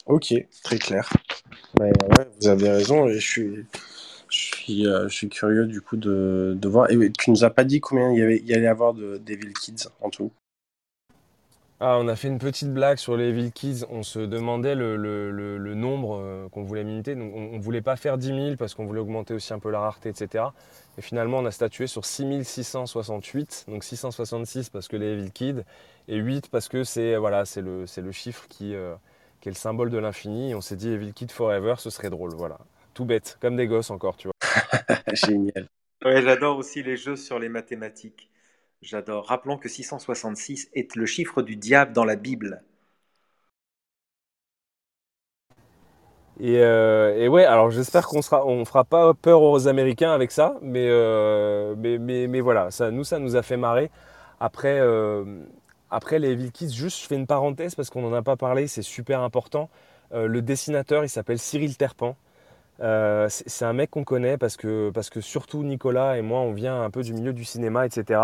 Ok, 0.06 0.34
très 0.62 0.78
clair. 0.78 1.10
Vous 2.40 2.48
avez 2.48 2.70
raison 2.70 3.08
je 3.08 4.46
suis, 4.56 4.86
euh, 4.86 5.08
je 5.08 5.14
suis 5.14 5.28
curieux 5.28 5.66
du 5.66 5.80
coup 5.80 5.96
de, 5.96 6.56
de 6.56 6.68
voir. 6.68 6.90
Et 6.90 7.12
tu 7.12 7.30
nous 7.30 7.44
as 7.44 7.50
pas 7.50 7.64
dit 7.64 7.80
combien 7.80 8.10
il 8.10 8.18
y, 8.18 8.22
avait, 8.22 8.38
il 8.38 8.48
y 8.48 8.66
avoir 8.66 8.94
de 8.94 9.18
Devil 9.18 9.52
Kids 9.52 9.88
en 10.00 10.10
tout? 10.10 10.32
Ah, 11.80 11.98
on 12.00 12.08
a 12.08 12.16
fait 12.16 12.28
une 12.28 12.38
petite 12.38 12.72
blague 12.72 12.98
sur 12.98 13.16
les 13.16 13.28
Evil 13.28 13.52
Kids. 13.52 13.84
On 13.90 14.02
se 14.02 14.18
demandait 14.20 14.74
le, 14.74 14.96
le, 14.96 15.74
nombre 15.74 16.18
euh, 16.18 16.48
qu'on 16.48 16.62
voulait 16.62 16.84
limiter. 16.84 17.14
Donc, 17.14 17.32
on 17.34 17.56
ne 17.56 17.62
voulait 17.62 17.82
pas 17.82 17.96
faire 17.96 18.16
10 18.16 18.26
000 18.28 18.56
parce 18.56 18.74
qu'on 18.74 18.86
voulait 18.86 19.00
augmenter 19.00 19.34
aussi 19.34 19.52
un 19.52 19.58
peu 19.58 19.70
la 19.70 19.80
rareté, 19.80 20.08
etc. 20.08 20.44
Et 20.98 21.02
finalement, 21.02 21.38
on 21.38 21.46
a 21.46 21.50
statué 21.50 21.86
sur 21.86 22.04
6668. 22.04 23.66
Donc 23.68 23.84
666 23.84 24.70
parce 24.70 24.88
que 24.88 24.96
les 24.96 25.12
Evil 25.12 25.30
Kids 25.30 25.62
et 26.08 26.16
8 26.16 26.48
parce 26.48 26.68
que 26.68 26.84
c'est 26.84 27.16
voilà, 27.16 27.42
le, 27.56 27.84
le 27.96 28.12
chiffre 28.12 28.46
qui, 28.48 28.74
euh, 28.74 28.94
qui, 29.44 29.48
est 29.48 29.52
le 29.52 29.56
symbole 29.56 29.90
de 29.90 29.98
l'infini. 29.98 30.50
Et 30.50 30.54
on 30.54 30.60
s'est 30.60 30.76
dit 30.76 30.90
Evil 30.90 31.12
Kids 31.12 31.28
Forever, 31.28 31.74
ce 31.78 31.90
serait 31.90 32.10
drôle. 32.10 32.34
Voilà. 32.34 32.58
Tout 32.94 33.04
bête, 33.04 33.38
comme 33.40 33.56
des 33.56 33.66
gosses 33.66 33.90
encore, 33.90 34.16
tu 34.16 34.28
vois. 34.28 34.34
Génial. 35.12 35.68
Ouais, 36.04 36.22
j'adore 36.22 36.58
aussi 36.58 36.82
les 36.82 36.96
jeux 36.96 37.16
sur 37.16 37.38
les 37.38 37.48
mathématiques. 37.48 38.30
J'adore. 38.82 39.26
Rappelons 39.26 39.58
que 39.58 39.68
666 39.68 40.68
est 40.74 40.94
le 40.96 41.06
chiffre 41.06 41.42
du 41.42 41.56
diable 41.56 41.92
dans 41.92 42.04
la 42.04 42.16
Bible. 42.16 42.62
Et, 46.40 46.58
euh, 46.58 47.28
ouais, 47.28 47.44
alors 47.44 47.70
j'espère 47.70 48.06
qu'on 48.06 48.20
sera, 48.20 48.44
on 48.44 48.64
fera 48.64 48.84
pas 48.84 49.14
peur 49.14 49.42
aux 49.42 49.68
Américains 49.68 50.12
avec 50.12 50.32
ça, 50.32 50.56
mais, 50.62 50.88
euh, 50.90 51.74
mais, 51.78 52.26
mais, 52.26 52.40
voilà, 52.40 52.70
ça, 52.72 52.90
nous, 52.90 53.04
ça 53.04 53.18
nous 53.20 53.36
a 53.36 53.42
fait 53.42 53.56
marrer. 53.56 53.90
Après, 54.40 54.80
euh, 54.80 55.24
après 55.90 56.18
les 56.18 56.34
Vilkis, 56.34 56.70
juste 56.70 57.02
je 57.02 57.06
fais 57.06 57.16
une 57.16 57.26
parenthèse 57.26 57.74
parce 57.74 57.90
qu'on 57.90 58.02
n'en 58.02 58.12
a 58.12 58.22
pas 58.22 58.36
parlé, 58.36 58.66
c'est 58.66 58.82
super 58.82 59.20
important. 59.20 59.68
le 60.12 60.40
dessinateur, 60.42 61.04
il 61.04 61.08
s'appelle 61.08 61.38
Cyril 61.38 61.76
Terpan. 61.76 62.16
Euh, 62.80 63.28
c'est 63.30 63.64
un 63.64 63.72
mec 63.72 63.90
qu'on 63.90 64.04
connaît 64.04 64.36
parce 64.36 64.56
que, 64.56 64.90
parce 64.90 65.08
que 65.08 65.20
surtout 65.20 65.62
Nicolas 65.62 66.18
et 66.18 66.22
moi, 66.22 66.40
on 66.40 66.52
vient 66.52 66.82
un 66.82 66.90
peu 66.90 67.02
du 67.02 67.14
milieu 67.14 67.32
du 67.32 67.44
cinéma, 67.44 67.86
etc. 67.86 68.20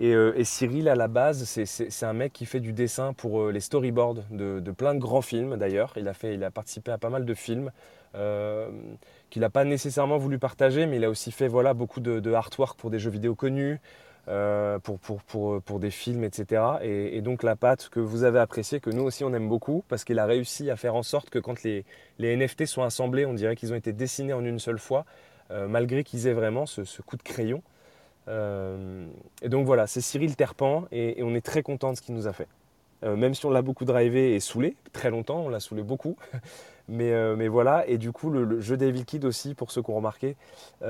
Euh, 0.00 0.32
et, 0.36 0.44
Cyril, 0.44 0.88
à 0.88 0.94
la 0.94 1.08
base, 1.08 1.44
c'est 1.44 2.06
un 2.06 2.12
mec 2.12 2.32
qui 2.32 2.46
fait 2.46 2.60
du 2.60 2.72
dessin 2.72 3.12
pour 3.12 3.42
euh, 3.42 3.52
les 3.52 3.60
storyboards 3.60 4.16
de, 4.30 4.70
plein 4.70 4.94
de 4.94 5.00
grands 5.00 5.22
films 5.22 5.56
d'ailleurs. 5.56 5.92
Il, 5.96 6.08
a 6.08 6.12
il 6.24 6.42
a 6.44 6.50
participé 6.50 6.92
à 6.92 6.98
pas 6.98 7.10
mal 7.10 7.24
de 7.24 7.34
films 7.34 7.70
qu'il 9.30 9.40
n'a 9.42 9.50
pas 9.50 9.64
nécessairement 9.64 10.18
voulu 10.18 10.38
partager, 10.38 10.86
mais 10.86 10.96
il 10.96 11.04
a 11.04 11.10
aussi 11.10 11.32
fait 11.32 11.48
voilà, 11.48 11.74
beaucoup 11.74 11.98
de, 11.98 12.20
de 12.20 12.32
artwork 12.32 12.78
pour 12.78 12.90
des 12.90 13.00
jeux 13.00 13.10
vidéo 13.10 13.34
connus. 13.34 13.80
Euh, 14.26 14.78
pour, 14.78 14.98
pour, 14.98 15.22
pour, 15.22 15.60
pour, 15.60 15.78
des 15.78 15.90
films, 15.90 16.24
etc. 16.24 16.62
Et, 16.80 17.20
donc 17.20 17.42
la 17.42 17.56
pâte 17.56 17.90
que 17.90 18.00
vous 18.00 18.24
avez 18.24 18.38
appréciée, 18.38 18.80
que 18.80 18.88
nous 18.88 19.02
aussi 19.02 19.22
on 19.22 19.34
aime 19.34 19.50
beaucoup, 19.50 19.84
parce 19.88 20.02
qu'il 20.02 20.18
a 20.18 20.24
réussi 20.24 20.70
à 20.70 20.76
faire 20.76 20.94
en 20.94 21.02
sorte 21.02 21.28
que 21.28 21.38
quand 21.38 21.62
les, 21.62 21.84
les 22.18 22.34
NFT 22.34 22.64
sont 22.64 22.82
assemblés, 22.82 23.26
on 23.26 23.34
dirait 23.34 23.54
qu'ils 23.54 23.74
ont 23.74 23.76
été 23.76 23.92
dessinés 23.92 24.32
en 24.32 24.42
une 24.42 24.58
seule 24.58 24.78
fois, 24.78 25.04
euh, 25.50 25.68
malgré 25.68 26.04
qu'ils 26.04 26.26
aient 26.26 26.32
vraiment 26.32 26.64
ce, 26.64 27.02
coup 27.02 27.18
de 27.18 27.22
crayon. 27.22 27.62
Euh, 28.28 29.06
et 29.42 29.50
donc 29.50 29.66
voilà, 29.66 29.86
c'est 29.86 30.00
Cyril 30.00 30.36
Terpan, 30.36 30.86
et, 30.90 31.22
on 31.22 31.34
est 31.34 31.44
très 31.44 31.62
content 31.62 31.90
de 31.90 31.96
ce 31.98 32.00
qu'il 32.00 32.14
nous 32.14 32.26
a 32.26 32.32
fait. 32.32 32.48
même 33.02 33.34
si 33.34 33.44
on 33.44 33.50
l'a 33.50 33.60
beaucoup 33.60 33.84
drivé 33.84 34.34
et 34.34 34.40
saoulé, 34.40 34.74
très 34.94 35.10
longtemps, 35.10 35.40
on 35.40 35.50
l'a 35.50 35.60
saoulé 35.60 35.82
beaucoup. 35.82 36.16
Mais, 36.86 37.34
mais, 37.34 37.48
voilà, 37.48 37.88
et 37.88 37.96
du 37.96 38.12
coup, 38.12 38.28
le, 38.28 38.60
jeu 38.60 38.76
des 38.76 38.92
Kid 39.04 39.24
aussi, 39.24 39.54
pour 39.54 39.70
ceux 39.70 39.80
qui 39.82 39.90
ont 39.90 39.96
remarqué, 39.96 40.36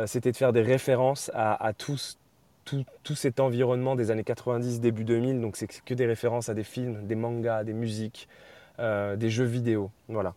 c'était 0.07 0.33
de 0.33 0.37
faire 0.37 0.53
des 0.53 0.61
références 0.61 1.31
à 1.35 1.73
tous, 1.73 2.19
tout, 2.65 3.15
cet 3.15 3.41
environnement 3.41 3.97
des 3.97 4.11
années 4.11 4.25
90, 4.25 4.81
début 4.81 5.05
2000. 5.05 5.41
Donc 5.41 5.57
c'est 5.57 5.67
que 5.67 5.95
des 5.95 6.07
références 6.07 6.49
à 6.49 6.55
des 6.55 6.65
films, 6.65 7.07
des 7.07 7.15
mangas, 7.15 7.65
des 7.65 7.73
musiques, 7.73 8.29
euh, 8.79 9.17
des 9.17 9.31
jeux 9.31 9.45
vidéo. 9.45 9.91
Voilà. 10.09 10.35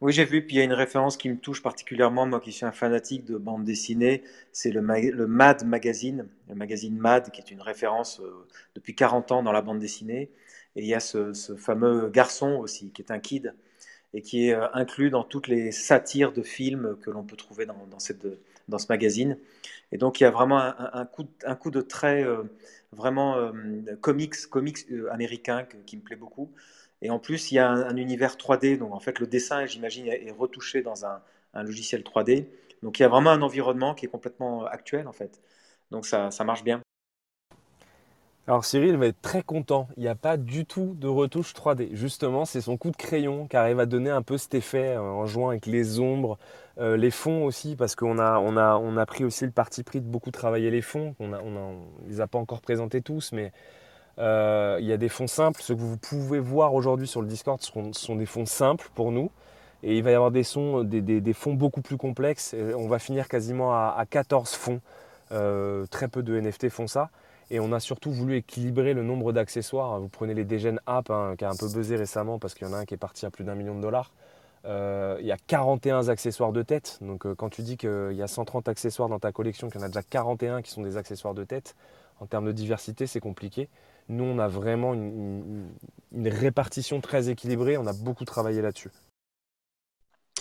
Oui, 0.00 0.12
j'ai 0.12 0.24
vu. 0.24 0.44
Puis 0.44 0.56
il 0.56 0.58
y 0.58 0.60
a 0.60 0.64
une 0.64 0.72
référence 0.72 1.16
qui 1.16 1.30
me 1.30 1.38
touche 1.38 1.62
particulièrement, 1.62 2.26
moi 2.26 2.40
qui 2.40 2.52
suis 2.52 2.66
un 2.66 2.72
fanatique 2.72 3.24
de 3.24 3.38
bande 3.38 3.64
dessinée, 3.64 4.22
c'est 4.52 4.70
le, 4.70 4.82
Mad 4.82 5.64
Magazine, 5.64 6.28
le 6.48 6.54
magazine 6.54 6.98
Mad, 6.98 7.30
qui 7.30 7.40
est 7.40 7.50
une 7.50 7.62
référence 7.62 8.20
euh, 8.20 8.46
depuis 8.74 8.94
40 8.94 9.32
ans 9.32 9.42
dans 9.42 9.52
la 9.52 9.62
bande 9.62 9.78
dessinée. 9.78 10.30
Et 10.76 10.82
il 10.82 10.86
y 10.86 10.94
a 10.94 11.00
ce, 11.00 11.32
fameux 11.56 12.10
garçon 12.10 12.56
aussi, 12.56 12.90
qui 12.90 13.02
est 13.02 13.10
un 13.12 13.18
kid, 13.20 13.54
et 14.12 14.20
qui 14.20 14.48
est 14.48 14.54
euh, 14.54 14.66
inclus 14.74 15.10
dans 15.10 15.24
toutes 15.24 15.48
les 15.48 15.72
satires 15.72 16.32
de 16.32 16.42
films 16.42 16.96
que 17.00 17.10
l'on 17.10 17.22
peut 17.24 17.36
trouver 17.36 17.66
dans 17.66 18.78
ce 18.78 18.86
magazine. 18.90 19.38
Et 19.94 19.98
donc 19.98 20.20
il 20.20 20.24
y 20.24 20.26
a 20.26 20.30
vraiment 20.30 20.58
un, 20.60 21.06
coup, 21.06 21.70
de 21.70 21.80
trait 21.80 22.24
euh, 22.24 22.42
vraiment 22.92 23.36
euh, 23.38 23.52
comics, 24.00 24.34
comics 24.50 24.90
euh, 24.90 25.10
américain 25.12 25.66
qui 25.86 25.96
me 25.96 26.02
plaît 26.02 26.16
beaucoup. 26.16 26.52
Et 27.00 27.10
en 27.10 27.20
plus, 27.20 27.52
il 27.52 27.56
y 27.56 27.58
a 27.60 27.70
un, 27.70 27.96
univers 27.96 28.36
3D, 28.36 28.76
donc 28.76 28.92
en 28.92 29.00
fait 29.00 29.20
le 29.20 29.26
dessin, 29.26 29.66
j'imagine, 29.66 30.08
est 30.08 30.32
retouché 30.32 30.82
dans 30.82 31.06
un, 31.06 31.22
logiciel 31.62 32.02
3D. 32.02 32.46
Donc 32.82 32.98
il 32.98 33.02
y 33.02 33.04
a 33.04 33.08
vraiment 33.08 33.30
un 33.30 33.42
environnement 33.42 33.94
qui 33.94 34.06
est 34.06 34.08
complètement 34.08 34.66
actuel 34.66 35.06
en 35.06 35.12
fait. 35.12 35.40
Donc 35.92 36.06
ça 36.06 36.30
marche 36.44 36.64
bien. 36.64 36.83
Alors 38.46 38.62
Cyril 38.66 38.98
va 38.98 39.06
être 39.06 39.22
très 39.22 39.42
content. 39.42 39.88
Il 39.96 40.02
n'y 40.02 40.08
a 40.08 40.14
pas 40.14 40.36
du 40.36 40.66
tout 40.66 40.94
de 41.00 41.08
retouche 41.08 41.54
3D. 41.54 41.94
Justement, 41.94 42.44
c'est 42.44 42.60
son 42.60 42.76
coup 42.76 42.90
de 42.90 42.96
crayon 42.96 43.46
qui 43.46 43.56
arrive 43.56 43.80
à 43.80 43.86
donner 43.86 44.10
un 44.10 44.20
peu 44.20 44.36
cet 44.36 44.54
effet 44.54 44.96
euh, 44.96 45.00
en 45.00 45.24
jouant 45.24 45.48
avec 45.48 45.64
les 45.64 45.98
ombres, 45.98 46.36
euh, 46.78 46.98
les 46.98 47.10
fonds 47.10 47.46
aussi, 47.46 47.74
parce 47.74 47.94
qu'on 47.94 48.18
a, 48.18 49.06
pris 49.06 49.24
aussi 49.24 49.46
le 49.46 49.50
parti 49.50 49.82
pris 49.82 50.02
de 50.02 50.06
beaucoup 50.06 50.30
travailler 50.30 50.70
les 50.70 50.82
fonds. 50.82 51.14
On 51.20 51.28
ne 51.28 52.06
les 52.06 52.20
a 52.20 52.26
pas 52.26 52.38
encore 52.38 52.60
présentés 52.60 53.00
tous, 53.00 53.32
mais 53.32 53.50
euh, 54.18 54.76
il 54.78 54.86
y 54.86 54.92
a 54.92 54.98
des 54.98 55.08
fonds 55.08 55.26
simples. 55.26 55.62
Ce 55.62 55.72
que 55.72 55.78
vous 55.78 55.96
pouvez 55.96 56.38
voir 56.38 56.74
aujourd'hui 56.74 57.06
sur 57.06 57.22
le 57.22 57.28
Discord 57.28 57.62
sont, 57.62 58.16
des 58.16 58.26
fonds 58.26 58.46
simples 58.46 58.90
pour 58.94 59.10
nous. 59.10 59.30
Et 59.82 59.96
il 59.96 60.02
va 60.02 60.10
y 60.10 60.14
avoir 60.14 60.30
des, 60.30 60.44
fonds 61.32 61.54
beaucoup 61.54 61.80
plus 61.80 61.96
complexes. 61.96 62.54
on 62.76 62.88
va 62.88 62.98
finir 62.98 63.26
quasiment 63.26 63.72
à, 63.72 63.94
à 63.96 64.04
14 64.04 64.52
fonds. 64.52 64.80
très 65.30 66.08
peu 66.08 66.22
de 66.22 66.38
NFT 66.38 66.68
font 66.68 66.86
ça. 66.86 67.08
Et 67.50 67.60
on 67.60 67.72
a 67.72 67.80
surtout 67.80 68.10
voulu 68.10 68.36
équilibrer 68.36 68.94
le 68.94 69.02
nombre 69.02 69.32
d'accessoires. 69.32 70.00
Vous 70.00 70.08
prenez 70.08 70.34
les 70.34 70.44
Degen 70.44 70.80
App, 70.86 71.10
hein, 71.10 71.34
qui 71.36 71.44
a 71.44 71.50
un 71.50 71.56
peu 71.56 71.68
buzzé 71.68 71.96
récemment 71.96 72.38
parce 72.38 72.54
qu'il 72.54 72.66
y 72.66 72.70
en 72.70 72.72
a 72.72 72.78
un 72.78 72.84
qui 72.84 72.94
est 72.94 72.98
parti 72.98 73.26
à 73.26 73.30
plus 73.30 73.44
d'un 73.44 73.54
million 73.54 73.74
de 73.74 73.82
dollars. 73.82 74.12
Euh, 74.66 75.18
il 75.20 75.26
y 75.26 75.32
a 75.32 75.36
41 75.36 76.08
accessoires 76.08 76.52
de 76.52 76.62
tête. 76.62 76.98
Donc 77.02 77.26
euh, 77.26 77.34
quand 77.34 77.50
tu 77.50 77.62
dis 77.62 77.76
qu'il 77.76 78.14
y 78.14 78.22
a 78.22 78.26
130 78.26 78.68
accessoires 78.68 79.08
dans 79.08 79.18
ta 79.18 79.32
collection, 79.32 79.68
qu'il 79.68 79.80
y 79.80 79.82
en 79.82 79.86
a 79.86 79.88
déjà 79.88 80.02
41 80.02 80.62
qui 80.62 80.70
sont 80.70 80.82
des 80.82 80.96
accessoires 80.96 81.34
de 81.34 81.44
tête, 81.44 81.74
en 82.20 82.26
termes 82.26 82.46
de 82.46 82.52
diversité, 82.52 83.06
c'est 83.06 83.20
compliqué. 83.20 83.68
Nous, 84.08 84.24
on 84.24 84.38
a 84.38 84.48
vraiment 84.48 84.94
une, 84.94 85.68
répartition 86.12 87.00
très 87.00 87.28
équilibrée. 87.28 87.76
On 87.76 87.86
a 87.86 87.92
beaucoup 87.92 88.24
travaillé 88.24 88.62
là-dessus. 88.62 88.90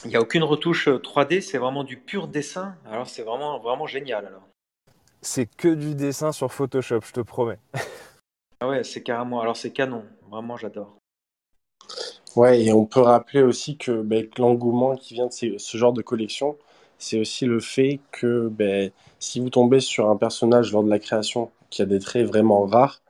Il 0.05 0.09
n'y 0.09 0.15
a 0.15 0.21
aucune 0.21 0.43
retouche 0.43 0.89
3D, 0.89 1.41
c'est 1.41 1.57
vraiment 1.57 1.83
du 1.83 1.97
pur 1.97 2.27
dessin. 2.27 2.75
Alors 2.85 3.07
c'est 3.07 3.23
vraiment, 3.23 3.59
vraiment 3.59 3.87
génial. 3.87 4.33
C'est 5.25 5.45
que 5.45 5.69
du 5.69 5.95
dessin 5.95 6.33
sur 6.33 6.51
Photoshop, 6.51 6.99
je 7.05 7.13
te 7.13 7.21
promets. 7.21 7.59
ah 8.59 8.67
ouais, 8.67 8.83
c'est 8.83 9.01
carrément. 9.01 9.39
Alors 9.39 9.55
c'est 9.55 9.71
canon, 9.71 10.03
vraiment 10.29 10.57
j'adore. 10.57 10.97
Ouais, 12.35 12.61
et 12.61 12.73
on 12.73 12.85
peut 12.85 12.99
rappeler 12.99 13.41
aussi 13.41 13.77
que 13.77 14.01
ben, 14.01 14.27
l'engouement 14.37 14.97
qui 14.97 15.13
vient 15.13 15.27
de 15.27 15.57
ce 15.57 15.77
genre 15.77 15.93
de 15.93 16.01
collection, 16.01 16.57
c'est 16.97 17.19
aussi 17.19 17.45
le 17.45 17.61
fait 17.61 18.01
que 18.11 18.49
ben, 18.49 18.91
si 19.19 19.39
vous 19.39 19.49
tombez 19.49 19.79
sur 19.79 20.09
un 20.09 20.17
personnage 20.17 20.73
lors 20.73 20.83
de 20.83 20.89
la 20.89 20.99
création 20.99 21.51
qui 21.69 21.81
a 21.81 21.85
des 21.85 21.99
traits 21.99 22.27
vraiment 22.27 22.65
rares, 22.65 23.01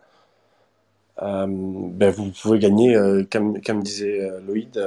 euh, 1.24 1.47
ben, 1.47 2.11
vous 2.11 2.32
pouvez 2.32 2.59
gagner, 2.59 2.95
euh, 2.95 3.24
comme, 3.32 3.59
comme, 3.61 3.82
disait 3.82 4.22
euh, 4.22 4.39
Loïd, 4.41 4.78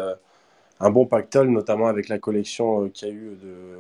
un 0.81 0.91
bon 0.91 1.07
pactole, 1.07 1.49
notamment 1.51 1.87
avec 1.89 2.09
la 2.09 2.19
collection 2.19 2.89
qu'il 2.91 3.09
y 3.09 3.11
a 3.11 3.15
eu 3.15 3.37
de, 3.43 3.79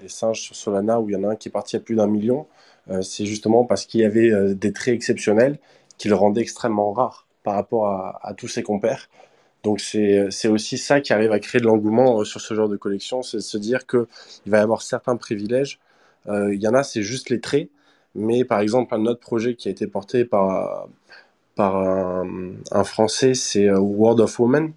des 0.00 0.08
singes 0.08 0.40
sur 0.40 0.56
Solana, 0.56 1.00
où 1.00 1.08
il 1.08 1.12
y 1.12 1.16
en 1.16 1.24
a 1.24 1.28
un 1.28 1.36
qui 1.36 1.48
est 1.48 1.52
parti 1.52 1.76
à 1.76 1.80
plus 1.80 1.94
d'un 1.94 2.06
million. 2.08 2.46
Euh, 2.90 3.02
c'est 3.02 3.26
justement 3.26 3.64
parce 3.64 3.86
qu'il 3.86 4.00
y 4.00 4.04
avait 4.04 4.30
euh, 4.30 4.54
des 4.54 4.72
traits 4.72 4.94
exceptionnels 4.94 5.58
qui 5.98 6.08
le 6.08 6.14
rendaient 6.14 6.40
extrêmement 6.40 6.92
rare 6.92 7.26
par 7.44 7.54
rapport 7.54 7.88
à, 7.88 8.34
tous 8.36 8.48
ses 8.48 8.62
compères. 8.62 9.08
Donc 9.62 9.80
c'est 9.80 10.48
aussi 10.48 10.78
ça 10.78 11.00
qui 11.00 11.12
arrive 11.12 11.32
à 11.32 11.38
créer 11.38 11.60
de 11.60 11.66
l'engouement 11.66 12.20
euh, 12.20 12.24
sur 12.24 12.40
ce 12.40 12.54
genre 12.54 12.68
de 12.68 12.76
collection, 12.76 13.22
c'est 13.22 13.38
de 13.38 13.42
se 13.42 13.58
dire 13.58 13.86
qu'il 13.86 14.06
va 14.46 14.58
y 14.58 14.60
avoir 14.60 14.82
certains 14.82 15.16
privilèges. 15.16 15.78
Il 16.28 16.60
y 16.60 16.68
en 16.68 16.74
a, 16.74 16.82
c'est 16.82 17.02
juste 17.02 17.30
les 17.30 17.40
traits, 17.40 17.70
mais 18.14 18.44
par 18.44 18.60
exemple, 18.60 18.94
un 18.94 19.06
autre 19.06 19.20
projet 19.20 19.54
qui 19.54 19.68
a 19.68 19.70
été 19.70 19.86
porté 19.86 20.24
par, 20.26 20.86
un, 21.58 22.84
Français, 22.84 23.34
c'est 23.34 23.70
World 23.70 24.20
of 24.20 24.38
Women. 24.38 24.72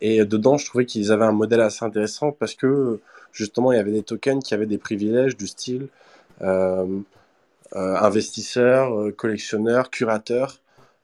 Et 0.00 0.24
dedans, 0.24 0.56
je 0.56 0.64
trouvais 0.64 0.86
qu'ils 0.86 1.12
avaient 1.12 1.26
un 1.26 1.32
modèle 1.32 1.60
assez 1.60 1.84
intéressant 1.84 2.32
parce 2.32 2.54
que 2.54 3.00
justement, 3.32 3.70
il 3.72 3.76
y 3.76 3.78
avait 3.78 3.92
des 3.92 4.02
tokens 4.02 4.42
qui 4.42 4.54
avaient 4.54 4.66
des 4.66 4.78
privilèges 4.78 5.36
du 5.36 5.46
style 5.46 5.88
investisseurs, 7.74 8.98
euh, 8.98 9.12
collectionneurs, 9.12 9.90
curateurs. 9.90 10.60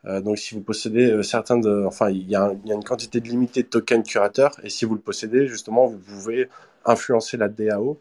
Euh, 0.06 0.20
donc, 0.20 0.38
si 0.38 0.54
vous 0.54 0.60
possédez 0.60 1.22
certains 1.22 1.58
de, 1.58 1.84
enfin, 1.86 2.10
il 2.10 2.28
y, 2.28 2.36
a 2.36 2.52
une 2.66 2.84
quantité 2.84 3.20
limitée 3.20 3.62
de 3.62 3.68
tokens 3.68 4.06
curateurs, 4.06 4.52
et 4.62 4.70
si 4.70 4.84
vous 4.84 4.94
le 4.94 5.00
possédez, 5.00 5.46
justement, 5.46 5.86
vous 5.86 5.98
pouvez 5.98 6.48
influencer 6.84 7.36
la 7.36 7.48
DAO. 7.48 8.00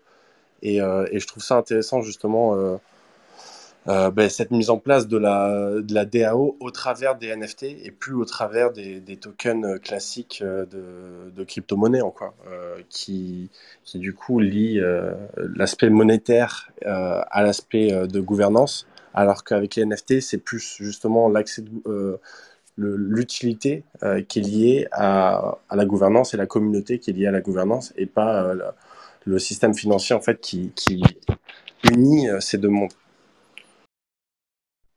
Et, 0.61 0.78
et 0.78 1.20
je 1.20 1.28
trouve 1.28 1.43
ça 1.43 1.55
intéressant, 1.57 2.01
justement, 2.01 2.80
euh, 3.90 4.12
ben, 4.12 4.30
cette 4.30 4.52
mise 4.52 4.70
en 4.70 4.78
place 4.78 5.08
de 5.08 5.18
la, 5.18 6.06
DAO 6.06 6.56
au 6.60 6.72
travers 6.72 7.16
des 7.16 7.36
NFT 7.36 7.64
et 7.64 7.92
plus 7.92 8.14
au 8.14 8.26
travers 8.26 8.72
des, 8.72 9.18
tokens 9.18 9.80
classiques 9.82 10.42
euh, 10.42 10.66
de, 11.36 11.44
crypto-monnaie, 11.44 12.02
euh, 12.48 12.78
qui, 12.90 13.50
du 13.96 14.14
coup 14.14 14.40
lie 14.40 14.80
euh, 14.80 15.14
l'aspect 15.56 15.90
monétaire 15.90 16.72
euh, 16.86 17.22
à 17.30 17.44
l'aspect 17.44 17.92
euh, 17.92 18.08
de 18.08 18.22
gouvernance, 18.22 18.88
alors 19.14 19.44
qu'avec 19.44 19.76
les 19.76 19.86
NFT, 19.86 20.22
c'est 20.22 20.38
plus 20.38 20.78
justement 20.80 21.28
l'accès, 21.28 21.64
l'utilité 22.78 23.84
qui 24.28 24.40
est 24.40 24.42
liée 24.42 24.88
à, 24.92 25.60
la 25.72 25.86
gouvernance 25.86 26.34
et 26.34 26.38
la 26.38 26.48
communauté 26.48 26.98
qui 26.98 27.12
est 27.12 27.14
liée 27.14 27.28
à 27.28 27.32
la 27.32 27.42
gouvernance 27.42 27.94
et 27.96 28.08
pas 28.08 28.52
le 29.26 29.38
système 29.38 29.76
financier 29.76 30.16
en 30.16 30.22
fait 30.22 30.42
qui 30.42 30.74
unit 31.84 32.28
ces 32.40 32.58
deux 32.58 32.70
mondes. 32.70 32.94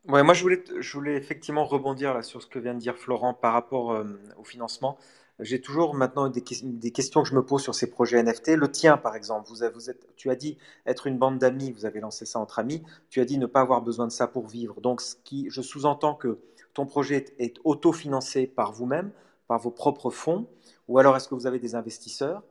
Ouais, 0.09 0.23
moi 0.23 0.35
je 0.35 0.43
voulais, 0.43 0.63
je 0.79 0.93
voulais 0.93 1.17
effectivement 1.17 1.65
rebondir 1.65 2.15
là, 2.15 2.23
sur 2.23 2.41
ce 2.41 2.47
que 2.47 2.61
vient 2.61 2.75
de 2.75 2.79
dire 2.79 2.97
Florent 2.97 3.35
par 3.35 3.53
rapport 3.53 3.93
euh, 3.93 4.05
au 4.39 4.45
financement. 4.45 4.97
J'ai 5.41 5.61
toujours 5.61 5.95
maintenant 5.95 6.29
des, 6.29 6.41
questions 6.41 7.23
que 7.23 7.29
je 7.29 7.35
me 7.35 7.45
pose 7.45 7.61
sur 7.61 7.75
ces 7.75 7.91
projets 7.91 8.23
NFT. 8.23 8.57
Le 8.57 8.71
tien, 8.71 8.97
par 8.97 9.17
exemple, 9.17 9.49
vous, 9.49 9.57
vous 9.75 9.91
êtes, 9.91 10.17
tu 10.17 10.31
as 10.31 10.37
dit 10.37 10.57
être 10.87 11.07
une 11.07 11.19
bande 11.19 11.39
d'amis, 11.39 11.73
vous 11.73 11.85
avez 11.85 12.01
lancé 12.01 12.25
ça 12.25 12.39
entre 12.39 12.59
amis. 12.59 12.83
Tu 13.11 13.21
as 13.21 13.25
dit 13.27 13.37
ne 13.37 13.47
pas 13.47 13.61
avoir 13.61 13.83
besoin 13.83 14.07
de 14.07 14.13
ça 14.13 14.29
pour 14.29 14.47
vivre. 14.47 14.81
Donc, 14.81 15.03
ce 15.03 15.17
qui, 15.25 15.49
je 15.51 15.61
sous-entends 15.61 16.15
que 16.15 16.39
ton 16.73 16.87
projet 16.87 17.17
est, 17.17 17.35
est 17.39 17.57
autofinancé 17.65 18.47
par 18.47 18.73
vous-même, 18.73 19.11
par 19.49 19.59
vos 19.59 19.71
propres 19.71 20.11
fonds, 20.11 20.47
ou 20.89 20.99
alors 20.99 21.17
est-ce 21.17 21.29
que 21.29 21.35
vous 21.35 21.47
avez 21.47 21.59
des 21.59 21.75
investisseurs? 21.75 22.43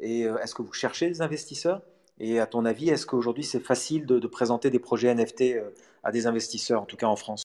Et 0.00 0.26
euh, 0.26 0.36
est-ce 0.38 0.54
que 0.54 0.62
vous 0.62 0.72
cherchez 0.72 1.08
des 1.08 1.22
investisseurs? 1.22 1.80
Et 2.18 2.40
à 2.40 2.46
ton 2.46 2.64
avis, 2.64 2.90
est-ce 2.90 3.06
qu'aujourd'hui 3.06 3.44
c'est 3.44 3.60
facile 3.60 4.06
de, 4.06 4.18
de, 4.18 4.26
présenter 4.26 4.70
des 4.70 4.78
projets 4.78 5.12
NFT 5.14 5.42
euh, 5.42 5.70
à 6.04 6.12
des 6.12 6.26
investisseurs, 6.26 6.82
en 6.82 6.86
tout 6.86 6.96
cas 6.96 7.06
en 7.06 7.16
France 7.16 7.44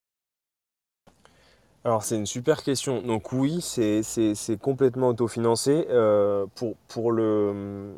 alors 1.85 2.03
c'est 2.03 2.15
une 2.15 2.25
super 2.25 2.63
question. 2.63 3.01
Donc 3.01 3.31
oui, 3.31 3.61
c'est 3.61 4.57
complètement 4.61 5.09
autofinancé. 5.09 5.87
Euh, 5.89 6.45
pour, 6.55 6.75
pour, 6.87 7.11
le, 7.11 7.93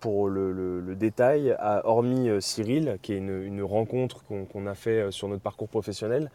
pour 0.00 0.28
le, 0.28 0.52
le, 0.52 0.94
détail, 0.94 1.56
hormis 1.84 2.28
euh, 2.28 2.40
Cyril, 2.40 2.98
qui 3.00 3.14
est 3.14 3.18
une, 3.18 3.62
rencontre 3.62 4.22
qu'on 4.24 4.44
qu 4.44 4.68
a 4.68 4.74
fait 4.74 5.00
euh, 5.00 5.10
sur 5.10 5.28
notre 5.28 5.42
parcours 5.42 5.68
professionnel, 5.68 6.30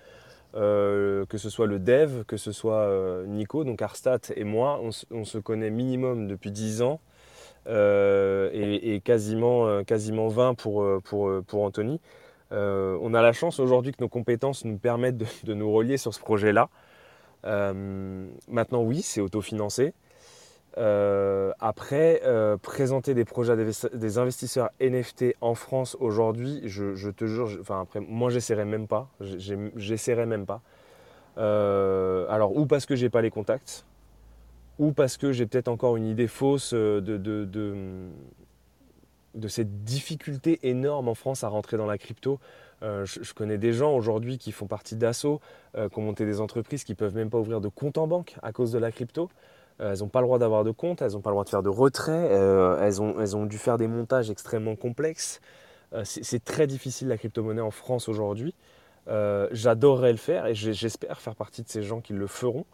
que 0.53 1.37
ce 1.37 1.49
soit 1.49 1.67
le 1.67 1.79
dev, 1.79 2.23
que 2.23 2.37
ce 2.37 2.53
soit 2.53 2.89
Nico, 3.27 3.65
donc 3.65 3.81
Arstat 3.81 4.19
et 4.35 4.45
moi, 4.45 4.81
on, 5.11 5.25
se 5.25 5.37
connaît 5.37 5.69
minimum 5.69 6.27
depuis 6.27 6.49
10 6.49 6.81
ans 6.81 7.01
et, 7.67 8.95
et, 8.95 9.01
quasiment, 9.01 9.83
quasiment 9.83 10.29
20 10.29 10.53
pour, 10.53 10.87
pour, 11.03 11.29
pour 11.45 11.63
Anthony. 11.63 11.99
Euh, 12.51 12.97
on 13.01 13.13
a 13.13 13.21
la 13.21 13.33
chance 13.33 13.59
aujourd'hui 13.59 13.91
que 13.91 14.01
nos 14.01 14.09
compétences 14.09 14.65
nous 14.65 14.77
permettent 14.77 15.17
de, 15.43 15.53
nous 15.53 15.71
relier 15.71 15.97
sur 15.97 16.13
ce 16.13 16.19
projet-là. 16.19 16.69
Euh, 17.45 18.27
maintenant, 18.47 18.81
oui, 18.81 19.01
c'est 19.01 19.21
autofinancé. 19.21 19.93
Euh, 20.77 21.53
après, 21.59 22.21
présenter 22.61 23.13
des 23.13 23.25
projets 23.25 23.53
à 23.53 23.55
des, 23.55 24.17
investisseurs 24.17 24.69
NFT 24.81 25.35
en 25.41 25.55
France 25.55 25.95
aujourd'hui, 25.99 26.61
je, 26.65 27.09
te 27.09 27.25
jure, 27.25 27.49
enfin 27.61 27.81
après, 27.81 28.01
moi 28.01 28.29
j'essaierai 28.29 28.65
même 28.65 28.87
pas, 28.87 29.07
j'essaierai 29.21 30.25
même 30.25 30.45
pas. 30.45 30.61
Alors 31.37 32.55
ou 32.57 32.65
parce 32.65 32.85
que 32.85 32.95
j'ai 32.95 33.09
pas 33.09 33.21
les 33.21 33.31
contacts, 33.31 33.85
ou 34.77 34.91
parce 34.91 35.15
que 35.15 35.31
j'ai 35.31 35.45
peut-être 35.45 35.69
encore 35.69 35.95
une 35.95 36.07
idée 36.07 36.27
fausse 36.27 36.73
de, 36.73 38.09
de 39.35 39.47
cette 39.47 39.83
difficulté 39.83 40.59
énorme 40.63 41.07
en 41.07 41.15
France 41.15 41.43
à 41.43 41.49
rentrer 41.49 41.77
dans 41.77 41.85
la 41.85 41.97
crypto. 41.97 42.39
Euh, 42.83 43.05
je, 43.05 43.33
connais 43.33 43.57
des 43.57 43.73
gens 43.73 43.95
aujourd'hui 43.95 44.37
qui 44.37 44.51
font 44.51 44.67
partie 44.67 44.95
d'assaut, 44.95 45.39
euh, 45.77 45.89
qui 45.89 45.99
ont 45.99 46.01
monté 46.01 46.25
des 46.25 46.41
entreprises 46.41 46.83
qui 46.83 46.95
peuvent 46.95 47.15
même 47.15 47.29
pas 47.29 47.39
ouvrir 47.39 47.61
de 47.61 47.69
compte 47.69 47.97
en 47.97 48.07
banque 48.07 48.35
à 48.41 48.51
cause 48.51 48.71
de 48.71 48.79
la 48.79 48.91
crypto. 48.91 49.29
Euh, 49.81 49.93
elles 49.93 49.99
n'ont 49.99 50.07
pas 50.07 50.21
le 50.21 50.25
droit 50.25 50.39
d'avoir 50.39 50.63
de 50.63 50.71
compte, 50.71 51.01
elles 51.01 51.13
n'ont 51.13 51.21
pas 51.21 51.29
le 51.29 51.35
droit 51.35 51.43
de 51.43 51.49
faire 51.49 51.63
de 51.63 51.69
retrait, 51.69 52.31
elles, 52.81 53.01
ont, 53.01 53.19
elles 53.19 53.35
ont 53.35 53.45
dû 53.45 53.57
faire 53.57 53.77
des 53.77 53.87
montages 53.87 54.29
extrêmement 54.29 54.75
complexes. 54.75 55.41
C'est 56.03 56.43
très 56.43 56.67
difficile 56.67 57.07
la 57.07 57.17
crypto-monnaie 57.17 57.61
en 57.61 57.71
France 57.71 58.09
aujourd'hui. 58.09 58.53
J'adorerais 59.07 60.11
le 60.11 60.17
faire 60.17 60.45
et 60.45 60.55
j'espère 60.55 61.21
faire 61.21 61.35
partie 61.35 61.61
de 61.61 61.69
ces 61.69 61.83
gens 61.83 62.01
qui 62.01 62.13
le 62.13 62.27
feront. 62.27 62.65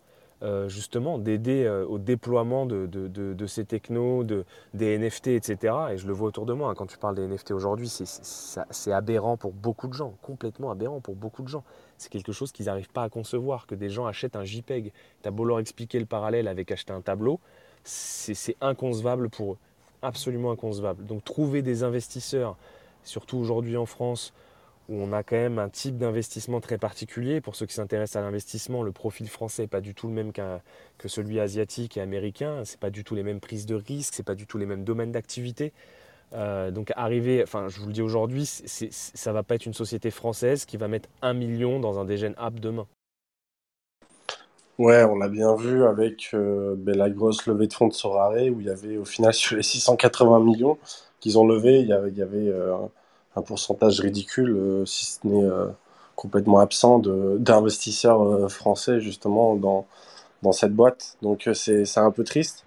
Euh, 0.44 0.68
justement 0.68 1.20
d'aider 1.20 1.66
euh, 1.66 1.86
au 1.86 2.00
déploiement 2.00 2.66
de, 2.66 2.88
de, 2.88 3.08
de, 3.08 3.46
ces 3.46 3.64
technos, 3.64 4.24
des 4.24 4.98
NFT, 4.98 5.28
etc. 5.28 5.76
Et 5.92 5.98
je 5.98 6.08
le 6.08 6.14
vois 6.14 6.30
autour 6.30 6.48
de 6.48 6.54
moi, 6.54 6.72
hein, 6.72 6.74
quand 6.74 6.88
tu 6.88 6.98
parles 6.98 7.14
des 7.14 7.28
NFT 7.28 7.52
aujourd'hui, 7.52 7.88
c'est 7.88 8.92
aberrant 8.92 9.38
pour 9.38 9.52
beaucoup 9.52 9.88
de 9.88 9.94
gens, 9.94 10.16
complètement 10.24 10.72
aberrant 10.72 11.00
pour 11.00 11.14
beaucoup 11.14 11.44
de 11.44 11.48
gens. 11.48 11.64
C'est 12.00 12.12
quelque 12.12 12.32
chose 12.32 12.52
qu'ils 12.52 12.66
n'arrivent 12.66 12.90
pas 12.90 13.04
à 13.04 13.10
concevoir, 13.10 13.68
que 13.68 13.76
des 13.76 13.92
gens 13.92 14.08
achètent 14.08 14.36
un 14.36 14.44
JPEG. 14.44 14.92
Tu 15.22 15.28
as 15.28 15.32
beau 15.32 15.46
leur 15.46 15.60
expliquer 15.60 16.00
le 16.00 16.08
parallèle 16.08 16.48
avec 16.48 16.72
acheter 16.72 16.92
un 16.92 17.02
tableau, 17.02 17.40
c'est 17.84 18.56
inconcevable 18.62 19.30
pour 19.30 19.54
eux, 19.54 19.58
absolument 20.02 20.50
inconcevable. 20.50 21.06
Donc 21.06 21.24
trouver 21.24 21.62
des 21.62 21.84
investisseurs, 21.84 22.58
surtout 23.04 23.38
aujourd'hui 23.38 23.78
en 23.78 23.86
France, 23.86 24.34
où 24.92 25.02
on 25.02 25.14
a 25.14 25.24
quand 25.24 25.38
même 25.38 25.58
un 25.58 25.70
type 25.70 25.98
d'investissement 25.98 26.60
très 26.60 26.78
particulier. 26.78 27.40
Pour 27.40 27.56
ceux 27.56 27.66
qui 27.66 27.74
s'intéressent 27.74 28.22
à 28.22 28.26
l'investissement, 28.26 28.84
le 28.84 28.92
profil 28.92 29.30
français 29.30 29.64
n'est 29.64 29.68
pas 29.68 29.80
du 29.80 29.96
tout 29.96 30.08
le 30.08 30.14
même 30.14 30.34
qu 30.34 30.42
que 30.98 31.08
celui 31.08 31.40
asiatique 31.40 31.96
et 31.96 32.02
américain. 32.02 32.66
Ce 32.66 32.78
pas 32.78 32.90
du 32.90 33.06
tout 33.06 33.16
les 33.16 33.24
mêmes 33.24 33.40
prises 33.40 33.66
de 33.66 33.76
risques, 33.76 34.16
ce 34.16 34.22
pas 34.22 34.36
du 34.36 34.46
tout 34.46 34.58
les 34.58 34.66
mêmes 34.66 34.84
domaines 34.84 35.14
d'activité. 35.14 35.72
Euh, 36.34 36.72
donc 36.72 36.92
arriver, 36.96 37.42
enfin 37.42 37.68
je 37.70 37.80
vous 37.80 37.88
le 37.88 37.94
dis 37.94 38.02
aujourd'hui, 38.02 38.46
ça 38.46 39.34
va 39.34 39.44
pas 39.44 39.56
être 39.56 39.66
une 39.66 39.74
société 39.74 40.12
française 40.12 40.66
qui 40.66 40.78
va 40.78 40.88
mettre 40.88 41.10
un 41.22 41.34
million 41.34 41.80
dans 41.80 41.98
un 42.00 42.06
dégène 42.06 42.36
app 42.38 42.60
demain. 42.60 42.86
Ouais, 44.78 45.04
on 45.04 45.16
l'a 45.16 45.30
bien 45.30 45.56
vu 45.56 45.86
avec 45.86 46.32
euh, 46.34 46.76
ben, 46.78 46.98
la 46.98 47.10
grosse 47.10 47.46
levée 47.46 47.68
de 47.68 47.74
fonds 47.74 47.88
de 47.88 47.94
Sorare 47.94 48.34
où 48.34 48.60
il 48.60 48.66
y 48.66 48.70
avait 48.70 48.98
au 48.98 49.06
final 49.06 49.34
sur 49.34 49.56
les 49.56 49.64
680 49.64 50.40
millions 50.40 50.78
qu'ils 51.20 51.38
ont 51.38 51.46
levé, 51.46 51.80
il 51.80 51.88
y 51.88 51.94
avait, 51.94 52.10
il 52.10 52.18
y 52.18 52.22
avait 52.22 52.48
euh, 52.48 52.76
un 53.36 53.42
pourcentage 53.42 54.00
ridicule, 54.00 54.56
euh, 54.56 54.86
si 54.86 55.06
ce 55.06 55.20
n'est 55.24 55.44
euh, 55.44 55.68
complètement 56.16 56.60
absent, 56.60 57.00
d'investisseurs 57.00 58.22
euh, 58.22 58.48
français 58.48 59.00
justement 59.00 59.56
dans, 59.56 59.86
dans 60.42 60.52
cette 60.52 60.74
boîte. 60.74 61.18
Donc 61.22 61.50
c'est 61.54 61.98
un 61.98 62.12
peu 62.12 62.24
triste. 62.24 62.66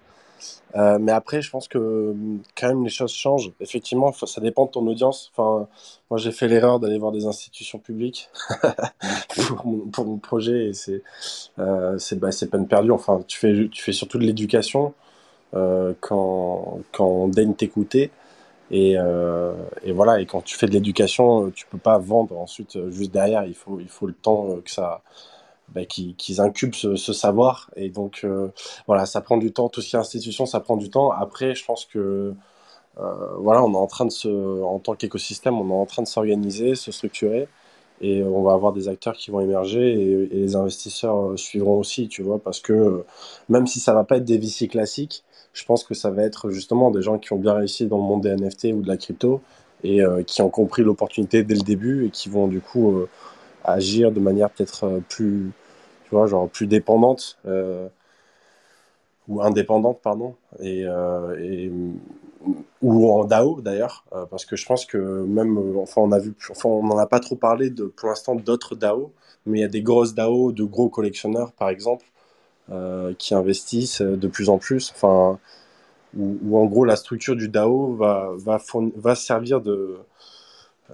Euh, 0.75 0.97
mais 0.99 1.13
après, 1.13 1.41
je 1.41 1.49
pense 1.49 1.67
que 1.67 2.13
quand 2.57 2.67
même 2.67 2.83
les 2.83 2.89
choses 2.89 3.13
changent. 3.13 3.51
Effectivement, 3.61 4.11
ça 4.11 4.41
dépend 4.41 4.65
de 4.65 4.71
ton 4.71 4.85
audience. 4.87 5.31
Enfin, 5.33 5.67
moi, 6.09 6.17
j'ai 6.17 6.31
fait 6.31 6.47
l'erreur 6.47 6.79
d'aller 6.79 6.97
voir 6.97 7.13
des 7.13 7.25
institutions 7.25 7.79
publiques 7.79 8.29
pour, 9.29 9.65
mon, 9.65 9.77
pour, 9.87 10.05
mon, 10.05 10.17
projet 10.17 10.67
et 10.67 10.73
c'est 10.73 11.01
euh, 11.59 11.97
bah, 12.13 12.29
peine 12.51 12.67
perdue. 12.67 12.91
Enfin, 12.91 13.21
tu 13.25 13.37
fais, 13.39 13.69
tu 13.71 13.83
fais 13.83 13.93
surtout 13.93 14.17
de 14.17 14.25
l'éducation 14.25 14.93
euh, 15.53 15.93
quand, 16.01 16.79
quand 16.91 17.07
on 17.07 17.27
daigne 17.29 17.53
t'écouter. 17.53 18.11
Et, 18.71 18.95
euh, 18.97 19.53
et, 19.83 19.91
voilà, 19.91 20.19
et 20.19 20.25
quand 20.25 20.41
tu 20.41 20.57
fais 20.57 20.67
de 20.67 20.71
l'éducation, 20.71 21.51
tu 21.51 21.65
peux 21.67 21.77
pas 21.77 21.97
vendre 21.99 22.37
ensuite 22.37 22.89
juste 22.89 23.11
derrière. 23.11 23.45
Il 23.45 23.53
faut, 23.53 23.79
il 23.79 23.87
faut 23.87 24.07
le 24.07 24.13
temps 24.13 24.57
que 24.63 24.71
ça, 24.71 25.01
bah, 25.69 25.85
qu'ils 25.85 26.15
qu 26.15 26.39
incubent 26.39 26.75
ce, 26.75 26.95
ce, 26.95 27.13
savoir. 27.13 27.69
Et 27.75 27.89
donc, 27.89 28.21
euh, 28.23 28.49
voilà, 28.87 29.05
ça 29.05 29.21
prend 29.21 29.37
du 29.37 29.51
temps. 29.51 29.69
Tout 29.69 29.81
ce 29.81 29.89
qui 29.89 29.95
est 29.95 29.99
institution, 29.99 30.45
ça 30.45 30.59
prend 30.59 30.77
du 30.77 30.89
temps. 30.89 31.11
Après, 31.11 31.55
je 31.55 31.65
pense 31.65 31.85
que, 31.85 32.33
euh, 32.99 33.35
voilà, 33.39 33.63
on 33.63 33.73
est 33.73 33.77
en 33.77 33.87
train 33.87 34.05
de 34.05 34.11
se, 34.11 34.63
en 34.63 34.79
tant 34.79 34.95
qu'écosystème, 34.95 35.59
on 35.59 35.69
est 35.69 35.81
en 35.81 35.85
train 35.85 36.03
de 36.03 36.07
s'organiser, 36.07 36.75
se 36.75 36.91
structurer. 36.91 37.47
Et 38.01 38.23
on 38.23 38.43
va 38.43 38.53
avoir 38.53 38.73
des 38.73 38.89
acteurs 38.89 39.15
qui 39.15 39.31
vont 39.31 39.39
émerger 39.41 39.93
et, 39.93 40.11
et, 40.11 40.39
les 40.41 40.55
investisseurs 40.57 41.37
suivront 41.39 41.79
aussi, 41.79 42.09
tu 42.09 42.23
vois, 42.23 42.39
parce 42.39 42.59
que 42.59 43.05
même 43.49 43.67
si 43.67 43.79
ça 43.79 43.93
va 43.93 44.03
pas 44.03 44.17
être 44.17 44.25
des 44.25 44.37
VC 44.37 44.67
classiques, 44.67 45.23
je 45.55 45.63
pense 45.63 45.85
que 45.85 45.93
ça 45.93 46.11
va 46.11 46.23
être 46.23 46.51
justement 46.51 46.91
des 46.91 47.01
gens 47.01 47.17
qui 47.17 47.31
ont 47.33 47.37
bien 47.37 47.53
réussi 47.53 47.87
dans 47.87 47.97
le 47.97 48.03
monde 48.03 48.21
des 48.21 48.35
NFT 48.35 48.65
ou 48.75 48.81
de 48.81 48.87
la 48.87 48.97
crypto 48.97 49.41
et 49.83 50.01
euh, 50.01 50.21
qui 50.21 50.41
ont 50.41 50.49
compris 50.49 50.83
l'opportunité 50.83 51.43
dès 51.43 51.55
le 51.55 51.61
début 51.61 52.05
et 52.05 52.09
qui 52.09 52.29
vont 52.29 52.47
du 52.47 52.59
coup 52.59 52.91
euh, 52.91 53.09
agir 53.63 54.11
de 54.11 54.19
manière 54.19 54.49
peut-être 54.49 54.83
euh, 54.83 54.99
plus, 55.07 55.51
tu 56.03 56.09
vois, 56.11 56.27
genre 56.27 56.49
plus 56.49 56.67
dépendante 56.67 57.39
ou 59.27 59.41
indépendante, 59.41 60.01
pardon, 60.03 60.35
et, 60.61 60.85
ou 62.83 63.11
en 63.11 63.25
DAO 63.25 63.59
d'ailleurs, 63.59 64.05
parce 64.29 64.45
que 64.45 64.55
je 64.55 64.67
pense 64.67 64.85
que 64.85 65.23
même, 65.23 65.57
enfin, 65.79 66.01
on 66.01 66.11
a 66.11 66.19
vu, 66.19 66.35
enfin, 66.51 66.69
on 66.69 66.83
n'en 66.83 66.99
a 66.99 67.07
pas 67.07 67.19
trop 67.19 67.35
parlé 67.35 67.71
de, 67.71 67.85
pour 67.85 68.09
l'instant 68.09 68.35
d'autres 68.35 68.75
DAO, 68.75 69.11
mais 69.47 69.57
il 69.57 69.61
y 69.61 69.65
a 69.65 69.67
des 69.67 69.81
grosses 69.81 70.13
DAO 70.13 70.51
de 70.51 70.63
gros 70.63 70.89
collectionneurs, 70.89 71.53
par 71.53 71.69
exemple, 71.69 72.05
qui 73.19 73.35
investissent 73.35 74.01
de 74.01 74.27
plus 74.27 74.49
en 74.49 74.57
plus, 74.57 74.91
enfin, 74.95 75.39
où, 76.17 76.57
en 76.57 76.65
gros 76.65 76.85
la 76.85 76.95
structure 76.95 77.35
du 77.35 77.49
DAO 77.49 77.95
va, 77.95 78.31
va, 78.37 79.15
servir 79.15 79.61
de, 79.61 79.97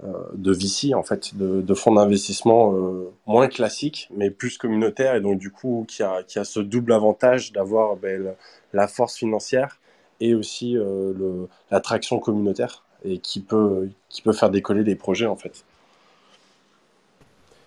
euh, 0.04 0.12
de 0.34 0.52
VC, 0.52 0.94
en 0.94 1.02
fait, 1.02 1.36
de, 1.36 1.74
fonds 1.74 1.94
d'investissement 1.94 2.74
euh, 2.74 3.10
moins 3.26 3.48
classiques, 3.48 4.08
mais 4.14 4.30
plus 4.30 4.58
communautaires, 4.58 5.14
et 5.14 5.20
donc 5.20 5.38
du 5.38 5.50
coup 5.50 5.84
qui 5.88 6.02
a, 6.02 6.22
qui 6.22 6.38
a 6.38 6.44
ce 6.44 6.60
double 6.60 6.92
avantage 6.92 7.52
d'avoir 7.52 7.96
ben, 7.96 8.34
la 8.72 8.88
force 8.88 9.16
financière 9.16 9.78
et 10.20 10.34
aussi 10.34 10.76
euh, 10.76 11.46
l'attraction 11.70 12.18
communautaire, 12.18 12.84
et 13.04 13.18
qui 13.18 13.40
peut, 13.40 13.88
qui 14.08 14.22
peut 14.22 14.32
faire 14.32 14.50
décoller 14.50 14.84
des 14.84 14.94
projets, 14.94 15.26
en 15.26 15.36
fait. 15.36 15.64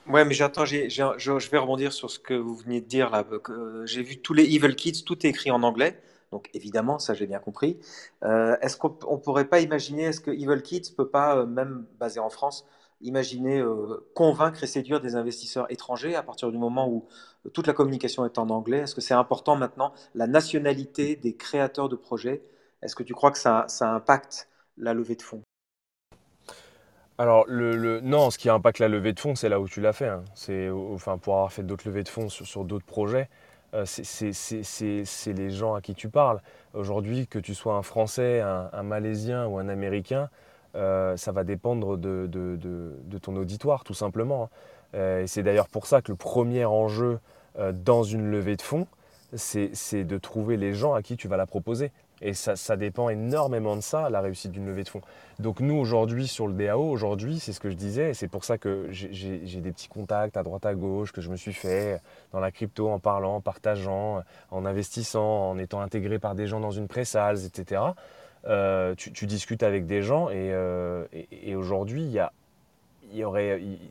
Ouais, 0.07 0.23
mais 0.23 0.35
j'attends, 0.35 0.65
je, 0.65 1.49
vais 1.49 1.57
rebondir 1.57 1.91
sur 1.91 2.11
ce 2.11 2.19
que 2.19 2.35
vous 2.35 2.55
venez 2.55 2.79
de 2.79 2.85
dire 2.85 3.09
là. 3.09 3.25
Euh, 3.49 3.85
J'ai 3.87 4.03
vu 4.03 4.21
tous 4.21 4.33
les 4.33 4.43
Evil 4.43 4.75
Kids, 4.75 5.03
tout 5.03 5.25
est 5.25 5.29
écrit 5.29 5.49
en 5.49 5.63
anglais. 5.63 5.99
Donc 6.31 6.49
évidemment, 6.53 6.99
ça 6.99 7.13
j'ai 7.15 7.25
bien 7.25 7.39
compris. 7.39 7.79
Euh, 8.23 8.55
est-ce 8.61 8.77
qu'on 8.77 8.97
on 9.07 9.17
pourrait 9.17 9.45
pas 9.45 9.61
imaginer, 9.61 10.03
est-ce 10.03 10.21
que 10.21 10.29
Evil 10.31 10.61
Kids 10.61 10.93
peut 10.95 11.07
pas, 11.07 11.37
euh, 11.37 11.45
même 11.47 11.87
basé 11.99 12.19
en 12.19 12.29
France, 12.29 12.67
imaginer 13.01 13.63
convaincre 14.13 14.63
et 14.63 14.67
séduire 14.67 15.01
des 15.01 15.15
investisseurs 15.15 15.69
étrangers 15.71 16.15
à 16.15 16.23
partir 16.23 16.51
du 16.51 16.57
moment 16.57 16.87
où 16.87 17.07
toute 17.53 17.67
la 17.67 17.73
communication 17.73 18.25
est 18.25 18.37
en 18.37 18.49
anglais? 18.49 18.79
Est-ce 18.79 18.95
que 18.95 19.01
c'est 19.01 19.13
important 19.13 19.55
maintenant, 19.55 19.93
la 20.13 20.27
nationalité 20.27 21.15
des 21.15 21.35
créateurs 21.35 21.89
de 21.89 21.95
projets? 21.95 22.43
Est-ce 22.81 22.95
que 22.95 23.03
tu 23.03 23.13
crois 23.13 23.31
que 23.31 23.39
ça 23.39 23.67
impacte 23.81 24.49
la 24.77 24.93
levée 24.93 25.15
de 25.15 25.21
fonds? 25.23 25.43
Alors, 27.17 27.45
le, 27.47 28.01
non, 28.01 28.29
ce 28.29 28.37
qui 28.37 28.49
impacte 28.49 28.79
la 28.79 28.89
levée 28.89 29.13
de 29.13 29.19
fonds, 29.19 29.35
c'est 29.35 29.47
là 29.47 29.59
où 29.61 29.69
tu 29.69 29.79
l'as 29.79 29.93
fait. 29.93 30.07
hein. 30.07 30.23
C'est, 30.33 30.69
enfin, 30.69 31.17
pour 31.17 31.35
avoir 31.35 31.53
fait 31.53 31.63
d'autres 31.63 31.87
levées 31.87 32.03
de 32.03 32.09
fonds 32.09 32.27
sur, 32.27 32.65
d'autres 32.65 32.85
projets, 32.85 33.29
euh, 33.73 33.85
c'est 33.85 35.33
les 35.33 35.49
gens 35.49 35.75
à 35.75 35.81
qui 35.81 35.95
tu 35.95 36.09
parles. 36.09 36.41
Aujourd'hui, 36.73 37.27
que 37.27 37.39
tu 37.39 37.55
sois 37.55 37.75
un 37.75 37.83
Français, 37.83 38.41
un, 38.41 38.83
Malaisien 38.83 39.47
ou 39.47 39.57
un 39.59 39.69
Américain, 39.69 40.29
euh, 40.75 41.15
ça 41.15 41.31
va 41.31 41.45
dépendre 41.45 41.97
de, 41.97 42.27
ton 43.21 43.35
auditoire, 43.37 43.85
tout 43.85 43.93
simplement. 43.93 44.43
hein. 44.43 44.49
Euh, 44.95 45.23
et 45.23 45.27
c'est 45.27 45.43
d'ailleurs 45.43 45.69
pour 45.69 45.87
ça 45.87 46.01
que 46.01 46.11
le 46.11 46.17
premier 46.17 46.65
enjeu 46.65 47.19
dans 47.71 48.03
une 48.03 48.29
levée 48.29 48.57
de 48.57 48.61
fonds, 48.61 48.87
c'est 49.33 50.03
de 50.03 50.17
trouver 50.17 50.57
les 50.57 50.73
gens 50.73 50.93
à 50.93 51.01
qui 51.01 51.15
tu 51.15 51.29
vas 51.29 51.37
la 51.37 51.45
proposer. 51.45 51.91
Et 52.25 52.33
ça, 52.33 52.55
ça 52.55 52.75
dépend 52.75 53.09
énormément 53.09 53.75
de 53.75 53.81
ça, 53.81 54.09
la 54.09 54.19
réussite 54.19 54.51
d'une 54.51 54.65
levée 54.65 54.83
de 54.83 54.89
fonds. 54.89 55.01
Donc 55.37 55.59
nous, 55.59 55.75
aujourd'hui, 55.75 56.27
sur 56.27 56.47
le 56.47 56.53
DAO, 56.53 56.81
aujourd'hui, 56.81 57.37
c'est 57.39 57.53
ce 57.53 57.59
que 57.59 57.69
je 57.69 57.75
disais, 57.75 58.15
c'est 58.15 58.27
pour 58.27 58.43
ça 58.43 58.57
que 58.57 58.87
j'ai 58.89 59.61
des 59.61 59.71
petits 59.71 59.87
contacts 59.87 60.35
à 60.35 60.41
droite 60.41 60.65
à 60.65 60.73
gauche 60.73 61.11
que 61.11 61.21
je 61.21 61.29
me 61.29 61.35
suis 61.35 61.53
fait 61.53 62.01
dans 62.31 62.39
la 62.39 62.49
crypto 62.49 62.89
en 62.89 62.97
parlant, 62.97 63.35
en 63.35 63.41
partageant, 63.41 64.23
en 64.49 64.65
investissant, 64.65 65.51
en 65.51 65.59
étant 65.59 65.81
intégré 65.81 66.17
par 66.17 66.33
des 66.33 66.47
gens 66.47 66.59
dans 66.59 66.71
une 66.71 66.87
pré-sales, 66.87 67.45
etc. 67.45 67.83
Euh, 68.47 68.95
tu, 68.95 69.27
discutes 69.27 69.61
avec 69.61 69.85
des 69.85 70.01
gens 70.01 70.29
et, 70.29 70.51
euh, 70.51 71.05
aujourd'hui, 71.55 72.05
y 72.05 72.21
y 73.13 73.23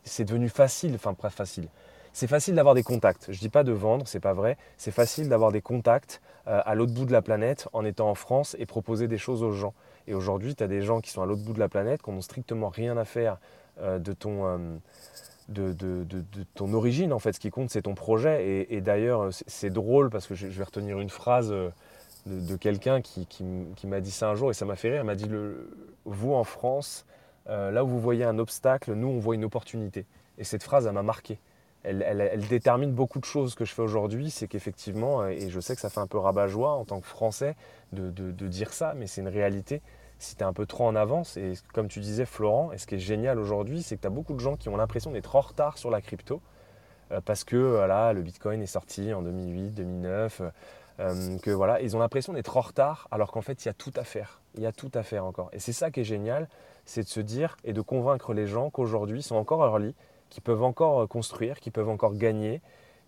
c'est 0.02 0.24
devenu 0.24 0.48
facile, 0.48 0.96
enfin 0.96 1.14
pas 1.14 1.30
facile. 1.30 1.68
C'est 2.14 2.28
facile 2.28 2.54
d'avoir 2.54 2.76
des 2.76 2.84
contacts. 2.84 3.26
Je 3.28 3.40
dis 3.40 3.48
pas 3.48 3.64
de 3.64 3.72
vendre, 3.72 4.06
c'est 4.06 4.20
pas 4.20 4.34
vrai. 4.34 4.56
C'est 4.76 4.92
facile 4.92 5.28
d'avoir 5.28 5.50
des 5.50 5.60
contacts 5.60 6.22
euh, 6.46 6.62
à 6.64 6.76
l'autre 6.76 6.94
bout 6.94 7.06
de 7.06 7.12
la 7.12 7.22
planète 7.22 7.68
en 7.72 7.84
étant 7.84 8.08
en 8.08 8.14
France 8.14 8.54
et 8.60 8.66
proposer 8.66 9.08
des 9.08 9.18
choses 9.18 9.42
aux 9.42 9.50
gens. 9.50 9.74
Et 10.06 10.14
aujourd'hui, 10.14 10.54
tu 10.54 10.62
as 10.62 10.68
des 10.68 10.80
gens 10.80 11.00
qui 11.00 11.10
sont 11.10 11.22
à 11.22 11.26
l'autre 11.26 11.42
bout 11.42 11.54
de 11.54 11.58
la 11.58 11.68
planète, 11.68 12.02
qui 12.02 12.12
n'ont 12.12 12.20
strictement 12.20 12.68
rien 12.68 12.96
à 12.96 13.04
faire 13.04 13.38
euh, 13.80 13.98
de, 13.98 14.12
ton, 14.12 14.46
euh, 14.46 14.58
de, 15.48 16.24
ton 16.54 16.72
origine. 16.72 17.12
En 17.12 17.18
fait, 17.18 17.32
ce 17.32 17.40
qui 17.40 17.50
compte, 17.50 17.70
c'est 17.70 17.82
ton 17.82 17.96
projet. 17.96 18.68
Et, 18.70 18.80
d'ailleurs, 18.80 19.30
c'est 19.48 19.70
drôle 19.70 20.08
parce 20.08 20.28
que 20.28 20.36
je, 20.36 20.46
vais 20.46 20.64
retenir 20.64 21.00
une 21.00 21.10
phrase 21.10 21.52
de, 22.26 22.56
quelqu'un 22.56 23.02
qui, 23.02 23.26
m'a 23.88 24.00
dit 24.00 24.12
ça 24.12 24.28
un 24.28 24.36
jour 24.36 24.52
et 24.52 24.54
ça 24.54 24.66
m'a 24.66 24.76
fait 24.76 24.90
rire. 24.90 25.00
Elle 25.00 25.06
m'a 25.06 25.16
dit 25.16 25.28
Vous, 26.04 26.32
en 26.32 26.44
France, 26.44 27.06
là 27.46 27.82
où 27.82 27.88
vous 27.88 28.00
voyez 28.00 28.22
un 28.22 28.38
obstacle, 28.38 28.92
nous, 28.92 29.08
on 29.08 29.18
voit 29.18 29.34
une 29.34 29.44
opportunité. 29.44 30.06
Et 30.38 30.44
cette 30.44 30.62
phrase, 30.62 30.86
elle 30.86 30.92
m'a 30.92 31.02
marqué. 31.02 31.40
Elle, 31.84 32.46
détermine 32.48 32.92
beaucoup 32.92 33.20
de 33.20 33.24
choses 33.24 33.54
que 33.54 33.64
je 33.64 33.72
fais 33.72 33.82
aujourd'hui. 33.82 34.30
C'est 34.30 34.48
qu'effectivement, 34.48 35.22
euh, 35.22 35.28
et 35.28 35.50
je 35.50 35.60
sais 35.60 35.74
que 35.74 35.80
ça 35.80 35.90
fait 35.90 36.00
un 36.00 36.06
peu 36.06 36.18
rabat-joie 36.18 36.72
en 36.72 36.84
tant 36.84 37.00
que 37.00 37.06
Français 37.06 37.56
de, 37.92 38.30
dire 38.46 38.72
ça, 38.72 38.94
mais 38.96 39.06
c'est 39.06 39.20
une 39.20 39.28
réalité. 39.28 39.82
Si 40.18 40.36
tu 40.36 40.42
es 40.42 40.44
un 40.44 40.52
peu 40.52 40.64
trop 40.64 40.86
en 40.86 40.96
avance, 40.96 41.36
et 41.36 41.54
comme 41.72 41.88
tu 41.88 42.00
disais, 42.00 42.24
Florent, 42.24 42.72
et 42.72 42.78
ce 42.78 42.86
qui 42.86 42.94
est 42.94 43.00
génial 43.00 43.38
aujourd'hui, 43.38 43.82
c'est 43.82 43.96
que 43.96 44.02
tu 44.02 44.06
as 44.06 44.10
beaucoup 44.10 44.34
de 44.34 44.40
gens 44.40 44.56
qui 44.56 44.68
ont 44.68 44.76
l'impression 44.76 45.10
d'être 45.10 45.36
en 45.36 45.40
retard 45.40 45.76
sur 45.76 45.90
la 45.90 46.00
crypto, 46.00 46.40
euh, 47.12 47.20
parce 47.20 47.44
que 47.44 47.56
voilà, 47.56 48.12
le 48.12 48.22
Bitcoin 48.22 48.62
est 48.62 48.66
sorti 48.66 49.12
en 49.12 49.22
2008, 49.22 49.70
2009, 49.74 50.42
euh, 51.00 51.38
que 51.38 51.50
voilà, 51.50 51.80
ils 51.80 51.96
ont 51.96 51.98
l'impression 51.98 52.32
d'être 52.32 52.56
en 52.56 52.60
retard, 52.60 53.08
alors 53.10 53.32
qu'en 53.32 53.42
fait, 53.42 53.64
il 53.64 53.68
y 53.68 53.70
a 53.70 53.74
tout 53.74 53.92
à 53.96 54.04
faire. 54.04 54.40
Il 54.54 54.62
y 54.62 54.66
a 54.66 54.72
tout 54.72 54.90
à 54.94 55.02
faire 55.02 55.24
encore. 55.24 55.50
Et 55.52 55.58
c'est 55.58 55.72
ça 55.72 55.90
qui 55.90 56.00
est 56.00 56.04
génial, 56.04 56.48
c'est 56.84 57.02
de 57.02 57.08
se 57.08 57.20
dire 57.20 57.56
et 57.64 57.72
de 57.72 57.80
convaincre 57.80 58.32
les 58.32 58.46
gens 58.46 58.70
qu'aujourd'hui, 58.70 59.20
ils 59.20 59.24
sont 59.24 59.36
encore 59.36 59.64
early, 59.66 59.94
qu'ils 60.34 60.42
peuvent 60.42 60.64
encore 60.64 61.02
euh, 61.02 61.06
construire, 61.06 61.60
qu'ils 61.60 61.70
peuvent 61.70 61.88
encore 61.88 62.14
gagner, 62.14 62.60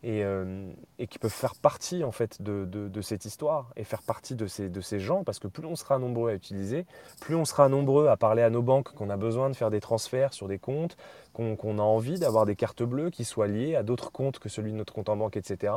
et, 0.04 0.22
euh, 0.22 0.70
et 1.00 1.08
qui 1.08 1.18
peuvent 1.18 1.32
faire 1.32 1.56
partie 1.56 2.04
en 2.04 2.12
fait 2.12 2.40
de, 2.40 3.00
cette 3.00 3.24
histoire 3.24 3.72
et 3.76 3.82
faire 3.82 4.02
partie 4.02 4.36
de 4.36 4.46
ces, 4.46 5.00
gens, 5.00 5.24
parce 5.24 5.40
que 5.40 5.48
plus 5.48 5.66
on 5.66 5.74
sera 5.74 5.98
nombreux 5.98 6.30
à 6.30 6.34
utiliser, 6.34 6.86
plus 7.20 7.34
on 7.34 7.44
sera 7.44 7.68
nombreux 7.68 8.06
à 8.06 8.16
parler 8.16 8.42
à 8.42 8.50
nos 8.50 8.62
banques 8.62 8.92
qu'on 8.94 9.10
a 9.10 9.16
besoin 9.16 9.50
de 9.50 9.56
faire 9.56 9.70
des 9.70 9.80
transferts 9.80 10.32
sur 10.32 10.46
des 10.46 10.58
comptes, 10.58 10.96
qu'on 11.32 11.56
qu'on 11.56 11.80
a 11.80 11.82
envie 11.82 12.20
d'avoir 12.20 12.46
des 12.46 12.54
cartes 12.54 12.84
bleues 12.84 13.10
qui 13.10 13.24
soient 13.24 13.48
liées 13.48 13.74
à 13.74 13.82
d'autres 13.82 14.12
comptes 14.12 14.38
que 14.38 14.48
celui 14.48 14.70
de 14.70 14.76
notre 14.76 14.92
compte 14.92 15.08
en 15.08 15.16
banque, 15.16 15.36
etc. 15.36 15.72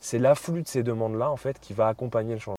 C'est 0.00 0.20
l'afflux 0.20 0.62
de 0.62 0.68
ces 0.68 0.84
demandes-là 0.84 1.30
en 1.30 1.36
fait 1.36 1.58
qui 1.58 1.72
va 1.72 1.88
accompagner 1.88 2.34
le 2.34 2.40
changement. 2.40 2.56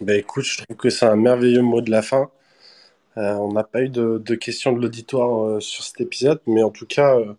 Ben 0.00 0.18
écoute, 0.18 0.44
je 0.44 0.62
trouve 0.62 0.76
que 0.76 0.90
c'est 0.90 1.06
un 1.06 1.16
merveilleux 1.16 1.62
mot 1.62 1.80
de 1.80 1.90
la 1.90 2.02
fin. 2.02 2.30
Euh, 3.18 3.34
on 3.34 3.52
n'a 3.52 3.64
pas 3.64 3.82
eu 3.82 3.88
de, 3.88 4.34
questions 4.34 4.72
de 4.72 4.80
l'auditoire 4.80 5.44
euh, 5.44 5.60
sur 5.60 5.84
cet 5.84 6.00
épisode, 6.00 6.40
mais 6.46 6.62
en 6.62 6.70
tout 6.70 6.86
cas, 6.86 7.16
euh, 7.18 7.34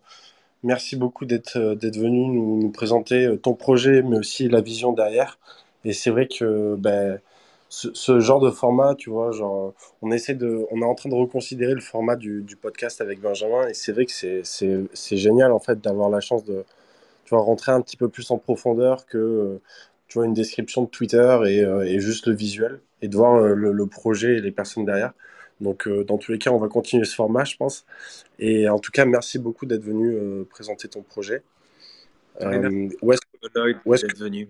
merci 0.62 0.96
beaucoup 0.96 1.24
d'être 1.24 1.58
venu 1.58 2.26
nous, 2.28 2.70
présenter 2.70 3.36
ton 3.42 3.54
projet, 3.54 4.02
mais 4.02 4.18
aussi 4.18 4.48
la 4.48 4.60
vision 4.60 4.92
derrière. 4.92 5.38
Et 5.84 5.92
c'est 5.92 6.10
vrai 6.10 6.28
que 6.28 6.76
ben, 6.76 7.20
ce, 7.68 8.20
genre 8.20 8.40
de 8.40 8.50
format, 8.50 8.94
tu 8.94 9.10
vois, 9.10 9.30
on 10.02 10.12
est 10.12 10.84
en 10.84 10.94
train 10.94 11.08
de 11.08 11.14
reconsidérer 11.14 11.74
le 11.74 11.80
format 11.80 12.16
du, 12.16 12.56
podcast 12.60 13.00
avec 13.00 13.20
Benjamin, 13.20 13.66
et 13.68 13.74
c'est 13.74 13.92
vrai 13.92 14.06
que 14.06 14.12
c'est 14.12 15.16
génial 15.16 15.52
en 15.52 15.58
fait 15.58 15.80
d'avoir 15.80 16.08
la 16.08 16.20
chance 16.20 16.44
de, 16.44 16.64
tu 17.24 17.30
vois, 17.30 17.42
rentrer 17.42 17.72
un 17.72 17.80
petit 17.80 17.96
peu 17.96 18.08
plus 18.08 18.30
en 18.30 18.38
profondeur 18.38 19.06
que 19.06 19.60
tu 20.08 20.22
une 20.24 20.34
description 20.34 20.82
de 20.82 20.88
Twitter 20.88 21.38
et, 21.46 22.00
juste 22.00 22.28
le 22.28 22.34
visuel 22.34 22.80
et 23.02 23.08
de 23.08 23.16
voir 23.16 23.40
le 23.40 23.86
projet 23.86 24.36
et 24.36 24.40
les 24.40 24.52
personnes 24.52 24.84
derrière. 24.84 25.12
Donc, 25.60 25.86
euh, 25.86 26.04
dans 26.04 26.18
tous 26.18 26.32
les 26.32 26.38
cas, 26.38 26.50
on 26.50 26.58
va 26.58 26.68
continuer 26.68 27.04
ce 27.04 27.14
format, 27.14 27.44
je 27.44 27.56
pense. 27.56 27.86
Et 28.38 28.68
en 28.68 28.78
tout 28.78 28.90
cas, 28.90 29.04
merci 29.04 29.38
beaucoup 29.38 29.66
d'être 29.66 29.84
venu 29.84 30.10
euh, 30.12 30.44
présenter 30.50 30.88
ton 30.88 31.02
projet. 31.02 31.42
Merci. 32.40 32.58
Euh, 32.58 32.88
où 33.02 33.12
est-ce 33.12 33.20
que, 33.22 34.06
d'être 34.06 34.18
venu. 34.18 34.48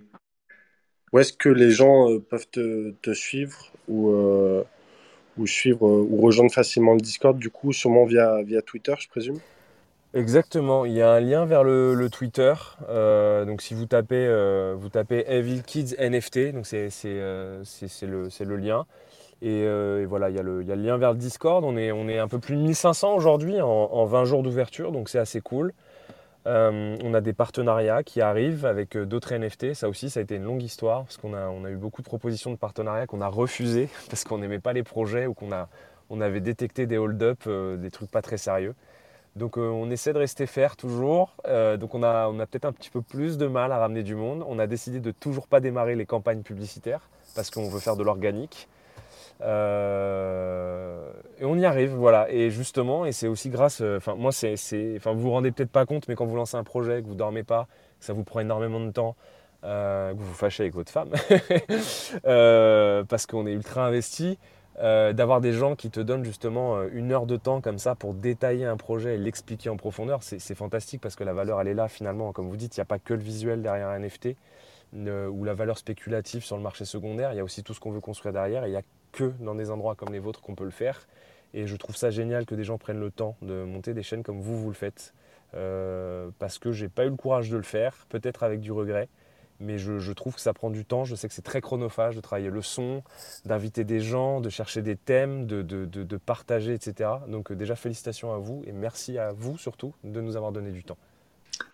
où 1.12 1.18
est-ce 1.18 1.32
que 1.32 1.48
les 1.48 1.70
gens 1.70 2.10
euh, 2.10 2.18
peuvent 2.18 2.48
te, 2.50 2.92
te 3.02 3.12
suivre 3.12 3.70
ou, 3.88 4.10
euh, 4.10 4.64
ou 5.36 5.46
suivre 5.46 5.86
euh, 5.86 6.06
ou 6.08 6.20
rejoindre 6.22 6.52
facilement 6.52 6.94
le 6.94 7.00
Discord, 7.00 7.38
du 7.38 7.50
coup, 7.50 7.72
sûrement 7.72 8.04
via, 8.06 8.42
via 8.42 8.62
Twitter, 8.62 8.94
je 8.98 9.08
présume? 9.08 9.40
Exactement, 10.14 10.84
il 10.84 10.92
y 10.92 11.02
a 11.02 11.10
un 11.10 11.18
lien 11.20 11.44
vers 11.44 11.64
le, 11.64 11.94
le 11.94 12.08
Twitter. 12.08 12.54
Euh, 12.88 13.44
donc 13.44 13.60
si 13.62 13.74
vous 13.74 13.86
tapez, 13.86 14.14
euh, 14.28 14.76
vous 14.78 14.88
tapez 14.88 15.24
Evil 15.26 15.62
Kids 15.64 15.96
NFT, 15.98 16.52
donc 16.52 16.66
c'est 16.66 16.88
c'est, 16.88 17.08
euh, 17.08 17.64
c'est- 17.64 17.88
c'est 17.88 18.06
le, 18.06 18.30
c'est 18.30 18.44
le 18.44 18.56
lien. 18.56 18.86
Et, 19.44 19.64
euh, 19.66 20.00
et 20.00 20.06
voilà, 20.06 20.30
il 20.30 20.36
y, 20.36 20.38
a 20.38 20.42
le, 20.42 20.62
lien 20.62 20.96
vers 20.96 21.12
le 21.12 21.18
Discord. 21.18 21.62
On 21.64 21.76
est, 21.76 22.18
un 22.18 22.28
peu 22.28 22.38
plus 22.38 22.56
de 22.56 22.62
1500 22.62 23.14
aujourd'hui 23.14 23.60
en, 23.60 23.68
en 23.68 24.06
20 24.06 24.24
jours 24.24 24.42
d'ouverture, 24.42 24.90
donc 24.90 25.10
c'est 25.10 25.18
assez 25.18 25.42
cool. 25.42 25.74
Euh, 26.46 26.96
on 27.04 27.12
a 27.12 27.20
des 27.20 27.34
partenariats 27.34 28.02
qui 28.02 28.22
arrivent 28.22 28.64
avec 28.64 28.96
euh, 28.96 29.04
d'autres 29.04 29.34
NFT. 29.34 29.74
Ça 29.74 29.90
aussi, 29.90 30.08
ça 30.08 30.20
a 30.20 30.22
été 30.22 30.36
une 30.36 30.44
longue 30.44 30.62
histoire 30.62 31.04
parce 31.04 31.18
qu'on 31.18 31.34
a, 31.34 31.70
eu 31.70 31.76
beaucoup 31.76 32.00
de 32.00 32.06
propositions 32.06 32.52
de 32.52 32.56
partenariats 32.56 33.06
qu'on 33.06 33.20
a 33.20 33.28
refusées 33.28 33.90
parce 34.08 34.24
qu'on 34.24 34.38
n'aimait 34.38 34.60
pas 34.60 34.72
les 34.72 34.82
projets 34.82 35.26
ou 35.26 35.34
qu'on 35.34 36.20
avait 36.22 36.40
détecté 36.40 36.86
des 36.86 36.96
hold-up, 36.96 37.46
des 37.46 37.90
trucs 37.90 38.10
pas 38.10 38.22
très 38.22 38.38
sérieux. 38.38 38.74
Donc 39.36 39.58
on 39.58 39.90
essaie 39.90 40.12
de 40.12 40.18
rester 40.18 40.46
faire 40.46 40.76
toujours. 40.76 41.34
Donc 41.44 41.94
on 41.94 42.02
a, 42.02 42.28
on 42.28 42.38
a 42.38 42.46
peut-être 42.46 42.66
un 42.66 42.72
petit 42.72 42.90
peu 42.90 43.02
plus 43.02 43.36
de 43.36 43.46
mal 43.46 43.72
à 43.72 43.78
ramener 43.78 44.04
du 44.04 44.14
monde. 44.14 44.44
On 44.46 44.58
a 44.58 44.66
décidé 44.66 45.00
de 45.00 45.10
toujours 45.10 45.48
pas 45.48 45.60
démarrer 45.60 45.96
les 45.96 46.06
campagnes 46.06 46.42
publicitaires 46.42 47.08
parce 47.34 47.50
qu'on 47.50 47.68
veut 47.68 47.80
faire 47.80 47.96
de 47.96 48.04
l'organique. 48.04 48.68
Euh, 49.40 51.10
et 51.38 51.44
on 51.44 51.56
y 51.56 51.64
arrive, 51.64 51.90
voilà. 51.90 52.30
Et 52.30 52.50
justement, 52.50 53.04
et 53.06 53.12
c'est 53.12 53.28
aussi 53.28 53.50
grâce, 53.50 53.80
euh, 53.80 53.96
enfin 53.98 54.14
moi 54.14 54.32
c'est, 54.32 54.54
enfin 54.96 55.12
vous 55.12 55.20
vous 55.20 55.30
rendez 55.30 55.50
peut-être 55.50 55.70
pas 55.70 55.86
compte, 55.86 56.08
mais 56.08 56.14
quand 56.14 56.26
vous 56.26 56.36
lancez 56.36 56.56
un 56.56 56.64
projet, 56.64 57.02
que 57.02 57.06
vous 57.06 57.14
dormez 57.14 57.42
pas, 57.42 57.66
que 57.98 58.04
ça 58.04 58.12
vous 58.12 58.24
prend 58.24 58.40
énormément 58.40 58.80
de 58.80 58.90
temps, 58.90 59.16
euh, 59.64 60.12
que 60.12 60.18
vous 60.18 60.26
vous 60.26 60.34
fâchez 60.34 60.62
avec 60.62 60.74
votre 60.74 60.92
femme, 60.92 61.10
parce 63.08 63.26
qu'on 63.26 63.46
est 63.46 63.52
ultra 63.52 63.86
investi, 63.86 64.38
d'avoir 64.78 65.40
des 65.40 65.52
gens 65.52 65.76
qui 65.76 65.90
te 65.90 66.00
donnent 66.00 66.24
justement 66.24 66.82
une 66.88 67.12
heure 67.12 67.26
de 67.26 67.36
temps 67.36 67.60
comme 67.60 67.78
ça 67.78 67.94
pour 67.94 68.12
détailler 68.12 68.64
un 68.64 68.76
projet 68.76 69.14
et 69.14 69.18
l'expliquer 69.18 69.70
en 69.70 69.76
profondeur, 69.76 70.22
c'est, 70.22 70.54
fantastique 70.54 71.00
parce 71.00 71.14
que 71.14 71.22
la 71.22 71.32
valeur 71.32 71.60
elle 71.60 71.68
est 71.68 71.74
là 71.74 71.88
finalement. 71.88 72.32
Comme 72.32 72.48
vous 72.48 72.56
dites, 72.56 72.76
il 72.76 72.80
n'y 72.80 72.82
a 72.82 72.86
pas 72.86 72.98
que 72.98 73.14
le 73.14 73.20
visuel 73.20 73.62
derrière 73.62 73.88
un 73.88 74.00
NFT 74.00 74.36
ou 74.96 75.44
la 75.44 75.54
valeur 75.54 75.78
spéculative 75.78 76.44
sur 76.44 76.56
le 76.56 76.62
marché 76.62 76.84
secondaire, 76.84 77.32
il 77.32 77.36
y 77.36 77.40
a 77.40 77.44
aussi 77.44 77.62
tout 77.62 77.74
ce 77.74 77.80
qu'on 77.80 77.90
veut 77.92 78.00
construire 78.00 78.32
derrière 78.32 78.64
et 78.64 78.68
il 78.68 78.72
n'y 78.72 78.76
a 78.76 78.82
que 79.14 79.32
dans 79.40 79.54
des 79.54 79.70
endroits 79.70 79.94
comme 79.94 80.12
les 80.12 80.18
vôtres 80.18 80.42
qu'on 80.42 80.54
peut 80.54 80.64
le 80.64 80.70
faire. 80.70 81.06
Et 81.54 81.66
je 81.66 81.76
trouve 81.76 81.96
ça 81.96 82.10
génial 82.10 82.46
que 82.46 82.54
des 82.54 82.64
gens 82.64 82.78
prennent 82.78 83.00
le 83.00 83.10
temps 83.10 83.36
de 83.40 83.62
monter 83.62 83.94
des 83.94 84.02
chaînes 84.02 84.22
comme 84.22 84.40
vous, 84.40 84.58
vous 84.60 84.68
le 84.68 84.74
faites. 84.74 85.14
Euh, 85.54 86.30
parce 86.40 86.58
que 86.58 86.72
j'ai 86.72 86.88
pas 86.88 87.06
eu 87.06 87.10
le 87.10 87.16
courage 87.16 87.48
de 87.48 87.56
le 87.56 87.62
faire, 87.62 88.06
peut-être 88.08 88.42
avec 88.42 88.60
du 88.60 88.72
regret. 88.72 89.08
mais 89.60 89.78
je, 89.78 90.12
trouve 90.12 90.34
que 90.34 90.40
ça 90.40 90.52
prend 90.52 90.68
du 90.68 90.84
temps. 90.84 91.04
Je 91.04 91.14
sais 91.14 91.28
que 91.28 91.34
c'est 91.34 91.42
très 91.42 91.60
chronophage 91.60 92.16
de 92.16 92.20
travailler 92.20 92.50
le 92.50 92.60
son, 92.60 93.04
d'inviter 93.44 93.84
des 93.84 94.00
gens, 94.00 94.40
de 94.40 94.50
chercher 94.50 94.82
des 94.82 94.96
thèmes, 94.96 95.46
de, 95.46 96.16
partager, 96.16 96.74
etc. 96.74 97.10
Donc 97.28 97.52
euh, 97.52 97.54
déjà 97.54 97.76
félicitations 97.76 98.34
à 98.34 98.38
vous 98.38 98.62
et 98.66 98.72
merci 98.72 99.16
à 99.16 99.32
vous 99.32 99.56
surtout 99.56 99.94
de 100.02 100.20
nous 100.20 100.36
avoir 100.36 100.50
donné 100.50 100.72
du 100.72 100.82
temps. 100.82 100.98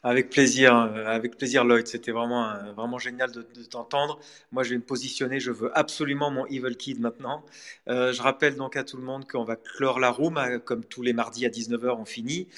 Avec 0.03 0.31
plaisir, 0.31 0.77
euh, 0.77 1.07
avec 1.07 1.37
plaisir 1.37 1.65
Lloyd. 1.65 1.87
C'était 1.87 2.13
vraiment, 2.13 2.55
vraiment 2.75 2.99
génial 2.99 3.31
de, 3.33 3.43
t'entendre. 3.65 4.19
Moi, 4.53 4.63
je 4.63 4.71
vais 4.71 4.77
me 4.77 4.83
positionner. 4.83 5.41
Je 5.41 5.51
veux 5.51 5.77
absolument 5.79 6.31
mon 6.31 6.47
Evil 6.47 6.77
Kid 6.77 7.01
maintenant. 7.01 7.45
Euh, 7.89 8.13
je 8.13 8.23
rappelle 8.23 8.57
donc 8.57 8.77
à 8.77 8.85
tout 8.85 8.97
le 8.97 9.03
monde 9.03 9.27
qu'on 9.29 9.45
va 9.45 9.57
clore 9.57 10.01
la 10.01 10.11
room, 10.11 10.61
comme 10.65 10.85
tous 10.85 11.03
les 11.03 11.13
mardis 11.13 11.47
à 11.47 11.49
19h, 11.49 11.97
on 11.99 12.05
finit. 12.05 12.49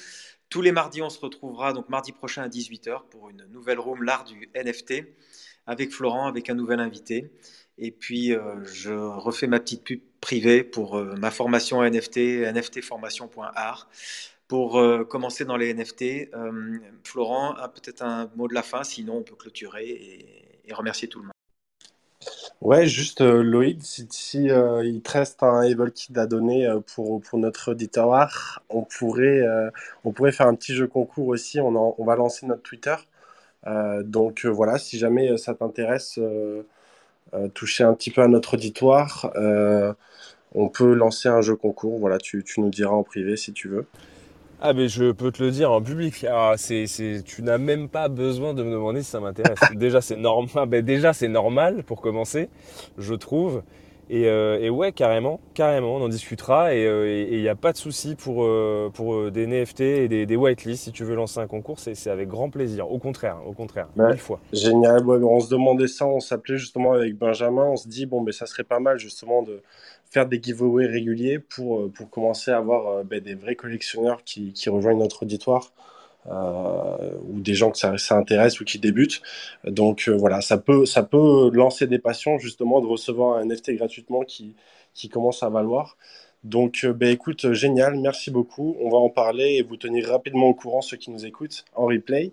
Tous 0.49 0.61
les 0.61 0.71
mardis, 0.71 1.01
on 1.01 1.09
se 1.09 1.19
retrouvera 1.19 1.73
donc 1.73 1.89
mardi 1.89 2.11
prochain 2.11 2.43
à 2.43 2.47
18h 2.47 3.07
pour 3.09 3.29
une 3.29 3.43
nouvelle 3.51 3.79
room, 3.79 4.03
l'art 4.03 4.23
du 4.23 4.49
NFT, 4.55 5.03
avec 5.65 5.91
Florent, 5.91 6.27
avec 6.27 6.49
un 6.49 6.53
nouvel 6.53 6.79
invité. 6.79 7.31
Et 7.77 7.91
puis, 7.91 8.33
euh, 8.33 8.63
je 8.65 8.91
refais 8.91 9.47
ma 9.47 9.59
petite 9.59 9.83
pub 9.83 9.99
privée 10.21 10.63
pour 10.63 10.97
euh, 10.97 11.15
ma 11.15 11.31
formation 11.31 11.81
NFT, 11.83 12.17
nftformation.art. 12.53 13.89
Pour 14.47 14.77
euh, 14.77 15.03
commencer 15.03 15.45
dans 15.45 15.57
les 15.57 15.73
NFT, 15.73 16.31
Florent 17.03 17.53
a 17.55 17.69
peut-être 17.69 18.03
un 18.03 18.29
mot 18.35 18.47
de 18.47 18.53
la 18.53 18.63
fin, 18.63 18.83
sinon 18.83 19.17
on 19.17 19.23
peut 19.23 19.35
clôturer 19.35 19.87
et 20.65 20.73
remercier 20.73 21.07
tout 21.07 21.19
le 21.19 21.25
monde. 21.25 21.33
Ouais, 22.63 22.87
juste 22.87 23.19
euh, 23.21 23.43
Loïd, 23.43 23.81
si, 23.83 24.49
euh, 24.49 24.85
il 24.85 25.01
te 25.01 25.11
reste 25.11 25.43
un 25.43 25.63
Evil 25.63 25.91
Kid 25.93 26.17
à 26.17 26.25
donner 26.25 26.65
euh, 26.65 26.79
pour, 26.79 27.21
pour 27.21 27.37
notre 27.37 27.71
auditoire, 27.71 28.63
on 28.69 28.83
pourrait, 28.83 29.41
on 30.05 30.11
pourrait 30.13 30.31
faire 30.31 30.47
un 30.47 30.55
petit 30.55 30.73
jeu 30.73 30.87
concours 30.87 31.27
aussi. 31.27 31.59
On, 31.59 32.03
va 32.05 32.15
lancer 32.15 32.45
notre 32.45 32.61
Twitter. 32.63 32.95
donc 34.03 34.45
voilà, 34.45 34.77
si 34.77 34.97
jamais 34.97 35.37
ça 35.37 35.53
t'intéresse, 35.55 36.19
toucher 37.53 37.83
un 37.83 37.93
petit 37.93 38.11
peu 38.11 38.21
à 38.21 38.27
notre 38.27 38.55
auditoire, 38.55 39.31
on 40.55 40.69
peut 40.69 40.93
lancer 40.93 41.29
un 41.29 41.41
jeu 41.41 41.55
concours. 41.55 41.99
Voilà, 41.99 42.17
tu 42.17 42.43
nous 42.57 42.69
diras 42.69 42.93
en 42.93 43.03
privé 43.03 43.37
si 43.37 43.53
tu 43.53 43.67
veux. 43.67 43.85
Ah 44.61 44.73
mais 44.73 44.87
je 44.87 45.11
peux 45.11 45.31
te 45.31 45.43
le 45.43 45.51
dire 45.51 45.71
en 45.71 45.81
public. 45.81 46.25
Ah, 46.29 46.53
c'est, 46.57 46.85
tu 47.25 47.43
n'as 47.43 47.57
même 47.57 47.89
pas 47.89 48.07
besoin 48.07 48.53
de 48.53 48.63
me 48.63 48.71
demander 48.71 49.03
si 49.03 49.09
ça 49.09 49.19
m'intéresse. 49.19 49.59
déjà 49.75 50.01
c'est 50.01 50.15
normal. 50.15 50.67
Ben, 50.69 50.83
déjà 50.83 51.13
c'est 51.13 51.27
normal 51.27 51.83
pour 51.83 52.01
commencer, 52.01 52.49
je 52.97 53.13
trouve. 53.13 53.63
Et, 54.09 54.27
euh, 54.27 54.69
ouais 54.69 54.91
carrément, 54.91 55.39
carrément, 55.53 55.95
on 55.95 56.01
en 56.01 56.09
discutera 56.09 56.75
et 56.75 56.81
il 56.81 56.87
euh, 56.87 57.41
n'y 57.41 57.47
a 57.47 57.55
pas 57.55 57.71
de 57.71 57.77
souci 57.77 58.15
pour, 58.15 58.43
euh, 58.43 58.91
pour 58.93 59.31
des 59.31 59.47
NFT 59.47 59.81
et 59.81 60.07
des, 60.07 60.25
des 60.25 60.35
whitelists. 60.35 60.83
Si 60.83 60.91
tu 60.91 61.03
veux 61.03 61.15
lancer 61.15 61.39
un 61.39 61.47
concours, 61.47 61.79
c'est, 61.79 62.07
avec 62.07 62.27
grand 62.27 62.49
plaisir. 62.49 62.91
Au 62.91 62.99
contraire, 62.99 63.37
au 63.47 63.53
contraire, 63.53 63.87
mille 63.95 64.17
fois. 64.17 64.39
Génial. 64.51 65.07
on 65.07 65.39
se 65.39 65.49
demandait 65.49 65.87
ça, 65.87 66.05
on 66.05 66.19
s'appelait 66.19 66.57
justement 66.57 66.93
avec 66.93 67.17
Benjamin. 67.17 67.63
On 67.63 67.77
se 67.77 67.87
dit 67.87 68.05
bon 68.05 68.21
ben 68.21 68.31
ça 68.31 68.45
serait 68.45 68.63
pas 68.63 68.79
mal 68.79 68.99
justement 68.99 69.41
de 69.41 69.61
faire 70.13 70.27
des 70.27 70.41
giveaways 70.41 70.85
réguliers 70.85 71.39
pour, 71.39 71.81
euh, 71.81 71.91
pour 71.93 72.09
commencer 72.09 72.51
à 72.51 72.57
avoir 72.57 72.87
euh, 72.87 73.03
ben, 73.03 73.19
des 73.19 73.33
vrais 73.33 73.55
collectionneurs 73.55 74.23
qui, 74.23 74.53
qui 74.53 74.69
rejoignent 74.69 74.99
notre 74.99 75.23
auditoire. 75.23 75.71
Euh, 76.31 77.17
ou 77.27 77.41
des 77.41 77.53
gens 77.53 77.69
que 77.69 77.77
ça, 77.77 78.15
intéresse 78.17 78.61
ou 78.61 78.63
qui 78.63 78.79
débutent. 78.79 79.21
Donc 79.65 80.07
voilà, 80.07 80.39
ça 80.39 80.57
peut, 80.57 80.85
ça 80.85 81.03
peut 81.03 81.51
lancer 81.51 81.85
des 81.85 81.99
passions 81.99 82.37
justement 82.37 82.79
de 82.79 82.87
recevoir 82.87 83.39
un 83.39 83.43
NFT 83.43 83.71
gratuitement 83.71 84.21
qui, 84.21 84.55
qui 84.93 85.09
commence 85.09 85.43
à 85.43 85.49
valoir. 85.49 85.97
Donc 86.45 86.85
ben, 86.85 87.09
écoute, 87.09 87.51
génial, 87.51 87.99
merci 87.99 88.31
beaucoup. 88.31 88.77
On 88.79 88.89
va 88.89 88.99
en 88.99 89.09
parler 89.09 89.55
et 89.57 89.63
vous 89.63 89.75
tenir 89.75 90.07
rapidement 90.07 90.47
au 90.47 90.53
courant 90.53 90.81
ceux 90.81 90.95
qui 90.95 91.11
nous 91.11 91.25
écoutent 91.25 91.65
en 91.75 91.87
replay. 91.87 92.31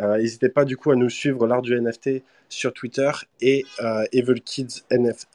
N'hésitez 0.00 0.48
pas 0.48 0.64
du 0.64 0.76
coup 0.76 0.90
à 0.90 0.96
nous 0.96 1.08
suivre 1.08 1.46
l'art 1.46 1.62
du 1.62 1.80
NFT 1.80 2.24
sur 2.50 2.74
Twitter 2.74 3.10
et 3.40 3.64
euh, 3.80 4.04
Evil, 4.12 4.42
Kids 4.42 4.82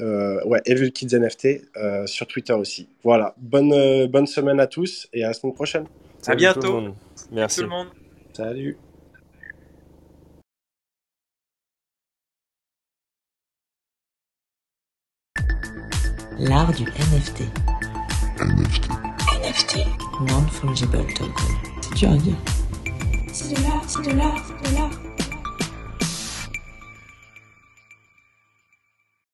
euh, 0.02 0.44
ouais, 0.46 0.62
Evil 0.66 0.92
Kids 0.92 1.18
NFT 1.18 1.48
euh, 1.78 2.06
sur 2.06 2.28
Twitter 2.28 2.54
aussi. 2.54 2.88
Voilà, 3.04 3.34
bonne, 3.38 3.74
euh, 3.74 4.08
bonne 4.08 4.28
semaine 4.28 4.60
à 4.60 4.68
tous 4.68 5.08
et 5.14 5.24
à 5.24 5.28
la 5.28 5.34
semaine 5.34 5.54
prochaine. 5.54 5.86
à 6.28 6.36
bientôt. 6.36 6.94
Merci. 7.32 7.58
Tout 7.58 7.64
le 7.64 7.70
monde. 7.70 7.88
Salut. 8.34 8.78
L'art 16.38 16.74
du 16.74 16.84
NFT. 16.84 17.44
NFT. 18.42 18.90
NFT. 19.42 19.78
Non-fungible 20.20 20.98
token. 21.14 21.32
C'est 21.82 21.96
dur 21.96 22.12
à 22.12 22.18
dire. 22.18 22.36
C'est 23.32 23.56
de 23.56 23.64
l'art, 23.64 23.84
c'est 23.88 24.02
de 24.02 24.18
l'art, 24.18 24.46
c'est 24.46 24.72
de 24.72 24.76
l'art. 24.76 25.25